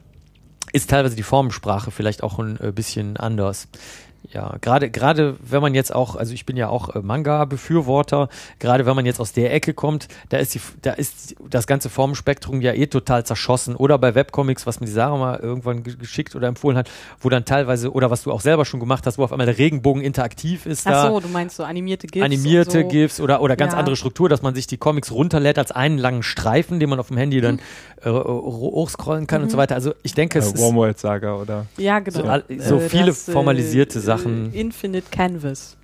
[0.73, 3.69] ist teilweise die Formensprache vielleicht auch ein äh, bisschen anders.
[4.33, 8.87] Ja, gerade gerade wenn man jetzt auch, also ich bin ja auch äh, Manga-Befürworter, gerade
[8.87, 12.61] wenn man jetzt aus der Ecke kommt, da ist die, da ist das ganze Formenspektrum
[12.61, 13.75] ja eh total zerschossen.
[13.75, 16.89] Oder bei Webcomics, was mir die Sarah mal irgendwann ge- geschickt oder empfohlen hat,
[17.21, 19.59] wo dann teilweise, oder was du auch selber schon gemacht hast, wo auf einmal der
[19.59, 22.89] Regenbogen interaktiv ist Ach da so, du meinst so animierte GIFs animierte und so.
[22.91, 23.79] GIFs oder, oder ganz Ja.
[23.79, 27.09] andere Struktur, dass man sich die Comics runterlädt als einen langen Streifen, den man auf
[27.09, 27.59] dem Handy dann
[28.03, 29.45] äh, hochscrollen kann Mhm.
[29.45, 29.75] und so weiter.
[29.75, 31.67] Also ich denke, es Äh, ist Saga oder.
[31.79, 32.39] Ja, genau.
[32.49, 34.10] So so viele das, formalisierte Sachen.
[34.53, 35.77] Infinite Canvas.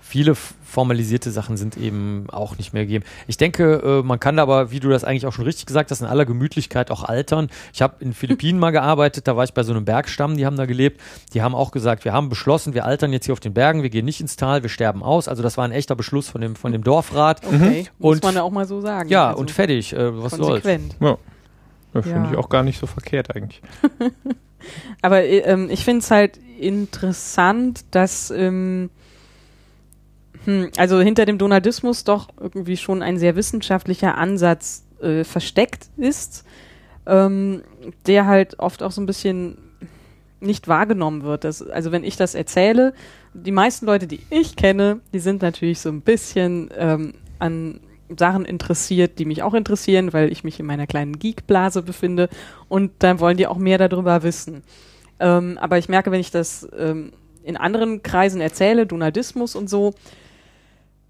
[0.00, 3.04] viele formalisierte Sachen sind eben auch nicht mehr gegeben.
[3.28, 6.00] Ich denke, äh, man kann aber, wie du das eigentlich auch schon richtig gesagt hast,
[6.00, 7.48] in aller Gemütlichkeit auch altern.
[7.72, 10.46] Ich habe in den Philippinen mal gearbeitet, da war ich bei so einem Bergstamm, die
[10.46, 11.00] haben da gelebt.
[11.32, 13.90] Die haben auch gesagt, wir haben beschlossen, wir altern jetzt hier auf den Bergen, wir
[13.90, 15.28] gehen nicht ins Tal, wir sterben aus.
[15.28, 17.44] Also das war ein echter Beschluss von dem, von dem Dorfrat.
[17.46, 17.86] Okay, muss Mhm.
[17.98, 19.08] Und- man ja auch mal so sagen.
[19.08, 19.92] Ja, Also und fertig.
[19.92, 20.64] Äh, was soll's.
[20.64, 21.16] Ja.
[21.94, 22.30] Ja, Finde Ja.
[22.32, 23.62] ich auch gar nicht so verkehrt eigentlich.
[25.02, 28.90] Aber äh, ähm, ich finde es halt interessant, dass ähm,
[30.44, 36.44] hm, also hinter dem Donaldismus doch irgendwie schon ein sehr wissenschaftlicher Ansatz äh, versteckt ist,
[37.06, 37.62] ähm,
[38.06, 39.58] der halt oft auch so ein bisschen
[40.40, 41.44] nicht wahrgenommen wird.
[41.44, 42.92] Das, also wenn ich das erzähle,
[43.32, 47.80] die meisten Leute, die ich kenne, die sind natürlich so ein bisschen ähm, an
[48.18, 52.28] Sachen interessiert, die mich auch interessieren, weil ich mich in meiner kleinen Geek-Blase befinde
[52.68, 54.62] und dann wollen die auch mehr darüber wissen.
[55.20, 57.12] Ähm, aber ich merke, wenn ich das ähm,
[57.42, 59.94] in anderen Kreisen erzähle, Donaldismus und so,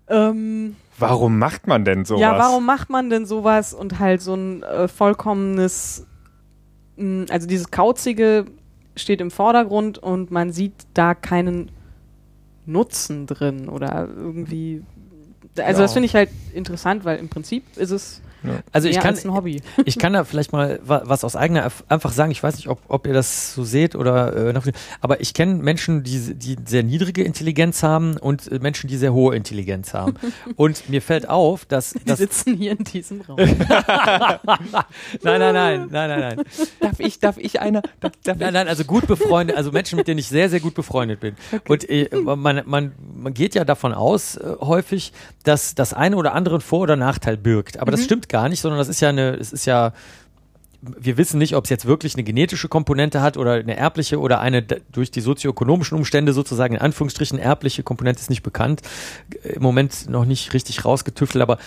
[0.08, 2.20] ähm, Warum macht man denn sowas?
[2.20, 6.06] ja, warum macht man denn sowas und halt so ein äh, vollkommenes,
[6.96, 8.44] mh, also dieses Kauzige
[8.94, 11.70] steht im Vordergrund und man sieht da keinen
[12.66, 14.82] Nutzen drin oder irgendwie.
[15.56, 15.84] Also Ja.
[15.84, 18.20] das finde ich halt interessant, weil im Prinzip ist es
[18.72, 19.62] Also ich mehr kann, als ein Hobby.
[19.86, 22.30] ich kann da vielleicht mal wa- was aus eigener Erf einfach sagen.
[22.30, 26.02] Ich weiß nicht, ob, ob ihr das so seht oder äh, aber ich kenne Menschen,
[26.02, 30.14] die, die sehr niedrige Intelligenz haben und äh, Menschen, die sehr hohe Intelligenz haben.
[30.56, 33.36] und mir fällt auf, dass, Die dass sitzen hier in diesem Raum.
[33.38, 33.58] nein,
[35.22, 36.42] nein, nein, nein, nein, nein.
[36.80, 37.82] Darf ich, darf ich einer?
[38.00, 40.74] Darf, darf Nein, nein, also gut befreundet, also Menschen, mit denen ich sehr, sehr gut
[40.74, 41.34] befreundet bin.
[41.68, 45.12] Und äh, man, man, man geht ja davon aus, äh, häufig,
[45.44, 47.78] dass das eine oder andere einen Vor- oder Nachteil birgt.
[47.78, 49.92] Aber das stimmt gar nicht, sondern das ist ja eine, es ist ja,
[50.80, 54.40] wir wissen nicht, ob es jetzt wirklich eine genetische Komponente hat oder eine erbliche oder
[54.40, 58.82] eine durch die sozioökonomischen Umstände sozusagen in Anführungsstrichen erbliche Komponente ist nicht bekannt.
[59.42, 61.58] Im Moment noch nicht richtig rausgetüftelt, aber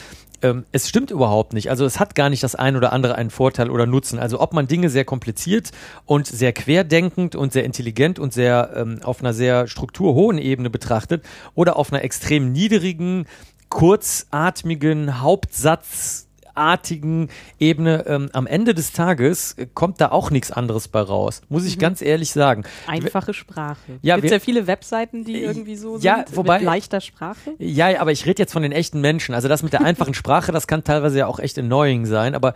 [0.41, 1.69] ähm, es stimmt überhaupt nicht.
[1.69, 4.19] Also es hat gar nicht das ein oder andere einen Vorteil oder Nutzen.
[4.19, 5.71] Also ob man Dinge sehr kompliziert
[6.05, 11.23] und sehr querdenkend und sehr intelligent und sehr ähm, auf einer sehr strukturhohen Ebene betrachtet
[11.55, 13.25] oder auf einer extrem niedrigen,
[13.69, 16.25] kurzatmigen Hauptsatz
[16.55, 17.29] artigen
[17.59, 21.77] Ebene ähm, am Ende des Tages kommt da auch nichts anderes bei raus, muss ich
[21.77, 22.63] ganz ehrlich sagen.
[22.87, 23.99] Einfache Sprache.
[24.01, 26.99] Ja, Gibt wir- ja viele Webseiten, die Äh, irgendwie so ja, sind, wobei- mit leichter
[26.99, 27.51] Sprache.
[27.59, 29.35] Ja, aber ich rede jetzt von den echten Menschen.
[29.35, 32.33] Also das mit der einfachen Sprache, das kann teilweise ja auch echt annoying sein.
[32.33, 32.55] Aber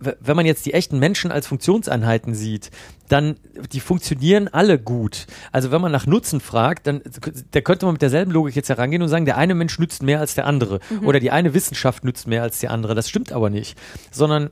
[0.00, 2.72] wenn man jetzt die echten Menschen als Funktionseinheiten sieht,
[3.10, 3.36] dann
[3.72, 5.26] die funktionieren alle gut.
[5.52, 7.02] Also wenn man nach Nutzen fragt, dann
[7.50, 10.20] da könnte man mit derselben Logik jetzt herangehen und sagen, der eine Mensch nützt mehr
[10.20, 12.94] als der andere oder die eine Wissenschaft nützt mehr als die andere.
[12.94, 13.76] Das stimmt aber nicht,
[14.10, 14.50] sondern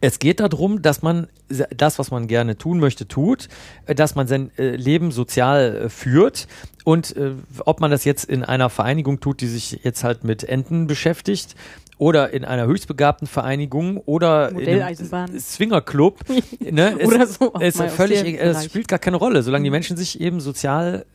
[0.00, 3.48] es geht darum, dass man das, was man gerne tun möchte, tut,
[3.86, 6.46] dass man sein äh, Leben sozial äh, führt
[6.84, 7.32] und äh,
[7.64, 11.54] ob man das jetzt in einer Vereinigung tut, die sich jetzt halt mit Enten beschäftigt
[11.98, 14.98] oder in einer höchstbegabten Vereinigung oder in einem
[15.38, 16.20] Swingerclub,
[16.60, 19.70] ne, es, Oder so, es mal aus völlig, es spielt gar keine Rolle, solange die
[19.70, 21.06] Menschen sich eben sozial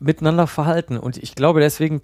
[0.00, 0.96] miteinander verhalten.
[0.98, 2.02] Und ich glaube deswegen,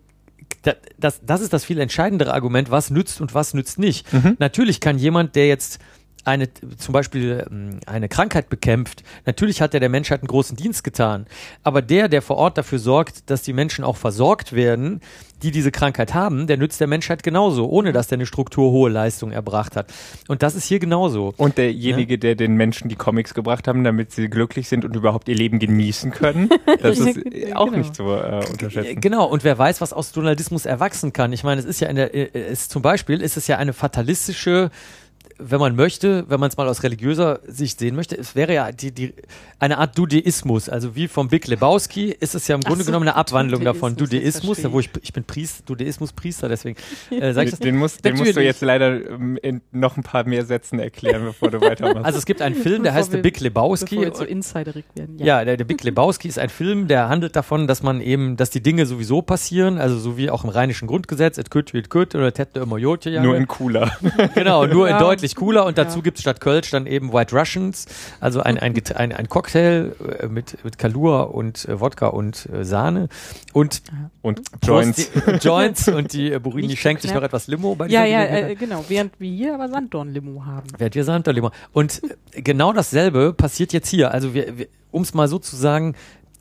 [0.62, 4.06] da- das, das ist das viel entscheidendere Argument, was nützt und was nützt nicht.
[4.38, 5.80] Natürlich kann jemand, der jetzt
[6.28, 10.84] eine, zum Beispiel ähm, eine Krankheit bekämpft, natürlich hat er der Menschheit einen großen Dienst
[10.84, 11.26] getan.
[11.62, 15.00] Aber der, der vor Ort dafür sorgt, dass die Menschen auch versorgt werden,
[15.42, 19.30] die diese Krankheit haben, der nützt der Menschheit genauso, ohne dass der eine strukturhohe Leistung
[19.30, 19.92] erbracht hat.
[20.26, 21.32] Und das ist hier genauso.
[21.36, 25.28] Und derjenige, der den Menschen die Comics gebracht haben, damit sie glücklich sind und überhaupt
[25.28, 26.48] ihr Leben genießen können,
[26.82, 27.78] das ist Ja, auch genau.
[27.78, 29.00] nicht zu äh, Äh, unterschätzen.
[29.00, 31.32] Genau, und wer weiß, was aus Donaldismus erwachsen kann.
[31.32, 33.72] Ich meine, es ist ja in der, äh, es, zum Beispiel ist es ja eine
[33.72, 34.70] fatalistische,
[35.38, 38.72] wenn man möchte, wenn man es mal aus religiöser Sicht sehen möchte, es wäre ja
[38.72, 39.14] die, die,
[39.58, 40.68] eine Art Dudeismus.
[40.68, 43.96] Also wie vom Big Lebowski ist es ja im Grunde so, genommen eine Abwandlung davon.
[43.96, 46.76] Dudeismus, jetzt Dudeismus, wo ich, ich bin Priester, Dudeismus-Priester, deswegen
[47.10, 47.60] äh, sag ich das.
[47.60, 51.24] Den, musst, den musst du jetzt leider ähm, in noch ein paar mehr Sätzen erklären,
[51.24, 52.04] bevor du weitermachst.
[52.04, 54.00] Also es gibt einen Film, der Bevor heißt The Big Bevor Lebowski.
[54.00, 55.18] wir zu insiderig werden.
[55.18, 58.50] Ja, der, der Big Lebowski ist ein Film, der handelt davon, dass man eben, dass
[58.50, 62.14] die Dinge sowieso passieren, also so wie auch im rheinischen Grundgesetz, et kütt, et kütt
[62.14, 63.20] oder tette immer Jotje.
[63.20, 63.90] Nur in cooler.
[64.34, 64.98] Genau, nur in Ja.
[65.28, 66.02] Deutlich cooler und dazu Ja.
[66.02, 67.86] gibt's statt Kölsch dann eben White Russians,
[68.20, 72.64] also ein, ein, ein, ein Cocktail äh, mit, mit Kalur und äh, Wodka und äh,
[72.64, 73.08] Sahne
[73.52, 73.82] und
[74.22, 75.10] Und Prost, Joints.
[75.12, 78.24] Die, Joints und die äh, Burini Nicht schenkt sich noch etwas Limo bei Ja, ja,
[78.24, 78.84] äh, genau.
[78.88, 80.68] Während wir hier aber Sanddorn-Limo haben.
[80.76, 81.50] Während wir Santa Limo.
[81.72, 82.02] Und
[82.32, 84.12] äh, genau dasselbe passiert jetzt hier.
[84.12, 85.94] Also wir, wir um es mal so zu sagen,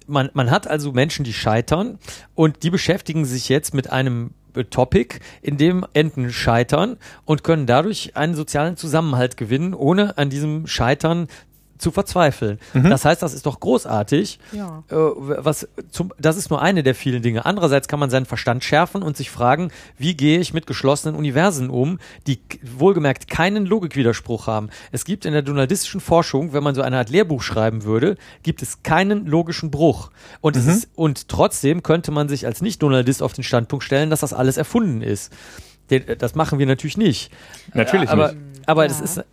[0.08, 2.00] man, man hat also Menschen, die scheitern
[2.34, 4.32] und die beschäftigen sich jetzt mit einem
[4.64, 10.68] Topic, in dem Enten scheitern und können dadurch einen sozialen Zusammenhalt gewinnen, ohne an diesem
[10.68, 11.28] Scheitern
[11.78, 12.60] zu verzweifeln.
[12.74, 14.40] Das heißt, das ist doch großartig.
[14.52, 14.84] Ja.
[14.90, 17.46] Äh, was zum, das ist nur eine der vielen Dinge.
[17.46, 21.70] Andererseits kann man seinen Verstand schärfen und sich fragen, wie gehe ich mit geschlossenen Universen
[21.70, 22.40] um, die
[22.78, 24.70] wohlgemerkt keinen Logikwiderspruch haben.
[24.92, 28.62] Es gibt in der donaldistischen Forschung, wenn man so eine Art Lehrbuch schreiben würde, gibt
[28.62, 30.12] es keinen logischen Bruch.
[30.42, 34.22] Und es ist, und trotzdem könnte man sich als Nicht-Donaldist auf den Standpunkt stellen, dass
[34.22, 35.32] das alles erfunden ist.
[35.90, 37.32] Den, das machen wir natürlich nicht.
[37.74, 38.42] Natürlich aber, nicht.
[38.66, 38.88] Aber Ja.
[38.90, 39.24] das ist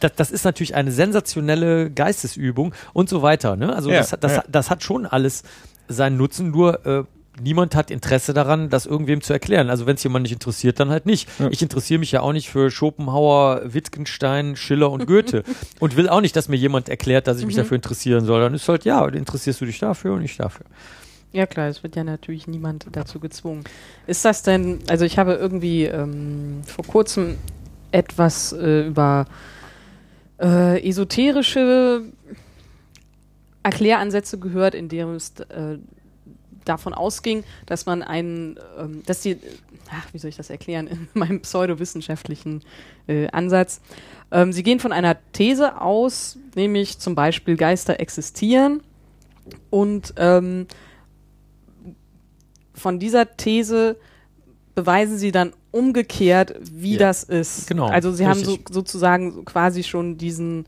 [0.00, 3.56] das, das ist natürlich eine sensationelle Geistesübung und so weiter.
[3.56, 3.74] Ne?
[3.74, 4.44] Also Ja, das, das, ja.
[4.48, 5.42] das hat schon alles
[5.88, 7.04] seinen Nutzen, nur äh,
[7.40, 9.70] niemand hat Interesse daran, das irgendwem zu erklären.
[9.70, 11.28] Also wenn es jemand nicht interessiert, dann halt nicht.
[11.38, 11.48] Ja.
[11.50, 15.42] Ich interessiere mich ja auch nicht für Schopenhauer, Wittgenstein, Schiller und Goethe
[15.80, 18.40] und will auch nicht, dass mir jemand erklärt, dass ich mich dafür interessieren soll.
[18.40, 20.66] Dann ist halt, ja, interessierst du dich dafür und ich dafür.
[21.32, 23.64] Ja klar, es wird ja natürlich niemand dazu gezwungen.
[24.06, 27.36] Ist das denn, also ich habe irgendwie ähm, vor kurzem
[27.90, 29.26] etwas äh, über
[30.40, 32.02] äh, esoterische
[33.62, 35.78] Erkläransätze gehört, in dem es äh,
[36.64, 39.38] davon ausging, dass man einen, ähm, dass die,
[39.90, 42.62] ach, wie soll ich das erklären, in meinem pseudowissenschaftlichen
[43.06, 43.80] äh, Ansatz.
[44.30, 48.82] Ähm, sie gehen von einer These aus, nämlich zum Beispiel Geister existieren
[49.70, 50.66] und ähm,
[52.74, 53.96] von dieser These
[54.74, 57.66] beweisen sie dann umgekehrt, wie Ja, das ist.
[57.66, 58.72] genau, Also sie haben so, richtig.
[58.72, 60.66] sozusagen so quasi schon diesen,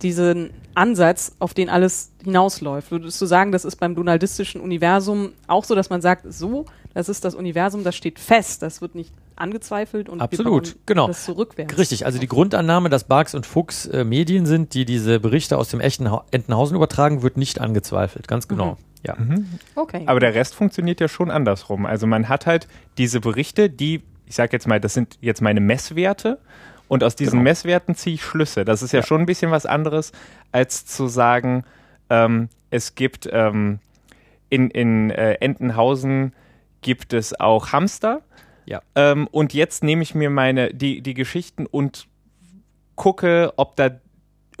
[0.00, 2.90] diesen Ansatz, auf den alles hinausläuft.
[2.90, 6.64] Würdest du sagen, das ist beim donaldistischen Universum auch so, dass man sagt, so,
[6.94, 11.08] das ist das Universum, das steht fest, das wird nicht angezweifelt und wir Absolut, genau.
[11.08, 11.76] das zurückwärts.
[11.78, 15.68] Richtig, also die Grundannahme, dass Barks und Fuchs äh, Medien sind, die diese Berichte aus
[15.68, 18.28] dem echten ha Entenhausen übertragen, wird nicht angezweifelt.
[18.28, 18.76] Ganz genau.
[19.04, 19.16] Ja.
[19.74, 20.04] Okay.
[20.06, 21.86] Aber der Rest funktioniert ja schon andersrum.
[21.86, 22.68] Also man hat halt
[22.98, 24.02] diese Berichte, die,
[24.32, 26.38] ich sag jetzt mal, das sind jetzt meine Messwerte
[26.88, 27.42] und aus diesen Genau.
[27.50, 28.64] Messwerten ziehe ich Schlüsse.
[28.64, 29.06] Das ist ja, Ja.
[29.06, 30.10] schon ein bisschen was anderes,
[30.52, 31.64] als zu sagen,
[32.08, 33.78] ähm, es gibt ähm,
[34.48, 36.32] in, in äh, Entenhausen
[36.80, 38.22] gibt es auch Hamster.
[38.64, 38.80] Ja.
[38.94, 42.06] Ähm, und jetzt nehme ich mir meine, die, die Geschichten und
[42.94, 43.90] gucke, ob da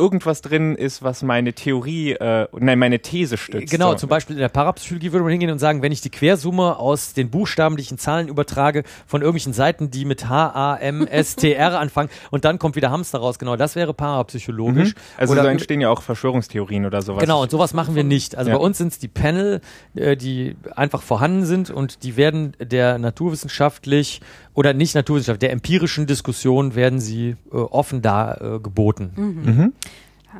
[0.02, 3.70] irgendwas drin ist, was meine Theorie, äh, nein, meine These stützt.
[3.70, 3.98] Genau, So.
[3.98, 7.12] zum Beispiel in der Parapsychologie würde man hingehen und sagen, wenn ich die Quersumme aus
[7.14, 11.78] den buchstabenlichen Zahlen übertrage von irgendwelchen Seiten, die mit H, A, M, S, T, R
[11.84, 14.88] anfangen und dann kommt wieder Hamster raus, genau, das wäre parapsychologisch.
[14.94, 15.00] Mhm.
[15.18, 17.20] Also Oder so entstehen ja auch Verschwörungstheorien oder sowas.
[17.22, 18.36] Genau, und sowas machen wir nicht.
[18.36, 18.56] Also Ja.
[18.58, 19.60] bei uns sind es die Panel,
[19.94, 24.20] äh, die einfach vorhanden sind und die werden der naturwissenschaftlich
[24.54, 29.12] oder nicht naturwissenschaftlich, der empirischen Diskussion werden sie äh, offen da äh, geboten.
[29.16, 29.72] Mhm.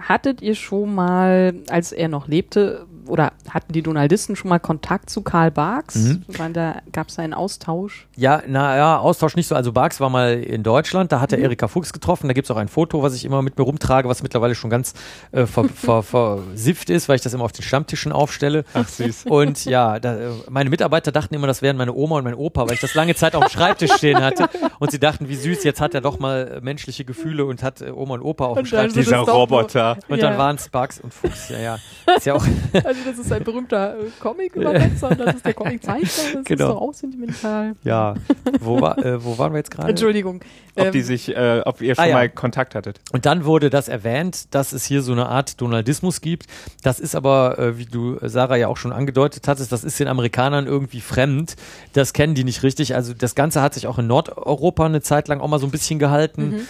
[0.00, 5.10] Hattet ihr schon mal, als er noch lebte, oder hatten die Donaldisten schon mal Kontakt
[5.10, 5.94] zu Karl Barks?
[5.96, 6.22] Mhm.
[6.52, 8.06] Da gab es einen Austausch.
[8.16, 9.54] Ja, naja, Austausch nicht so.
[9.54, 12.28] Also Barks war mal in Deutschland, da hat er Erika Fuchs getroffen.
[12.28, 14.94] Da gibt's auch ein Foto, was ich immer mit mir rumtrage, was mittlerweile schon ganz
[15.32, 18.64] äh, ver, ver, versifft ist, weil ich das immer auf den Stammtischen aufstelle.
[18.74, 19.26] Ach süß.
[19.28, 22.66] Und ja, da, äh, meine Mitarbeiter dachten immer, das wären meine Oma und mein Opa,
[22.66, 24.48] weil ich das lange Zeit auf dem Schreibtisch stehen hatte.
[24.78, 27.80] Und sie dachten, wie süß, jetzt hat er doch mal äh, menschliche Gefühle und hat
[27.80, 29.04] äh, Oma und Opa auf dem Und dann Schreibtisch.
[29.06, 29.96] Dieser es Roboter.
[30.08, 30.28] Und Ja.
[30.30, 31.48] dann waren es Barks und Fuchs.
[31.48, 31.78] Ja, ja.
[32.16, 32.44] Ist ja auch
[32.92, 36.24] Also das ist ein berühmter äh, Comic-Übersetzer und das ist der Comic-Zeichner.
[36.34, 36.64] Das Genau.
[36.64, 37.74] ist doch auch sentimental.
[37.84, 38.14] Ja,
[38.60, 39.88] wo, war, äh, wo waren wir jetzt gerade?
[39.88, 40.40] Entschuldigung.
[40.76, 42.14] Ob Ähm, die sich, äh, ob ihr schon ah, ja.
[42.14, 43.00] mal Kontakt hattet.
[43.12, 46.46] Und dann wurde das erwähnt, dass es hier so eine Art Donaldismus gibt.
[46.82, 49.98] Das ist aber, äh, wie du, äh, Sarah, ja auch schon angedeutet hattest, das ist
[50.00, 51.56] den Amerikanern irgendwie fremd.
[51.94, 52.94] Das kennen die nicht richtig.
[52.94, 55.70] Also das Ganze hat sich auch in Nordeuropa eine Zeit lang auch mal so ein
[55.70, 56.66] bisschen gehalten.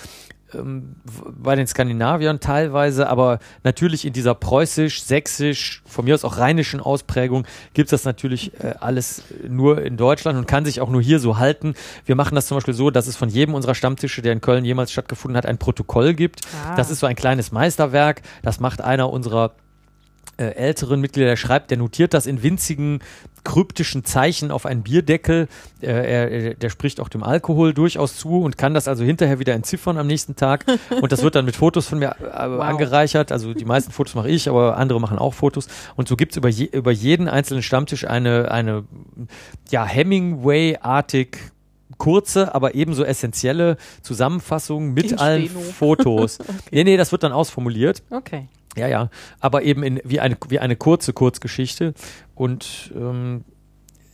[0.54, 0.96] Ähm,
[1.42, 6.80] bei den Skandinaviern teilweise, aber natürlich in dieser preußisch, sächsisch, von mir aus auch rheinischen
[6.80, 11.02] Ausprägung gibt es das natürlich äh, alles nur in Deutschland und kann sich auch nur
[11.02, 11.74] hier so halten.
[12.04, 14.64] Wir machen das zum Beispiel so, dass es von jedem unserer Stammtische, der in Köln
[14.64, 16.40] jemals stattgefunden hat, ein Protokoll gibt.
[16.66, 16.76] Ah.
[16.76, 18.22] Das ist so ein kleines Meisterwerk.
[18.42, 19.52] Das macht einer unserer
[20.38, 23.00] äh, älteren Mitglieder, der schreibt, der notiert das in winzigen
[23.44, 25.48] kryptischen Zeichen auf einen Bierdeckel.
[25.80, 29.38] Äh, er, er, der spricht auch dem Alkohol durchaus zu und kann das also hinterher
[29.38, 30.64] wieder entziffern am nächsten Tag.
[31.00, 33.32] Und das wird dann mit Fotos von mir äh, angereichert.
[33.32, 35.68] Also die meisten Fotos mache ich, aber andere machen auch Fotos.
[35.96, 38.84] Und so gibt's über, je, über jeden einzelnen Stammtisch eine, eine
[39.70, 41.38] ja, Hemingway-artig
[41.98, 45.60] kurze, aber ebenso essentielle Zusammenfassung mit In allen Steno.
[45.78, 46.38] Fotos.
[46.70, 48.02] Nee, nee, das wird dann ausformuliert.
[48.10, 48.48] Okay.
[48.76, 49.10] Ja, ja.
[49.40, 51.94] Aber eben in, wie, eine, wie eine kurze Kurzgeschichte.
[52.34, 53.44] Und ähm,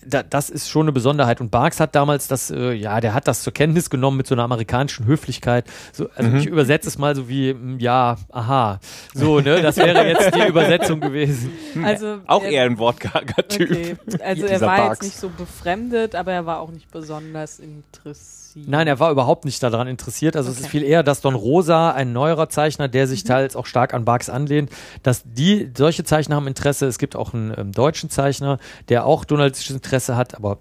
[0.06, 1.40] da, das ist schon eine Besonderheit.
[1.40, 4.34] Und Barks hat damals das, äh, ja, der hat das zur Kenntnis genommen mit so
[4.34, 5.66] einer amerikanischen Höflichkeit.
[5.92, 8.80] So, also ich übersetze es mal so wie, mm, ja, aha.
[9.12, 11.52] So, ne, das wäre jetzt die Übersetzung gewesen.
[11.82, 13.70] Also, Auch er- eher ein Wortkarger-Typ.
[13.70, 13.96] Okay.
[14.24, 14.98] Also er war Barks.
[14.98, 18.47] jetzt nicht so befremdet, aber er war auch nicht besonders interessiert.
[18.66, 20.36] Nein, er war überhaupt nicht daran interessiert.
[20.36, 20.64] Also es Okay.
[20.66, 24.04] ist viel eher, dass Don Rosa, ein neuerer Zeichner, der sich teils auch stark an
[24.04, 24.70] Barks anlehnt,
[25.02, 26.86] dass die, solche Zeichner haben Interesse.
[26.86, 28.58] Es gibt auch einen ähm, deutschen Zeichner,
[28.88, 30.58] der auch donaldistisches Interesse hat, aber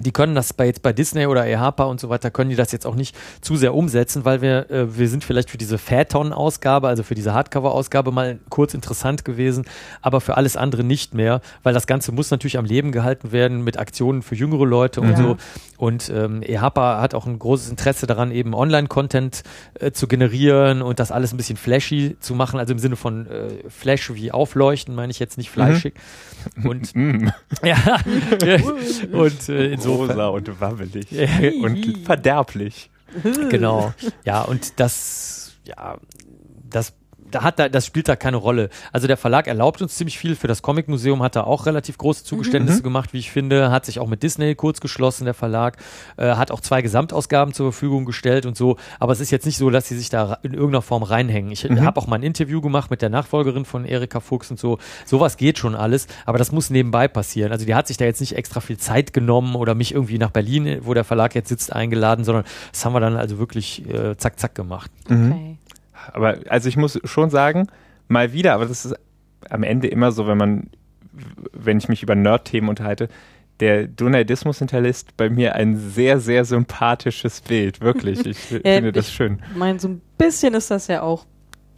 [0.00, 2.72] die können das bei jetzt bei Disney oder EHPA und so weiter, können die das
[2.72, 6.88] jetzt auch nicht zu sehr umsetzen, weil wir, äh, wir sind vielleicht für diese Phaeton-Ausgabe,
[6.88, 9.64] also für diese Hardcover-Ausgabe mal kurz interessant gewesen,
[10.00, 13.62] aber für alles andere nicht mehr, weil das Ganze muss natürlich am Leben gehalten werden
[13.64, 15.16] mit Aktionen für jüngere Leute und Ja.
[15.16, 15.36] so.
[15.76, 19.42] Und ähm, EHPA hat auch ein großes Interesse daran, eben Online-Content
[19.80, 23.26] äh, zu generieren und das alles ein bisschen flashy zu machen, also im Sinne von
[23.26, 25.94] äh, Flash wie aufleuchten, meine ich jetzt nicht fleischig.
[26.64, 27.28] Und Mm,
[27.62, 27.76] ja,
[29.12, 30.10] und äh, insofern.
[30.10, 31.06] rosa und wabbelig
[31.62, 32.90] und verderblich.
[33.50, 33.92] Genau.
[34.24, 35.98] Ja, und das, ja,
[36.68, 36.94] das,
[37.34, 38.68] da hat da, das spielt da keine Rolle.
[38.92, 40.36] Also der Verlag erlaubt uns ziemlich viel.
[40.36, 43.70] Für das Comic-Museum hat er auch relativ große Zugeständnisse gemacht, wie ich finde.
[43.70, 45.76] Hat sich auch mit Disney kurz geschlossen, der Verlag.
[46.16, 48.76] Äh, hat auch zwei Gesamtausgaben zur Verfügung gestellt und so.
[48.98, 51.50] Aber es ist jetzt nicht so, dass sie sich da in irgendeiner Form reinhängen.
[51.52, 54.78] Ich habe auch mal ein Interview gemacht mit der Nachfolgerin von Erika Fuchs und so.
[55.04, 57.52] Sowas geht schon alles, aber das muss nebenbei passieren.
[57.52, 60.30] Also die hat sich da jetzt nicht extra viel Zeit genommen oder mich irgendwie nach
[60.30, 64.16] Berlin, wo der Verlag jetzt sitzt, eingeladen, sondern das haben wir dann also wirklich äh,
[64.16, 64.90] zack, zack gemacht.
[65.06, 65.56] Okay.
[66.12, 67.68] Aber also ich muss schon sagen,
[68.08, 68.94] mal wieder, aber das ist
[69.50, 70.70] am Ende immer so, wenn man,
[71.52, 73.08] wenn ich mich über Nerd-Themen unterhalte,
[73.60, 77.80] der Donaldismus hinterlässt bei mir ein sehr, sehr sympathisches Bild.
[77.80, 78.26] Wirklich.
[78.26, 79.40] Ich finde das ich schön.
[79.52, 81.26] Ich meine, so ein bisschen ist das ja auch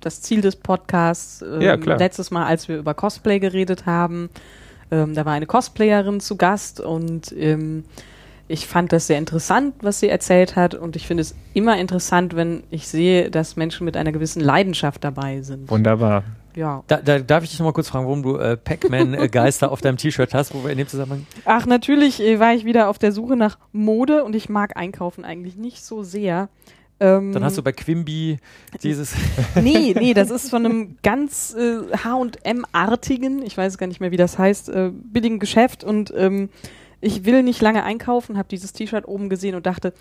[0.00, 1.42] das Ziel des Podcasts.
[1.42, 1.98] Ähm, Ja, klar.
[1.98, 4.30] Letztes Mal, als wir über Cosplay geredet haben,
[4.90, 7.84] ähm, da war eine Cosplayerin zu Gast und ähm,
[8.46, 12.36] ich fand das sehr interessant, was sie erzählt hat und ich finde es immer interessant,
[12.36, 15.70] wenn ich sehe, dass Menschen mit einer gewissen Leidenschaft dabei sind.
[15.70, 16.24] Wunderbar.
[16.54, 16.84] Ja.
[16.86, 19.96] Da, da darf ich dich noch mal kurz fragen, warum du äh, Pac-Man-Geister auf deinem
[19.96, 21.26] T-Shirt hast, wo wir in dem Zusammenhang.
[21.44, 25.24] Ach, natürlich äh, war ich wieder auf der Suche nach Mode und ich mag einkaufen
[25.24, 26.48] eigentlich nicht so sehr.
[27.00, 28.38] Ähm, Dann hast du bei Quimby
[28.82, 29.14] dieses.
[29.60, 34.16] nee, nee, das ist von einem ganz äh, H&M-artigen, ich weiß gar nicht mehr, wie
[34.16, 36.50] das heißt, äh, billigen Geschäft und ähm,
[37.04, 39.92] ich will nicht lange einkaufen, habe dieses T-Shirt oben gesehen und dachte,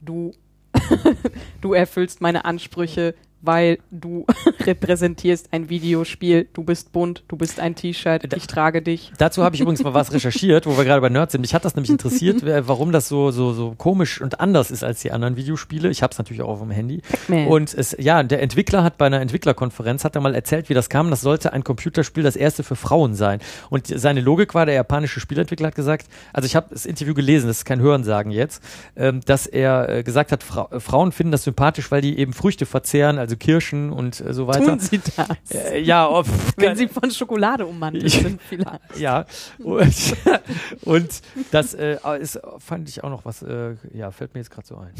[0.00, 0.32] du,
[1.60, 3.14] du erfüllst meine Ansprüche,
[3.44, 4.26] weil du
[4.60, 9.12] repräsentierst ein Videospiel, du bist bunt, du bist ein T-Shirt, ich trage dich.
[9.18, 11.40] Dazu habe ich übrigens mal was recherchiert, wo wir gerade bei Nerds sind.
[11.40, 15.00] Mich hat das nämlich interessiert, warum das so, so, so komisch und anders ist als
[15.00, 15.90] die anderen Videospiele.
[15.90, 17.02] Ich habe es natürlich auch auf dem Handy.
[17.34, 17.46] Pac-Man.
[17.48, 20.88] Und es, ja, der Entwickler hat bei einer Entwicklerkonferenz hat er mal erzählt, wie das
[20.88, 21.10] kam.
[21.10, 23.40] Das sollte ein Computerspiel das erste für Frauen sein.
[23.70, 27.46] Und seine Logik war, der japanische Spielentwickler hat gesagt, also ich habe das Interview gelesen,
[27.48, 28.62] das ist kein Hörensagen jetzt,
[28.96, 32.32] ähm, dass er äh, gesagt hat, Fra äh, Frauen finden das sympathisch, weil die eben
[32.32, 34.66] Früchte verzehren, also Kirschen und äh, so weiter.
[34.66, 35.28] Tun sie das?
[35.50, 38.98] Äh, ja, ob, Wenn sie von Schokolade ummantelt sind, vielleicht.
[38.98, 39.26] ja,
[39.58, 39.94] und,
[40.84, 44.66] und das äh, ist, fand ich auch noch was, äh, ja, fällt mir jetzt gerade
[44.66, 44.92] so ein.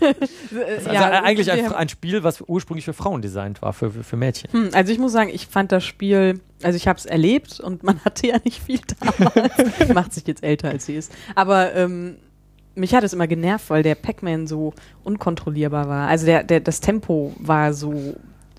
[0.00, 4.52] Also eigentlich ein, ein Spiel, was ursprünglich für Frauen designt war, für, für, für Mädchen.
[4.52, 7.82] Hm, also ich muss sagen, ich fand das Spiel, also ich habe es erlebt und
[7.82, 9.94] man hatte ja nicht viel damals.
[9.94, 11.12] Macht sich jetzt älter als sie ist.
[11.34, 12.16] Aber ähm,
[12.74, 14.72] mich hat es immer genervt, weil der Pac-Man so
[15.04, 16.08] unkontrollierbar war.
[16.08, 18.14] Also der, der, das Tempo war so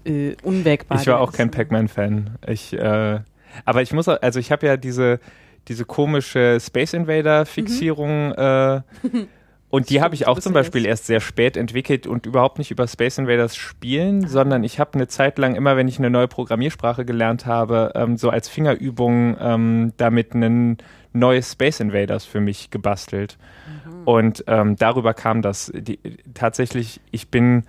[0.05, 0.99] äh, unwägbar.
[1.01, 2.37] Ich war auch kein Pac-Man-Fan.
[2.47, 3.19] Ich, äh,
[3.65, 5.19] aber ich muss, auch- also ich habe ja diese,
[5.67, 8.81] diese komische Space Invader-Fixierung äh,
[9.69, 12.87] und die habe ich auch zum Beispiel erst sehr spät entwickelt und überhaupt nicht über
[12.87, 17.03] Space Invaders spielen, sondern ich habe eine Zeit lang immer, wenn ich eine neue Programmiersprache
[17.05, 20.77] gelernt habe, ähm, so als Fingerübung ähm, damit ein
[21.15, 23.37] neues Space Invaders für mich gebastelt.
[24.05, 25.71] Und ähm, darüber kam das.
[25.73, 25.99] Die,
[26.33, 27.63] tatsächlich, ich bin,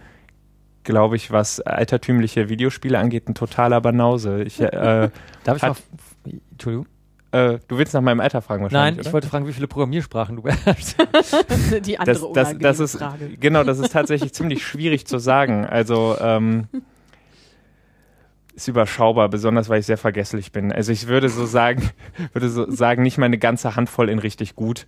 [0.85, 4.43] glaube ich, was altertümliche Videospiele angeht, ein totaler Banause.
[4.43, 4.70] Ich, äh,
[5.44, 5.77] Darf ich Hat-
[6.24, 6.32] mal.
[6.51, 6.86] Entschuldigung.
[7.32, 9.12] äh, du willst nach meinem Alter fragen wahrscheinlich, Nein, ich oder?
[9.14, 10.97] wollte fragen, wie viele Programmiersprachen du beherrschst.
[11.86, 13.36] Die andere das, das, das ist Frage.
[13.39, 15.64] genau, das ist tatsächlich ziemlich schwierig zu sagen.
[15.64, 16.66] Also ähm,
[18.56, 20.72] ist überschaubar, besonders weil ich sehr vergesslich bin.
[20.72, 21.90] Also ich würde so sagen,
[22.32, 24.86] würde so sagen, nicht mal eine ganze Handvoll in richtig gut.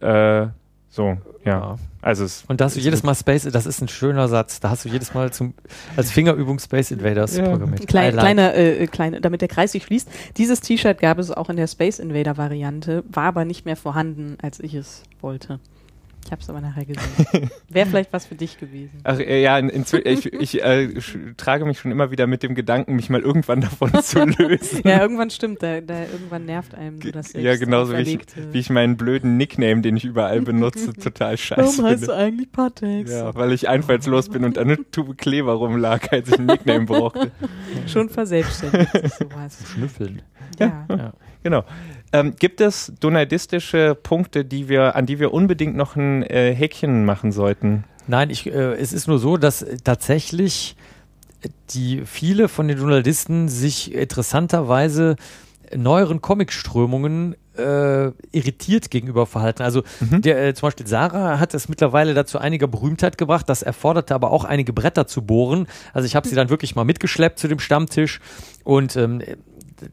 [0.00, 0.46] Äh,
[0.88, 1.76] so, ja.
[2.02, 4.60] Also es, Und da hast du es jedes Mal Space, das ist ein schöner Satz,
[4.60, 5.54] da hast du jedes Mal zum,
[5.96, 7.48] als Fingerübung Space Invaders Ja.
[7.48, 7.86] programmiert.
[7.86, 8.24] Klein, like.
[8.24, 10.08] kleine, äh, kleine, damit der Kreis sich schließt.
[10.36, 14.36] Dieses T-Shirt gab es auch in der Space Invader Variante, war aber nicht mehr vorhanden,
[14.42, 15.60] als ich es wollte.
[16.24, 17.50] Ich habe es aber nachher gesehen.
[17.68, 19.00] Wäre vielleicht was für dich gewesen.
[19.04, 20.88] Ach, äh, ja, in, inzwi- ich, ich äh,
[21.36, 24.80] trage mich schon immer wieder mit dem Gedanken, mich mal irgendwann davon zu lösen.
[24.84, 28.18] Ja, irgendwann stimmt, da, da irgendwann nervt einem so das ja, genauso wie ich,
[28.52, 32.14] wie ich meinen blöden Nickname, den ich überall benutze, total scheiße Warum heißt du finde.
[32.16, 33.10] eigentlich Patex?
[33.10, 37.30] Ja, weil ich einfallslos bin und eine Tube Kleber rumlag, als ich einen Nickname brauchte.
[37.86, 39.58] Schon verselbstständigt sich sowas.
[39.74, 40.22] Schnüffeln.
[40.58, 40.86] Ja.
[40.88, 41.12] Ja.
[41.42, 41.64] Genau.
[42.12, 47.04] Ähm, gibt es donaldistische Punkte, die wir, an die wir unbedingt noch ein äh, Häkchen
[47.04, 47.84] machen sollten?
[48.06, 50.76] Nein, ich, äh, es ist nur so, dass äh, tatsächlich
[51.70, 55.16] die viele von den Journalisten sich interessanterweise
[55.74, 59.62] neueren Comicströmungen äh, irritiert gegenüber verhalten.
[59.62, 63.48] Also der, äh, zum Beispiel Sarah hat es mittlerweile dazu einiger Berühmtheit gebracht.
[63.48, 65.66] Das erforderte aber auch einige Bretter zu bohren.
[65.92, 68.20] Also ich habe sie dann wirklich mal mitgeschleppt zu dem Stammtisch
[68.64, 69.22] und ähm,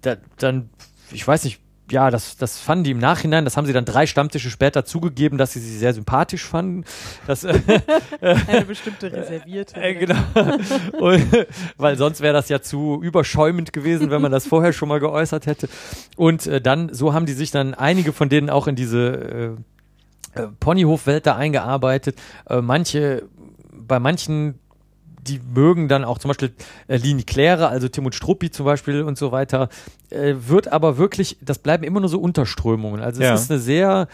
[0.01, 0.69] da, dann,
[1.11, 1.59] ich weiß nicht,
[1.91, 5.37] ja, das, das fanden die im Nachhinein, das haben sie dann drei Stammtische später zugegeben,
[5.37, 6.85] dass sie sie sehr sympathisch fanden.
[7.27, 7.59] Das, äh,
[8.21, 9.79] Eine bestimmte reservierte.
[9.81, 10.19] äh, genau.
[10.99, 11.25] Und,
[11.77, 15.45] weil sonst wäre das ja zu überschäumend gewesen, wenn man das vorher schon mal geäußert
[15.45, 15.69] hätte.
[16.15, 19.57] Und äh, dann, so haben die sich dann einige von denen auch in diese
[20.35, 22.17] äh, äh, Ponyhof-Welt da eingearbeitet.
[22.47, 23.23] Äh, manche,
[23.71, 24.59] bei manchen
[25.27, 26.51] die mögen dann auch zum Beispiel
[26.87, 29.69] äh, Lini Kläre, also Timon Struppi zum Beispiel und so weiter,
[30.09, 33.01] äh, wird aber wirklich, das bleiben immer nur so Unterströmungen.
[33.01, 33.33] Also Ja.
[33.33, 34.07] es ist eine sehr,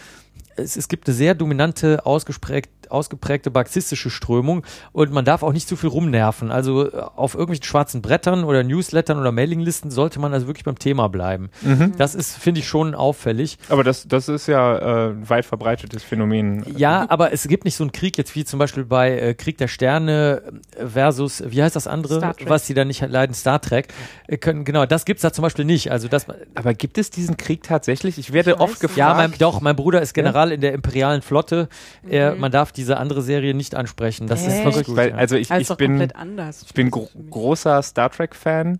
[0.56, 5.68] es, es gibt eine sehr dominante, ausgeprägt, ausgeprägte marxistische Strömung und man darf auch nicht
[5.68, 6.50] zu viel rumnerven.
[6.50, 10.78] Also äh, auf irgendwelchen schwarzen Brettern oder Newslettern oder Mailinglisten sollte man also wirklich beim
[10.78, 11.50] Thema bleiben.
[11.96, 13.58] Das ist, finde ich, schon auffällig.
[13.68, 16.64] Aber das, das ist ja äh, ein weit verbreitetes Phänomen.
[16.76, 19.58] Ja, aber es gibt nicht so einen Krieg jetzt wie zum Beispiel bei äh, Krieg
[19.58, 20.42] der Sterne
[20.76, 22.48] äh, versus, wie heißt das andere, Star Trek.
[22.48, 23.88] was die da nicht leiden, Star Trek.
[24.26, 25.90] Äh, können, genau, das gibt's da zum Beispiel nicht.
[25.90, 28.18] Also das, Aber gibt es diesen Krieg tatsächlich?
[28.18, 28.96] Ich werde Ich oft gefragt.
[28.98, 31.68] ja, mein, doch, mein Bruder ist General in der imperialen Flotte.
[32.08, 34.26] Er, man darf diese andere Serie nicht ansprechen.
[34.26, 34.62] Das ist Echt?
[34.62, 34.96] verrückt.
[34.96, 38.78] weil, also ich, Also ich bin, ich bin gro großer Star Trek-Fan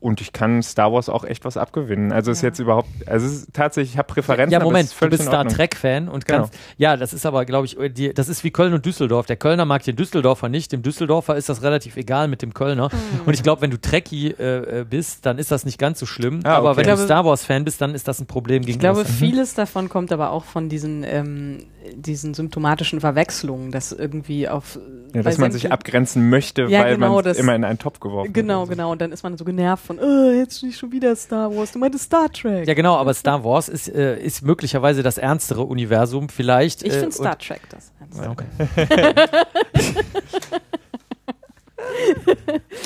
[0.00, 2.12] und ich kann Star Wars auch echt was abgewinnen.
[2.12, 2.48] Also ist Ja.
[2.48, 4.52] jetzt überhaupt, also es ist tatsächlich, ich habe Präferenzen.
[4.52, 5.46] ja, aber Moment, es ist du bist Star.
[5.46, 6.38] Trek-Fan und Genau.
[6.42, 9.26] kannst, ja, das ist aber, glaube ich, die, das ist wie Köln und Düsseldorf.
[9.26, 12.90] Der Kölner mag den Düsseldorfer nicht, dem Düsseldorfer ist das relativ egal mit dem Kölner.
[12.92, 12.98] Hm.
[13.26, 16.06] Und ich glaube, wenn du Trekkie äh, äh, bist, dann ist das nicht ganz so
[16.06, 16.40] schlimm.
[16.44, 16.76] Ah, aber okay.
[16.78, 19.02] wenn Ich du glaube- Star Wars-Fan bist, dann ist das ein Problem gegen Ich glaube,
[19.02, 19.10] das.
[19.10, 24.78] vieles davon kommt aber auch von diesen, ähm, diesen symptomatischen Verwechslungen, dass irgendwie auf.
[25.14, 27.98] Ja, bei dass man sich abgrenzen möchte, Ja, weil genau, man immer in einen Topf
[27.98, 28.76] geworfen Genau, wird.
[28.76, 28.92] genau.
[28.92, 31.78] Und dann ist man so genervt von, oh, jetzt nicht schon wieder Star Wars, du
[31.78, 32.68] meintest Star Trek.
[32.68, 36.82] Ja, genau, aber Star Wars ist, äh, ist möglicherweise das ernstere Universum vielleicht.
[36.82, 37.90] ich äh, finde Star Trek das.
[38.20, 38.44] Ja, okay.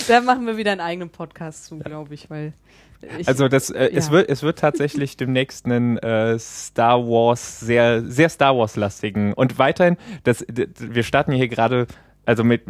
[0.08, 2.52] Da machen wir wieder einen eigenen Podcast zu, glaube ich, weil.
[3.18, 4.12] Ich, Also das, äh, es, Ja.
[4.12, 9.32] wird, es wird tatsächlich demnächst einen äh, Star Wars, sehr, sehr Star Wars-lastigen.
[9.32, 11.86] Und weiterhin, das, wir starten hier gerade,
[12.26, 12.62] also mit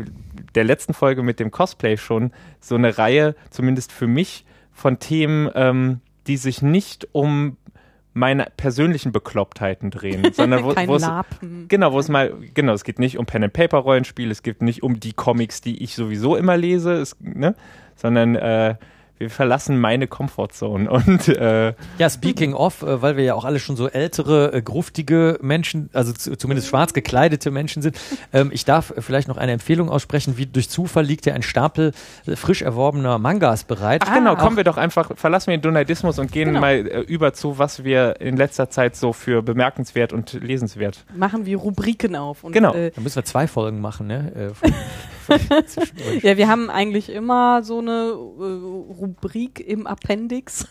[0.54, 5.50] der letzten Folge mit dem Cosplay schon, so eine Reihe, zumindest für mich, von Themen,
[5.54, 7.58] ähm, die sich nicht um
[8.14, 11.08] meine persönlichen Beklopptheiten drehen, sondern wo, wo es.
[11.68, 14.62] Genau, wo es mal, genau, es geht nicht um Pen and Paper Rollenspiel, es geht
[14.62, 17.54] nicht um die Comics, die ich sowieso immer lese, es, ne,
[17.96, 18.76] sondern äh,
[19.22, 23.58] wir verlassen meine Comfortzone und äh, Ja, speaking of, äh, weil wir ja auch alle
[23.60, 27.96] schon so ältere, äh, gruftige Menschen, also zu, zumindest schwarz gekleidete Menschen sind,
[28.32, 31.42] ähm, ich darf äh, vielleicht noch eine Empfehlung aussprechen, wie durch Zufall liegt ja ein
[31.42, 31.92] Stapel
[32.26, 34.02] äh, frisch erworbener Mangas bereit.
[34.06, 36.60] ach genau, Ah, kommen wir doch einfach, verlassen wir den Donatismus und gehen Genau.
[36.60, 41.04] mal äh, über zu, was wir in letzter Zeit so für bemerkenswert und lesenswert.
[41.16, 42.42] Machen wir Rubriken auf.
[42.44, 42.74] Und, Genau.
[42.74, 44.52] Äh, Da müssen wir zwei Folgen machen, ne?
[46.22, 50.66] Ja, wir haben eigentlich immer so eine äh, Rubrik im Appendix.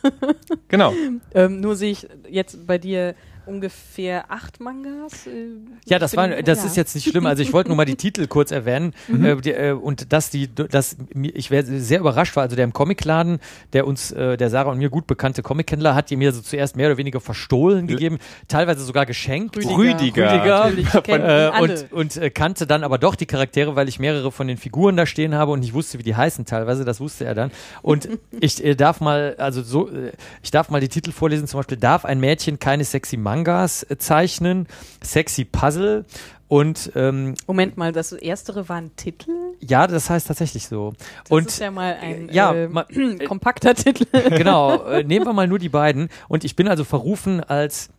[0.68, 0.94] Genau.
[1.34, 3.15] ähm, nur sehe ich jetzt bei dir
[3.45, 5.27] ungefähr acht Mangas.
[5.27, 5.47] Äh,
[5.85, 6.65] Ja, das war, das ja.
[6.65, 7.26] ist jetzt nicht schlimm.
[7.26, 8.93] Also ich wollte nur mal die Titel kurz erwähnen
[9.23, 12.43] äh, die, äh, und dass die, dass ich wär sehr überrascht war.
[12.43, 13.39] Also der im Comicladen,
[13.73, 16.76] der uns, äh, der Sarah und mir gut bekannte Comichändler, hat die mir so zuerst
[16.76, 19.57] mehr oder weniger verstohlen gegeben, teilweise sogar geschenkt.
[19.57, 20.34] Rüdiger.
[20.34, 20.65] Rüdiger.
[20.65, 21.01] Rüdiger.
[21.22, 24.57] Äh, und und äh, kannte dann aber doch die Charaktere, weil ich mehrere von den
[24.57, 27.51] Figuren da stehen habe und ich wusste, wie die heißen teilweise, das wusste er dann.
[27.81, 28.07] Und
[28.39, 30.11] ich äh, darf mal, also so, äh,
[30.41, 33.98] ich darf mal die Titel vorlesen, zum Beispiel, darf ein Mädchen keine sexy Mangas äh,
[33.98, 34.68] zeichnen,
[35.02, 36.03] sexy Puzzle
[36.49, 39.32] und ähm, Moment mal, das erstere war ein Titel?
[39.62, 40.91] ja, das heißt tatsächlich so.
[41.24, 42.86] Das und ist ja mal ein ja, äh, ma-
[43.28, 44.06] kompakter Titel.
[44.36, 46.10] genau, äh, nehmen wir mal nur die beiden.
[46.28, 47.90] Und ich bin also verrufen als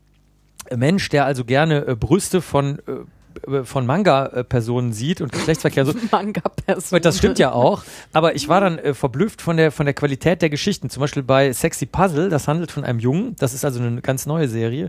[0.70, 2.82] Mensch, der also gerne äh, Brüste von, äh,
[3.64, 5.94] von Manga-Personen sieht und Geschlechtsverkehr so.
[6.10, 6.96] Manga-Person.
[6.96, 7.82] Und das stimmt ja auch,
[8.12, 10.90] aber ich war dann äh, verblüfft von der, von der Qualität der Geschichten.
[10.90, 14.26] Zum Beispiel bei Sexy Puzzle, das handelt von einem Jungen, das ist also eine ganz
[14.26, 14.88] neue Serie,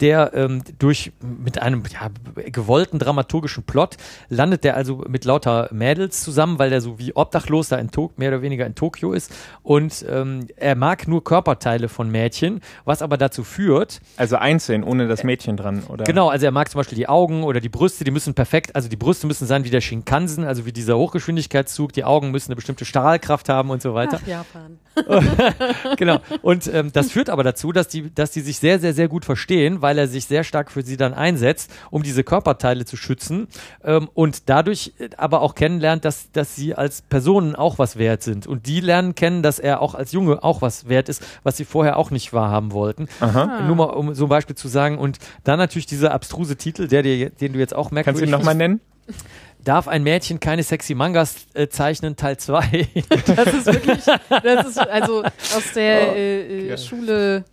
[0.00, 2.10] der ähm, durch mit einem ja,
[2.50, 3.96] gewollten dramaturgischen Plot
[4.28, 8.18] landet der also mit lauter Mädels zusammen, weil der so wie obdachlos da in Tok
[8.18, 9.32] mehr oder weniger in Tokio ist.
[9.62, 15.08] Und ähm, er mag nur Körperteile von Mädchen, was aber dazu führt, Also einzeln, ohne
[15.08, 16.04] das Mädchen dran, oder?
[16.04, 18.74] Genau, also er mag zum Beispiel die Augen oder die Brüste Brüste, die müssen perfekt,
[18.74, 22.50] also die Brüste müssen sein wie der Shinkansen, also wie dieser Hochgeschwindigkeitszug, die Augen müssen
[22.50, 24.18] eine bestimmte Strahlkraft haben und so weiter.
[24.20, 24.78] Ach, Japan.
[25.96, 26.18] genau.
[26.42, 29.24] Und ähm, das führt aber dazu, dass die, dass die sich sehr, sehr, sehr gut
[29.24, 33.48] verstehen, weil er sich sehr stark für sie dann einsetzt, um diese Körperteile zu schützen
[33.84, 38.22] ähm, und dadurch äh, aber auch kennenlernt, dass, dass sie als Personen auch was wert
[38.22, 38.46] sind.
[38.46, 41.64] Und die lernen kennen, dass er auch als Junge auch was wert ist, was sie
[41.64, 43.08] vorher auch nicht wahrhaben wollten.
[43.20, 43.62] Aha.
[43.66, 44.98] Nur mal, um so ein Beispiel zu sagen.
[44.98, 48.06] Und dann natürlich dieser abstruse Titel, der dir, den du jetzt auch merkst.
[48.06, 48.80] Kannst du ihn nochmal nennen?
[49.64, 52.86] Darf ein Mädchen keine sexy Mangas äh, zeichnen, Teil 2.
[53.34, 56.78] Das ist wirklich, das ist also aus der Oh, äh, äh.
[56.78, 57.44] Schule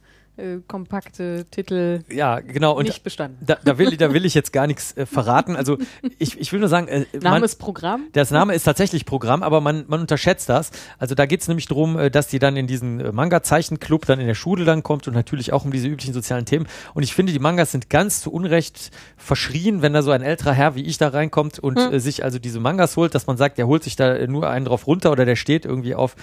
[0.42, 2.78] äh, kompakte Titel ja, genau.
[2.78, 3.38] Und nicht bestanden.
[3.46, 5.56] da, da, will, da will ich jetzt gar nichts äh, verraten.
[5.56, 5.78] Also
[6.18, 8.08] ich, ich will nur sagen, äh, Name man, ist Programm.
[8.14, 10.72] das Name ist tatsächlich Programm, aber man, man unterschätzt das.
[10.98, 14.20] Also da geht es nämlich darum, äh, dass die dann in diesen äh, Manga-Zeichenclub dann
[14.20, 16.68] in der Schule dann kommt und natürlich auch um diese üblichen sozialen Themen.
[16.94, 20.54] Und ich finde, die Mangas sind ganz zu Unrecht verschrien, wenn da so ein älterer
[20.54, 22.00] Herr wie ich da reinkommt und Hm.
[22.00, 24.88] sich also diese Mangas holt, dass man sagt, der holt sich da nur einen drauf
[24.88, 26.16] runter oder der steht irgendwie auf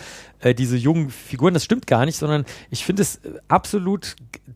[0.56, 1.54] diese jungen Figuren.
[1.54, 4.07] Das stimmt gar nicht, sondern ich finde es absolut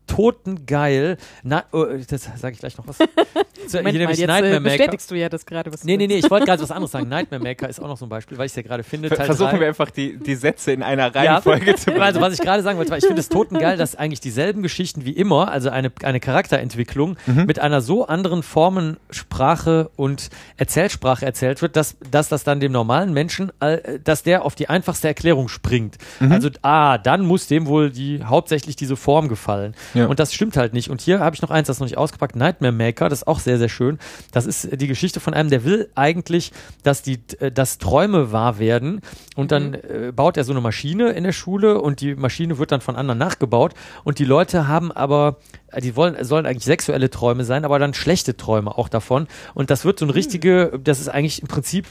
[0.07, 1.17] totengeil.
[1.43, 2.97] Na, oh, das sage ich gleich noch was.
[2.97, 4.77] Zu- Moment hier mal, nämlich jetzt Nightmare äh, Maker.
[4.77, 7.07] bestätigst du ja das gerade, was Nee, nee, nee, ich wollte gerade was anderes sagen.
[7.07, 9.09] Nightmare Maker ist auch noch so ein Beispiel, weil ich es ja gerade finde.
[9.09, 9.59] Teil Versuchen drei.
[9.61, 12.91] wir einfach die, die Sätze in einer Reihenfolge zu Also was ich gerade sagen wollte,
[12.91, 17.15] war, ich finde es totengeil, dass eigentlich dieselben Geschichten wie immer, also eine, eine Charakterentwicklung
[17.25, 17.45] Mhm.
[17.45, 23.13] mit einer so anderen Formensprache und Erzählsprache erzählt wird, dass, dass das dann dem normalen
[23.13, 25.97] Menschen, äh, dass der auf die einfachste Erklärung springt.
[26.19, 26.31] Mhm.
[26.31, 29.75] Also, ah, dann muss dem wohl die hauptsächlich diese Form gefallen.
[29.93, 30.05] Ja.
[30.05, 30.89] Und das stimmt halt nicht.
[30.89, 33.27] Und hier habe ich noch eins, das ist noch nicht ausgepackt, Nightmare Maker, das ist
[33.27, 33.99] auch sehr, sehr schön.
[34.31, 36.51] Das ist die Geschichte von einem, der will eigentlich,
[36.83, 39.01] dass die, äh, dass Träume wahr werden.
[39.35, 42.71] Und dann äh, baut er so eine Maschine in der Schule und die Maschine wird
[42.71, 43.73] dann von anderen nachgebaut.
[44.03, 45.37] Und die Leute haben aber,
[45.71, 49.27] äh, die wollen, sollen eigentlich sexuelle Träume sein, aber dann schlechte Träume auch davon.
[49.53, 51.87] Und das wird so eine richtige, das ist eigentlich im Prinzip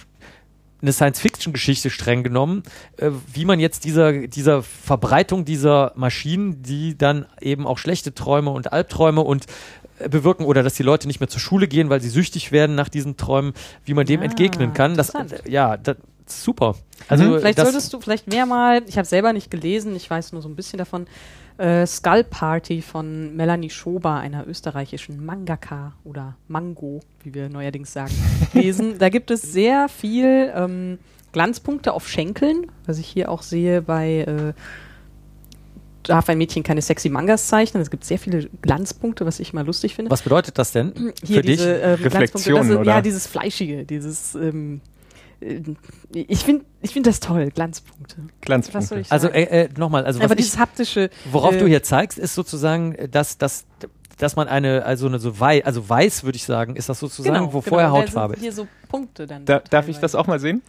[0.83, 2.63] eine Science-Fiction-Geschichte streng genommen,
[2.97, 8.51] äh, wie man jetzt dieser, dieser Verbreitung dieser Maschinen, die dann eben auch schlechte Träume
[8.51, 9.47] und Albträume und
[10.01, 12.75] äh, bewirken oder dass die Leute nicht mehr zur Schule gehen, weil sie süchtig werden
[12.75, 13.53] nach diesen Träumen,
[13.85, 14.97] wie man dem Ah, entgegnen kann.
[14.97, 15.47] Das, interessant.
[15.47, 15.97] äh, ja, das
[16.27, 16.75] ist super.
[17.09, 17.39] Also Mhm.
[17.39, 20.43] Vielleicht das, solltest du vielleicht mehr mal, ich habe selber nicht gelesen, ich weiß nur
[20.43, 21.07] so ein bisschen davon,
[21.59, 28.15] äh, Skull Party von Melanie Schober, einer österreichischen Mangaka oder Mango, wie wir neuerdings sagen,
[28.53, 28.99] lesen.
[28.99, 30.99] Da gibt es sehr viel ähm,
[31.33, 34.53] Glanzpunkte auf Schenkeln, was ich hier auch sehe bei äh,
[36.05, 37.81] Darf ein Mädchen keine sexy Mangas zeichnen?
[37.81, 40.11] Es gibt sehr viele Glanzpunkte, was ich mal lustig finde.
[40.11, 41.59] was bedeutet das denn Hier für dich?
[41.59, 42.95] diese ähm, Reflexion, Glanzpunkte, das, oder?
[42.97, 44.92] Ja, dieses Fleischige, dieses ähm, äh,
[46.13, 48.17] ich finde ich find das toll, Glanzpunkte.
[48.17, 49.01] Was soll Glanzpunkte.
[49.01, 49.39] ich Also sagen?
[49.39, 52.35] äh, äh, nochmal, also was Aber ich, dieses haptische, worauf äh, du hier zeigst, ist
[52.35, 53.65] sozusagen, äh, dass, dass,
[54.19, 57.53] dass man eine, also eine so weiß, also weiß würde ich sagen, ist das sozusagen,
[57.53, 58.55] wo vorher genau, da Hautfarbe sind ist.
[58.55, 59.45] Hier so Punkte dann.
[59.45, 60.63] Da, darf ich das auch mal sehen?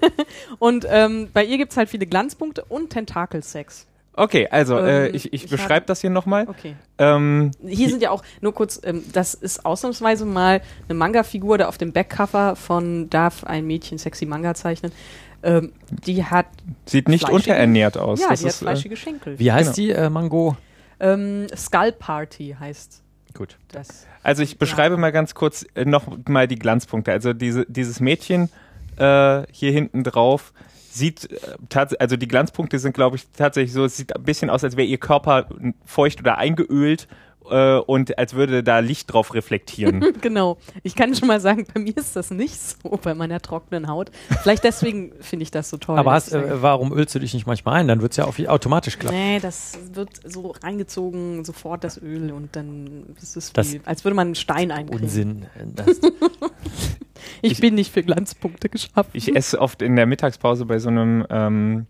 [0.58, 3.86] Und ähm, bei ihr gibt es halt viele Glanzpunkte und Tentakelsex.
[4.16, 6.48] Okay, also äh, Ähm, ich, ich ich beschreibe das hier nochmal.
[6.48, 6.74] Okay.
[6.98, 11.68] Ähm, Hier sind ja auch, nur kurz, ähm, das ist ausnahmsweise mal eine Manga-Figur, da
[11.68, 14.90] auf dem Backcover von Darf ein Mädchen sexy Manga zeichnen.
[15.42, 16.46] Ähm, die hat,
[16.86, 18.20] sieht nicht unterernährt aus.
[18.20, 19.38] ja, das die hat ist, äh, fleischige Schenkel.
[19.38, 19.92] Wie heißt Genau.
[19.94, 20.56] die, äh, Mango?
[20.98, 23.02] Ähm, Skull Party heißt
[23.34, 23.58] Gut.
[23.70, 24.06] das.
[24.22, 25.00] Also ich beschreibe Ja.
[25.00, 27.12] mal ganz kurz äh, noch mal die Glanzpunkte.
[27.12, 28.48] Also diese, dieses Mädchen
[28.96, 30.54] äh, hier hinten drauf
[30.96, 34.64] sieht, äh, also die Glanzpunkte sind, glaube ich, tatsächlich so, es sieht ein bisschen aus,
[34.64, 35.48] als wäre ihr Körper
[35.84, 37.06] feucht oder eingeölt
[37.50, 40.04] äh, und als würde da Licht drauf reflektieren.
[40.20, 40.56] Genau.
[40.82, 44.10] Ich kann schon mal sagen, bei mir ist das nicht so, bei meiner trockenen Haut.
[44.42, 45.98] Vielleicht deswegen finde ich das so toll.
[45.98, 47.86] Aber hast, äh, warum ölst du dich nicht manchmal ein?
[47.88, 49.16] Dann wird es ja auch automatisch klappen.
[49.16, 54.04] Nee, das wird so reingezogen, sofort das Öl und dann ist es Das- wie, als
[54.04, 55.04] würde man einen Stein eincremen.
[55.04, 55.46] Unsinn.
[55.74, 56.00] Das,
[57.42, 59.10] Ich, Ich- bin nicht für Glanzpunkte geschaffen.
[59.12, 61.86] Ich esse oft in der Mittagspause bei so einem ähm,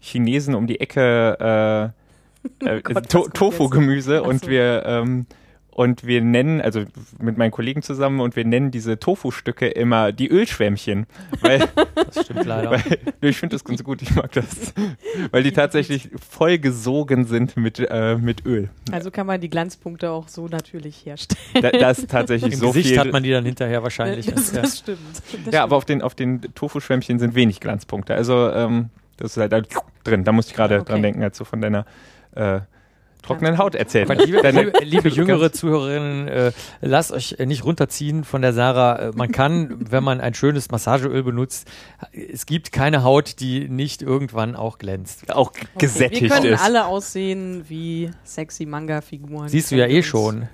[0.00, 1.92] Chinesen um die Ecke
[2.60, 5.26] äh, äh, kommt Tofu-Gemüse und wir ähm,
[5.74, 6.84] und wir nennen, also
[7.20, 11.06] mit meinen Kollegen zusammen, und wir nennen diese Tofu-Stücke immer die Ölschwämmchen.
[11.40, 12.70] Weil, das stimmt leider.
[12.70, 12.82] weil
[13.20, 14.72] ich finde das ganz gut, ich mag das.
[15.32, 18.70] Weil die tatsächlich voll gesogen sind mit, äh, mit Öl.
[18.92, 21.40] Also kann man die Glanzpunkte auch so natürlich herstellen.
[21.60, 22.98] Da, da ist tatsächlich Im so Gesicht viel.
[23.00, 24.26] hat man die dann hinterher wahrscheinlich.
[24.26, 24.62] Das, ja.
[24.62, 24.98] das stimmt.
[25.44, 28.14] Das ja, aber auf den, auf den Tofu-Schwämmchen sind wenig Glanzpunkte.
[28.14, 29.60] Also ähm, das ist halt da
[30.04, 30.22] drin.
[30.22, 30.84] Da musste ich gerade Okay.
[30.92, 31.84] dran denken, als du von deiner
[32.36, 32.60] äh,
[33.24, 38.42] trockenen Haut erzählt liebe, liebe, liebe jüngere Zuhörerinnen, äh, lasst euch äh, nicht runterziehen von
[38.42, 38.96] der Sarah.
[38.96, 41.68] Äh, man kann, wenn man ein schönes Massageöl benutzt,
[42.12, 45.32] es gibt keine Haut, die nicht irgendwann auch glänzt.
[45.34, 46.62] auch Okay, gesättigt Wir können ist.
[46.64, 49.48] alle aussehen wie sexy Manga-Figuren.
[49.48, 50.48] Siehst du ja eh schon.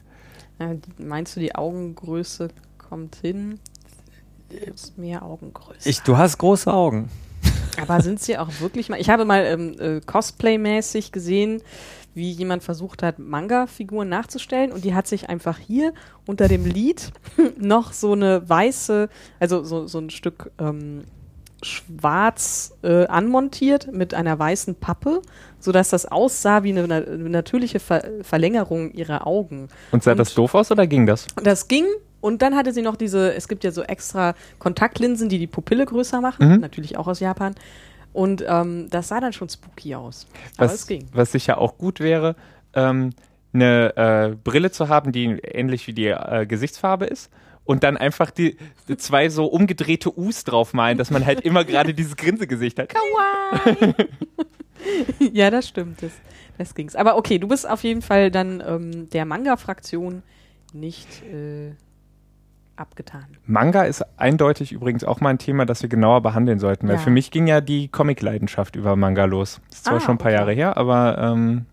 [0.59, 3.59] Ja, meinst du, die Augengröße kommt hin.
[4.75, 5.89] Ist mehr Augengröße.
[5.89, 7.09] Ich, du hast große Augen.
[7.81, 9.01] Aber sind sie auch wirklich mal?
[9.01, 11.63] Ich habe mal ähm, äh, Cosplay-mäßig gesehen,
[12.15, 15.93] wie jemand versucht hat, Manga-Figuren nachzustellen und die hat sich einfach hier
[16.27, 17.12] unter dem Lied
[17.59, 19.09] noch so eine weiße,
[19.39, 21.05] also so, so ein Stück ähm,
[21.62, 25.20] schwarz äh, anmontiert mit einer weißen Pappe,
[25.59, 29.69] sodass das aussah wie eine, na- natürliche Ver Verlängerung ihrer Augen.
[29.93, 31.27] Und sah Und- das doof aus oder ging das?
[31.43, 31.85] Das ging
[32.20, 35.87] und dann hatte sie noch diese, es gibt ja so extra Kontaktlinsen, die die Pupille
[35.87, 36.61] größer machen, Mhm.
[36.61, 37.55] natürlich auch aus Japan.
[38.12, 40.27] Und ähm, das sah dann schon spooky aus.
[40.57, 41.07] Aber es Was, ging.
[41.12, 42.37] was sicher auch gut wäre,
[42.74, 43.11] ähm,
[43.53, 47.31] eine äh, Brille zu haben, die ähnlich wie die äh, Gesichtsfarbe ist.
[47.65, 48.57] Und dann einfach die,
[48.89, 52.89] die zwei so umgedrehte U's draufmalen, dass man halt immer gerade dieses Grinsegesicht hat.
[52.89, 53.95] Kawaii.
[55.32, 56.03] ja, das stimmt.
[56.03, 56.12] Das,
[56.59, 56.97] das ging's.
[56.97, 60.23] Aber okay, du bist auf jeden Fall dann ähm, der Manga-Fraktion
[60.73, 61.73] nicht äh,
[62.81, 63.27] abgetan.
[63.47, 66.89] Manga ist eindeutig übrigens auch mal ein Thema, das wir genauer behandeln sollten.
[66.89, 67.01] Weil Ja.
[67.01, 69.61] für mich ging ja die Comic-Leidenschaft über Manga los.
[69.70, 70.39] Ist zwar Ah, schon ein paar okay.
[70.39, 71.66] Jahre her, aber ähm,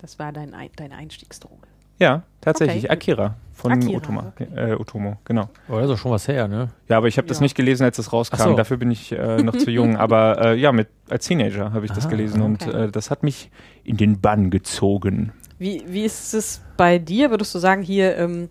[0.00, 1.66] Das war dein, Ein- deine Einstiegsdroge.
[1.98, 2.84] ja, tatsächlich.
[2.84, 2.92] Okay.
[2.92, 4.46] Akira von Akira, Otoma, okay.
[4.54, 5.50] äh, Otomo, genau.
[5.68, 6.68] Oh, das ist doch schon was her, ne?
[6.88, 7.42] Ja, aber ich habe das Ja.
[7.42, 8.36] nicht gelesen, als es rauskam.
[8.50, 8.54] So.
[8.54, 9.96] Dafür bin ich äh, noch zu jung.
[9.98, 12.84] Aber äh, ja, mit, als Teenager habe ich das Ah, gelesen und okay.
[12.84, 13.50] äh, das hat mich
[13.82, 15.32] in den Bann gezogen.
[15.58, 17.30] Wie, wie ist es bei dir?
[17.30, 18.48] Würdest du sagen, hier ähm,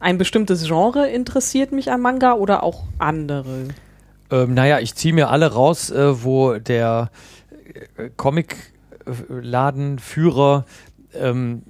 [0.00, 3.68] ein bestimmtes Genre interessiert mich am Manga oder auch andere?
[4.30, 7.10] Ähm, naja, ich ziehe mir alle raus, äh, wo der
[7.96, 10.64] äh, Comic-Ladenführer
[11.14, 11.62] ähm,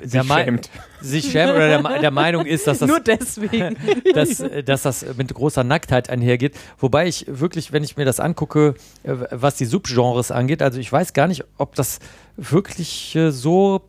[0.00, 0.70] der Mei- schämt.
[1.00, 3.76] sich schämt oder der, der Meinung ist, dass das Nur deswegen.
[4.14, 6.54] dass, äh, dass das mit großer Nacktheit einhergeht.
[6.78, 8.74] Wobei ich wirklich, wenn ich mir das angucke,
[9.04, 12.00] äh, was die Subgenres angeht, also ich weiß gar nicht, ob das
[12.36, 13.82] wirklich äh, so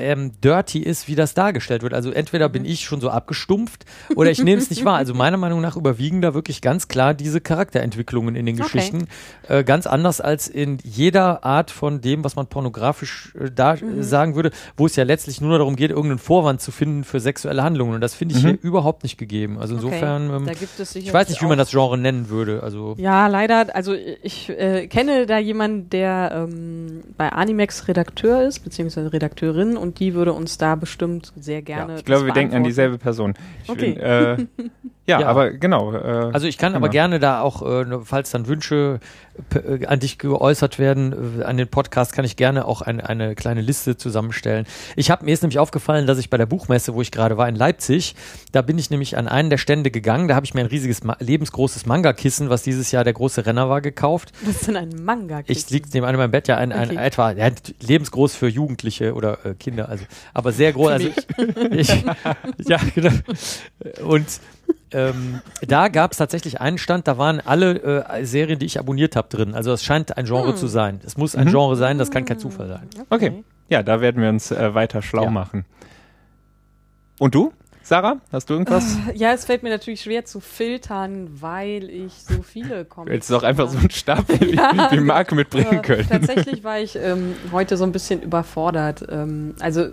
[0.00, 1.94] ähm, dirty ist, wie das dargestellt wird.
[1.94, 3.84] Also entweder bin ich schon so abgestumpft
[4.16, 4.96] oder ich nehme es nicht wahr.
[4.96, 8.62] Also meiner Meinung nach überwiegen da wirklich ganz klar diese Charakterentwicklungen in den Okay.
[8.72, 9.06] Geschichten.
[9.48, 14.00] Äh, ganz anders als in jeder Art von dem, was man pornografisch äh, da Mhm.
[14.00, 17.20] äh, sagen würde, wo es ja letztlich nur darum geht, irgendeinen Vorwand zu finden für
[17.20, 17.94] sexuelle Handlungen.
[17.94, 18.48] Und das finde ich Mhm.
[18.48, 19.58] hier überhaupt nicht gegeben.
[19.58, 22.62] Also insofern, ähm, gibt es ich weiß nicht, wie man das Genre nennen würde.
[22.62, 23.74] Also Ja, leider.
[23.74, 29.89] Also ich äh, kenne da jemanden, der ähm, bei Animex Redakteur ist, beziehungsweise Redakteurin, und
[29.98, 31.96] die würde uns da bestimmt sehr gerne.
[31.96, 33.34] Ich glaube, wir denken an dieselbe Person.
[33.64, 33.92] Ich Okay.
[33.94, 34.36] Bin, äh,
[35.10, 35.26] ja, Ja.
[35.28, 35.92] aber genau.
[35.94, 36.92] Äh, Also ich kann aber Genau.
[36.92, 39.00] gerne da auch, äh, ne, falls dann Wünsche
[39.54, 43.34] äh, an dich geäußert werden, äh, an den Podcast kann ich gerne auch ein, eine
[43.34, 44.66] kleine Liste zusammenstellen.
[44.96, 47.48] Ich habe mir ist nämlich aufgefallen, dass ich bei der Buchmesse, wo ich gerade war
[47.48, 48.14] in Leipzig,
[48.52, 51.04] da bin ich nämlich an einen der Stände gegangen, da habe ich mir ein riesiges,
[51.04, 54.32] Ma lebensgroßes Manga-Kissen, was dieses Jahr der große Renner war, gekauft.
[54.44, 55.40] Das ist denn ein Manga.
[55.46, 56.98] Ich liegt neben einem meinem Bett ja ein, ein Okay.
[57.06, 57.48] etwa ja,
[57.80, 60.04] lebensgroß für Jugendliche oder äh, Kinder, also
[60.34, 60.90] aber sehr groß.
[60.90, 61.16] Also ich,
[61.70, 62.04] ich,
[62.68, 63.10] ja, genau.
[64.04, 64.26] Und
[64.92, 69.16] ähm, da gab es tatsächlich einen Stand, da waren alle äh, Serien, die ich abonniert
[69.16, 69.54] habe, drin.
[69.54, 70.56] Also es scheint ein Genre Hm.
[70.56, 71.00] zu sein.
[71.04, 71.50] Es muss ein Mhm.
[71.50, 72.88] Genre sein, das kann kein Zufall sein.
[73.10, 73.44] okay.
[73.68, 75.30] Ja, da werden wir uns äh, weiter schlau Ja.
[75.30, 75.64] machen.
[77.18, 77.52] Und du,
[77.82, 78.16] Sarah?
[78.32, 78.96] Hast du irgendwas?
[79.14, 83.08] Ja, es fällt mir natürlich schwer zu filtern, weil ich so viele Comics.
[83.08, 84.88] Du hättest doch einfach so einen Stab wie, Ja.
[84.90, 86.08] wie Marc mitbringen Äh, können.
[86.08, 89.04] Tatsächlich war ich ähm, heute so ein bisschen überfordert.
[89.10, 89.88] Ähm, also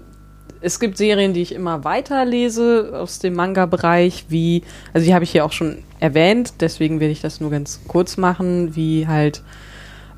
[0.62, 4.64] es gibt Serien, die ich immer weiter lese aus dem Manga-Bereich, wie,
[4.94, 8.18] also die habe ich hier auch schon erwähnt, deswegen werde ich das nur ganz kurz
[8.18, 9.44] machen, wie halt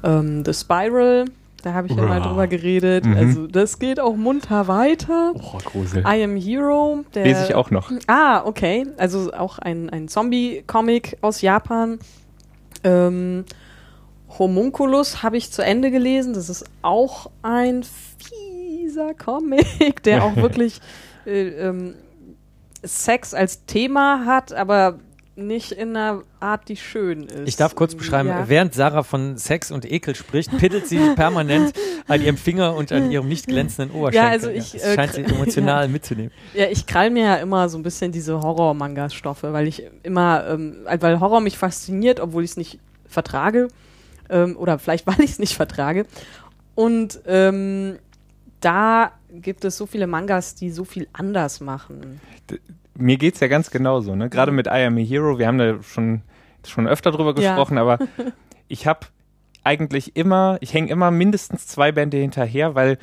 [0.03, 1.25] ähm, The Spiral,
[1.63, 3.05] da habe ich ja mal drüber geredet.
[3.05, 3.17] Mhm.
[3.17, 5.33] Also das geht auch munter weiter.
[5.35, 6.03] Oh, Grusel.
[6.07, 7.91] I Am Hero, der Lese ich auch noch.
[8.07, 8.87] Ah, okay.
[8.97, 11.99] Also auch ein, ein Zombie-Comic aus Japan.
[12.83, 13.43] Ähm,
[14.37, 16.33] Homunculus habe ich zu Ende gelesen.
[16.33, 17.83] Das ist auch ein
[18.89, 20.79] fieser Comic, der auch wirklich
[21.25, 21.95] äh, ähm,
[22.83, 24.99] Sex als Thema hat, aber
[25.35, 27.47] nicht in einer Art, die schön ist.
[27.47, 28.49] Ich darf kurz beschreiben, Ja.
[28.49, 31.73] während Sarah von Sex und Ekel spricht, piddelt sie permanent
[32.09, 34.29] an ihrem Finger und an ihrem nicht glänzenden Oberschenkel.
[34.31, 36.31] also ich, das äh, scheint sie emotional mitzunehmen.
[36.53, 40.77] Ja, ich krall mir ja immer so ein bisschen diese Horror-Manga-Stoffe, weil ich immer, ähm,
[40.99, 43.69] weil Horror mich fasziniert, obwohl ich es nicht vertrage.
[44.29, 46.05] Ähm, oder vielleicht, weil ich es nicht vertrage.
[46.75, 47.97] Und ähm,
[48.61, 52.19] da gibt es so viele Mangas, die so viel anders machen.
[52.95, 54.29] Mir geht's ja ganz genauso, ne?
[54.29, 56.21] Gerade mit I Am a Hero, wir haben da schon,
[56.67, 57.55] schon öfter drüber Ja.
[57.55, 57.99] gesprochen, aber
[58.67, 59.07] ich habe
[59.63, 62.97] eigentlich immer, ich hänge immer mindestens zwei Bände hinterher, weil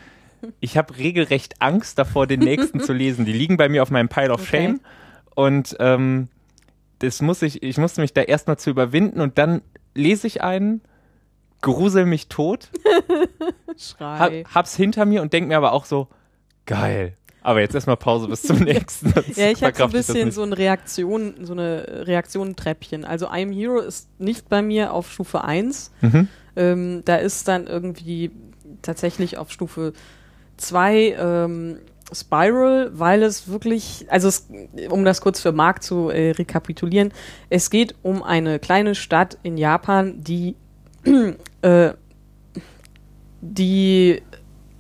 [0.61, 3.25] ich habe regelrecht Angst davor, den nächsten zu lesen.
[3.25, 4.65] Die liegen bei mir auf meinem Pile of Okay.
[4.67, 4.81] Shame
[5.35, 6.29] und ähm,
[6.99, 9.63] das muss ich, ich musste mich da erstmal zu überwinden und dann
[9.95, 10.81] lese ich einen,
[11.67, 14.45] grusel mich tot, hab, Schrei.
[14.55, 16.09] hab's hinter mir und denk mir aber auch so,
[16.65, 17.17] geil.
[17.43, 19.13] Aber jetzt erstmal Pause bis zum nächsten.
[19.35, 23.05] Ja, ich habe so ein bisschen so ein Reaktion, so eine Reaktionentreppchen.
[23.05, 25.93] Also I Am Hero ist nicht bei mir auf Stufe 1.
[26.01, 26.29] Mhm.
[26.57, 28.31] Ähm, da ist dann irgendwie
[28.83, 29.93] tatsächlich auf Stufe
[30.57, 31.79] 2 ähm,
[32.13, 34.49] Spiral, weil es wirklich, also es,
[34.91, 37.13] um das kurz für Marc zu äh, rekapitulieren,
[37.51, 40.55] es geht um eine kleine Stadt in Japan, die,
[41.67, 41.95] äh,
[43.41, 44.23] die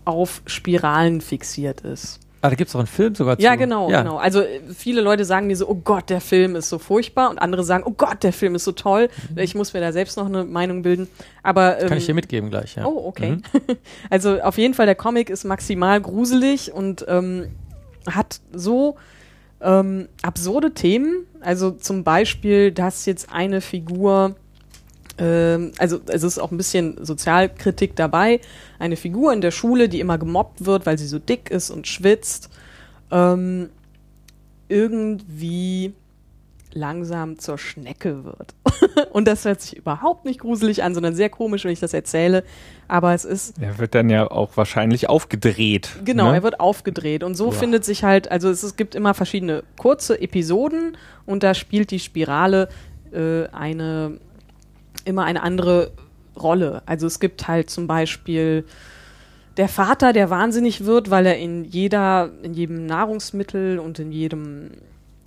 [0.04, 2.20] auf Spiralen fixiert ist.
[2.42, 3.42] Ah, da gibt es auch einen Film sogar zu.
[3.42, 4.18] Ja, genau, genau.
[4.18, 7.38] Also äh, viele Leute sagen mir so, oh Gott, der Film ist so furchtbar und
[7.38, 9.08] andere sagen, oh Gott, der Film ist so toll.
[9.34, 11.08] Ich muss mir da selbst noch eine Meinung bilden.
[11.42, 12.86] Aber ähm, Kann ich dir mitgeben gleich, ja.
[12.86, 13.32] Oh, okay.
[13.32, 13.42] Mhm.
[14.10, 17.48] Also auf jeden Fall, der Comic ist maximal gruselig und ähm,
[18.08, 18.96] hat so
[19.60, 21.26] ähm, absurde Themen.
[21.40, 24.36] Also zum Beispiel, dass jetzt eine Figur,
[25.18, 28.40] ähm, also es ist auch ein bisschen Sozialkritik dabei,
[28.78, 31.86] eine Figur in der Schule, die immer gemobbt wird, weil sie so dick ist und
[31.86, 32.50] schwitzt,
[33.10, 33.70] ähm,
[34.68, 35.94] irgendwie
[36.72, 38.54] langsam zur Schnecke wird.
[39.12, 42.44] und das hört sich überhaupt nicht gruselig an, sondern sehr komisch, wenn ich das erzähle.
[42.86, 45.88] Aber es ist Er wird dann ja auch wahrscheinlich aufgedreht.
[46.04, 46.36] Genau, ne?
[46.36, 47.24] er wird aufgedreht.
[47.24, 47.52] Und so Ja.
[47.52, 51.98] findet sich halt, also es, es gibt immer verschiedene kurze Episoden und da spielt die
[51.98, 52.68] Spirale
[53.12, 54.18] äh, eine
[55.04, 55.92] immer eine andere
[56.36, 56.82] Rolle.
[56.86, 58.64] Also es gibt halt zum Beispiel
[59.56, 64.70] der Vater, der wahnsinnig wird, weil er in jeder, in jedem Nahrungsmittel und in jedem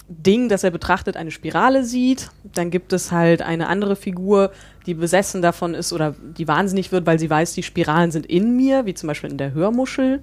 [0.07, 2.29] Ding, das er betrachtet, eine Spirale sieht.
[2.43, 4.51] Dann gibt es halt eine andere Figur,
[4.85, 8.55] die besessen davon ist oder die wahnsinnig wird, weil sie weiß, die Spiralen sind in
[8.55, 10.21] mir, wie zum Beispiel in der Hörmuschel.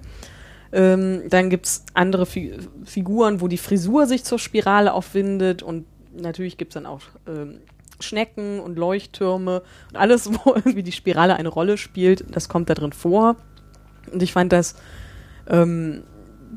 [0.73, 2.53] Ähm, dann gibt's andere Fi
[2.83, 7.59] Figuren, wo die Frisur sich zur Spirale aufwindet und natürlich gibt's dann auch ähm,
[7.99, 12.73] Schnecken und Leuchttürme und alles, wo irgendwie die Spirale eine Rolle spielt, das kommt da
[12.73, 13.35] drin vor.
[14.11, 14.75] Und ich fand das
[15.49, 16.03] ähm,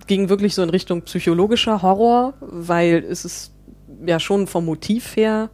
[0.07, 3.53] ging wirklich so in Richtung psychologischer Horror, weil es ist
[4.07, 5.51] ja schon vom Motiv her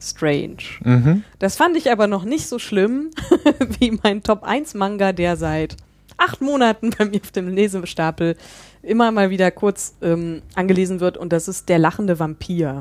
[0.00, 0.56] strange.
[0.84, 1.24] Mhm.
[1.38, 3.10] Das fand ich aber noch nicht so schlimm
[3.78, 5.76] wie mein Top 1 Manga, der seit
[6.16, 8.36] acht Monaten bei mir auf dem Lesestapel
[8.82, 12.80] immer mal wieder kurz ähm, angelesen wird und das ist Der lachende Vampir.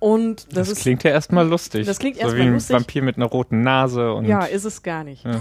[0.00, 1.86] Und das, Das, ist klingt ja erstmal lustig.
[1.86, 2.74] Das klingt so erstmal wie ein lustig.
[2.74, 5.24] Vampir mit einer roten Nase und ja, ist es gar nicht.
[5.24, 5.40] Ja.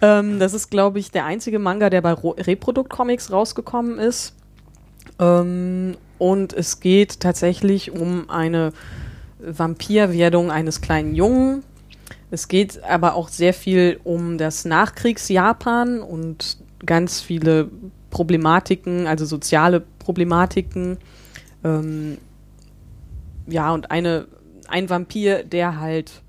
[0.20, 4.36] ähm, das ist, glaube ich, der einzige Manga, der bei Ro Reprodukt Comics rausgekommen ist.
[5.18, 8.72] Ähm, und es geht tatsächlich um eine
[9.40, 11.64] Vampirwerdung eines kleinen Jungen.
[12.30, 17.70] Es geht aber auch sehr viel um das Nachkriegsjapan und ganz viele
[18.10, 20.98] Problematiken, also soziale Problematiken.
[21.64, 22.18] Ähm,
[23.50, 24.26] ja, und eine,
[24.68, 26.22] ein Vampir, der halt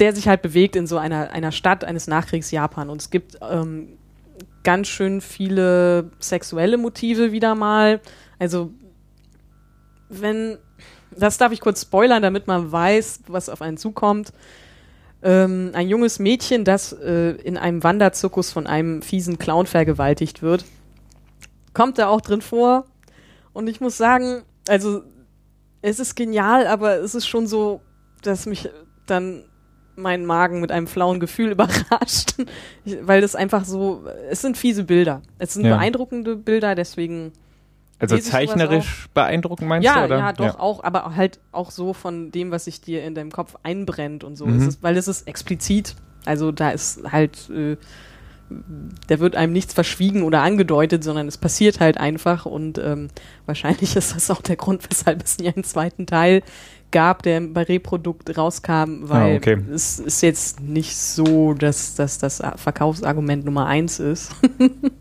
[0.00, 2.90] der sich halt bewegt in so einer, einer Stadt eines Nachkriegs-Japan.
[2.90, 3.98] Und es gibt ähm,
[4.62, 8.00] ganz schön viele sexuelle Motive wieder mal.
[8.38, 8.70] Also,
[10.08, 10.58] wenn,
[11.16, 14.32] das darf ich kurz spoilern, damit man weiß, was auf einen zukommt.
[15.22, 20.64] Ähm, ein junges Mädchen, das äh, in einem Wanderzirkus von einem fiesen Clown vergewaltigt wird,
[21.74, 22.86] kommt da auch drin vor.
[23.52, 25.02] Und ich muss sagen, also,
[25.82, 27.80] es ist genial, aber es ist schon so,
[28.22, 28.68] dass mich
[29.06, 29.44] dann
[29.96, 32.34] mein Magen mit einem flauen Gefühl überrascht,
[33.02, 35.22] weil das einfach so, es sind fiese Bilder.
[35.38, 35.76] Es sind Ja.
[35.76, 37.32] beeindruckende Bilder, deswegen
[37.98, 40.04] also zeichnerisch beeindruckend meinst ja, du?
[40.06, 40.18] Oder?
[40.18, 43.56] ja, doch auch, aber halt auch so von dem, was sich dir in deinem Kopf
[43.62, 44.46] einbrennt und so.
[44.46, 44.56] Mhm.
[44.58, 45.96] Es ist, weil es ist explizit.
[46.24, 47.76] Also da ist halt, äh,
[49.06, 53.08] da wird einem nichts verschwiegen oder angedeutet, sondern es passiert halt einfach und ähm,
[53.46, 56.42] wahrscheinlich ist das auch der Grund, weshalb es nie einen zweiten Teil
[56.90, 59.58] gab, der bei Reprodukt rauskam, weil Ah, okay.
[59.72, 64.32] es ist jetzt nicht so, dass, dass das Verkaufsargument Nummer eins ist.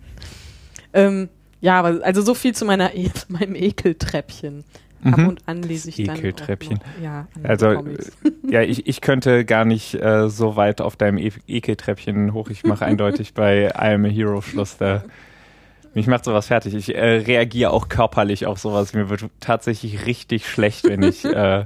[0.94, 1.30] ähm,
[1.62, 2.92] ja, aber also so viel zu meiner
[3.28, 4.64] meinem Ekeltreppchen.
[5.04, 5.28] Ab Mhm.
[5.30, 6.78] und an lese ich dann Ekeltreppchen.
[6.98, 8.12] Noch, ja, Also, Comics.
[8.50, 12.50] Ja, ich, ich könnte gar nicht äh, so weit auf deinem e Ekeltreppchen hoch.
[12.50, 14.78] Ich mache eindeutig bei I Am a Hero Schluss.
[14.78, 15.04] Da,
[15.94, 16.74] mich macht sowas fertig.
[16.76, 18.94] Ich äh, reagiere auch körperlich auf sowas.
[18.94, 21.64] Mir wird tatsächlich richtig schlecht, wenn ich, äh,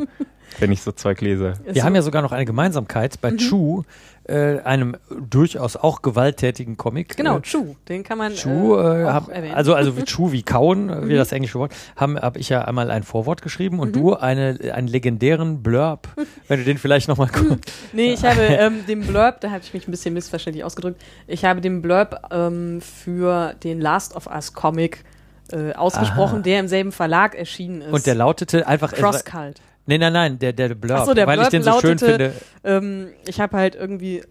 [0.60, 1.54] wenn ich so Zeug lese.
[1.66, 3.18] Es- Wir haben ja sogar noch eine Gemeinsamkeit Mhm.
[3.22, 3.84] bei Chu,
[4.26, 4.96] äh, einem
[5.30, 7.18] durchaus auch gewalttätigen Comic.
[7.18, 9.54] genau, Äh, Chu, den kann man Chu, äh, äh, hab, erwähnen.
[9.56, 11.18] also also wie Chu wie kauen, äh, wie Mhm.
[11.18, 14.00] das englische Wort, haben habe ich ja einmal ein Vorwort geschrieben und Mhm.
[14.00, 16.08] du eine einen legendären Blurb,
[16.48, 17.60] wenn du den vielleicht noch mal kurz.
[17.92, 21.44] Nee, ich habe ähm, den Blurb, da habe ich mich ein bisschen missverständlich ausgedrückt, ich
[21.44, 25.04] habe den Blurb ähm, für den Last of Us Comic
[25.52, 26.44] äh, ausgesprochen, Aha.
[26.44, 27.92] der im selben Verlag erschienen ist.
[27.92, 29.60] und der lautete einfach Cross Cult.
[29.86, 31.98] Nee, nein, nein, der der Blurb, Ach so, der weil ich Blurb den so schön
[31.98, 32.34] lautete- finde.
[32.64, 34.24] Ähm, ich habe halt irgendwie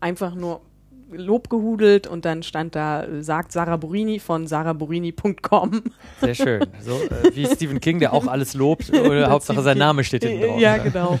[0.00, 0.60] einfach nur
[1.12, 5.82] Lob gehudelt und dann stand da, sagt Sarah Borini von sarahborini.com.
[6.20, 6.66] Sehr schön.
[6.80, 10.44] So äh, wie Stephen King, der auch alles lobt, oder Hauptsache sein Name steht hinten
[10.46, 10.60] drauf.
[10.60, 11.20] Ja, genau.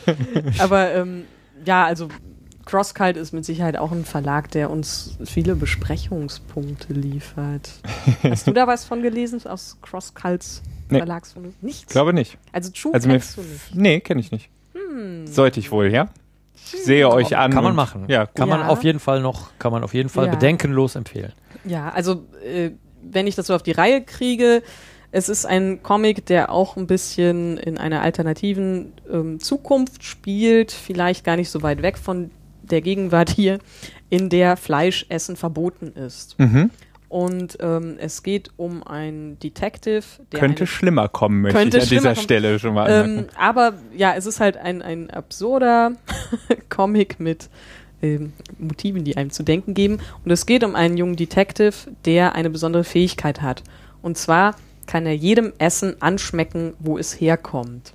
[0.58, 1.24] Aber ähm,
[1.64, 2.08] ja, also
[2.64, 7.70] CrossCult ist mit Sicherheit auch ein Verlag, der uns viele Besprechungspunkte liefert.
[8.24, 10.98] Hast du da was von gelesen aus CrossCults Nee.
[10.98, 11.62] Verlagsfund?
[11.62, 11.92] Nichts.
[11.92, 12.38] Glaube nicht.
[12.52, 13.74] also True Also mir, kennst du nicht.
[13.74, 14.48] nee, kenne ich nicht.
[14.74, 15.26] Hm.
[15.26, 16.08] Sollte ich wohl, ja?
[16.54, 17.52] Ich sehe euch an.
[17.52, 18.04] Kann man machen.
[18.08, 18.68] Ja, Kann man Ja.
[18.68, 20.32] auf jeden Fall noch, kann man auf jeden Fall Ja.
[20.32, 21.32] bedenkenlos empfehlen.
[21.64, 22.70] Ja, also äh,
[23.02, 24.62] wenn ich das so auf die Reihe kriege,
[25.12, 31.24] es ist ein Comic, der auch ein bisschen in einer alternativen ähm, Zukunft spielt, vielleicht
[31.24, 32.30] gar nicht so weit weg von
[32.62, 33.58] der Gegenwart hier,
[34.10, 36.36] in der Fleischessen verboten ist.
[36.38, 36.70] Mhm.
[37.08, 41.80] Und ähm, es geht um einen Detective, der Könnte eine, schlimmer kommen, möchte ich an
[41.88, 42.16] dieser kommen.
[42.16, 45.92] Stelle schon mal ähm, aber ja, es ist halt ein, ein absurder
[46.68, 47.48] Comic mit
[48.02, 49.98] ähm, Motiven, die einem zu denken geben.
[50.24, 51.74] Und es geht um einen jungen Detective,
[52.04, 53.62] der eine besondere Fähigkeit hat.
[54.02, 54.56] Und zwar
[54.86, 57.92] kann er jedem Essen anschmecken, wo es herkommt.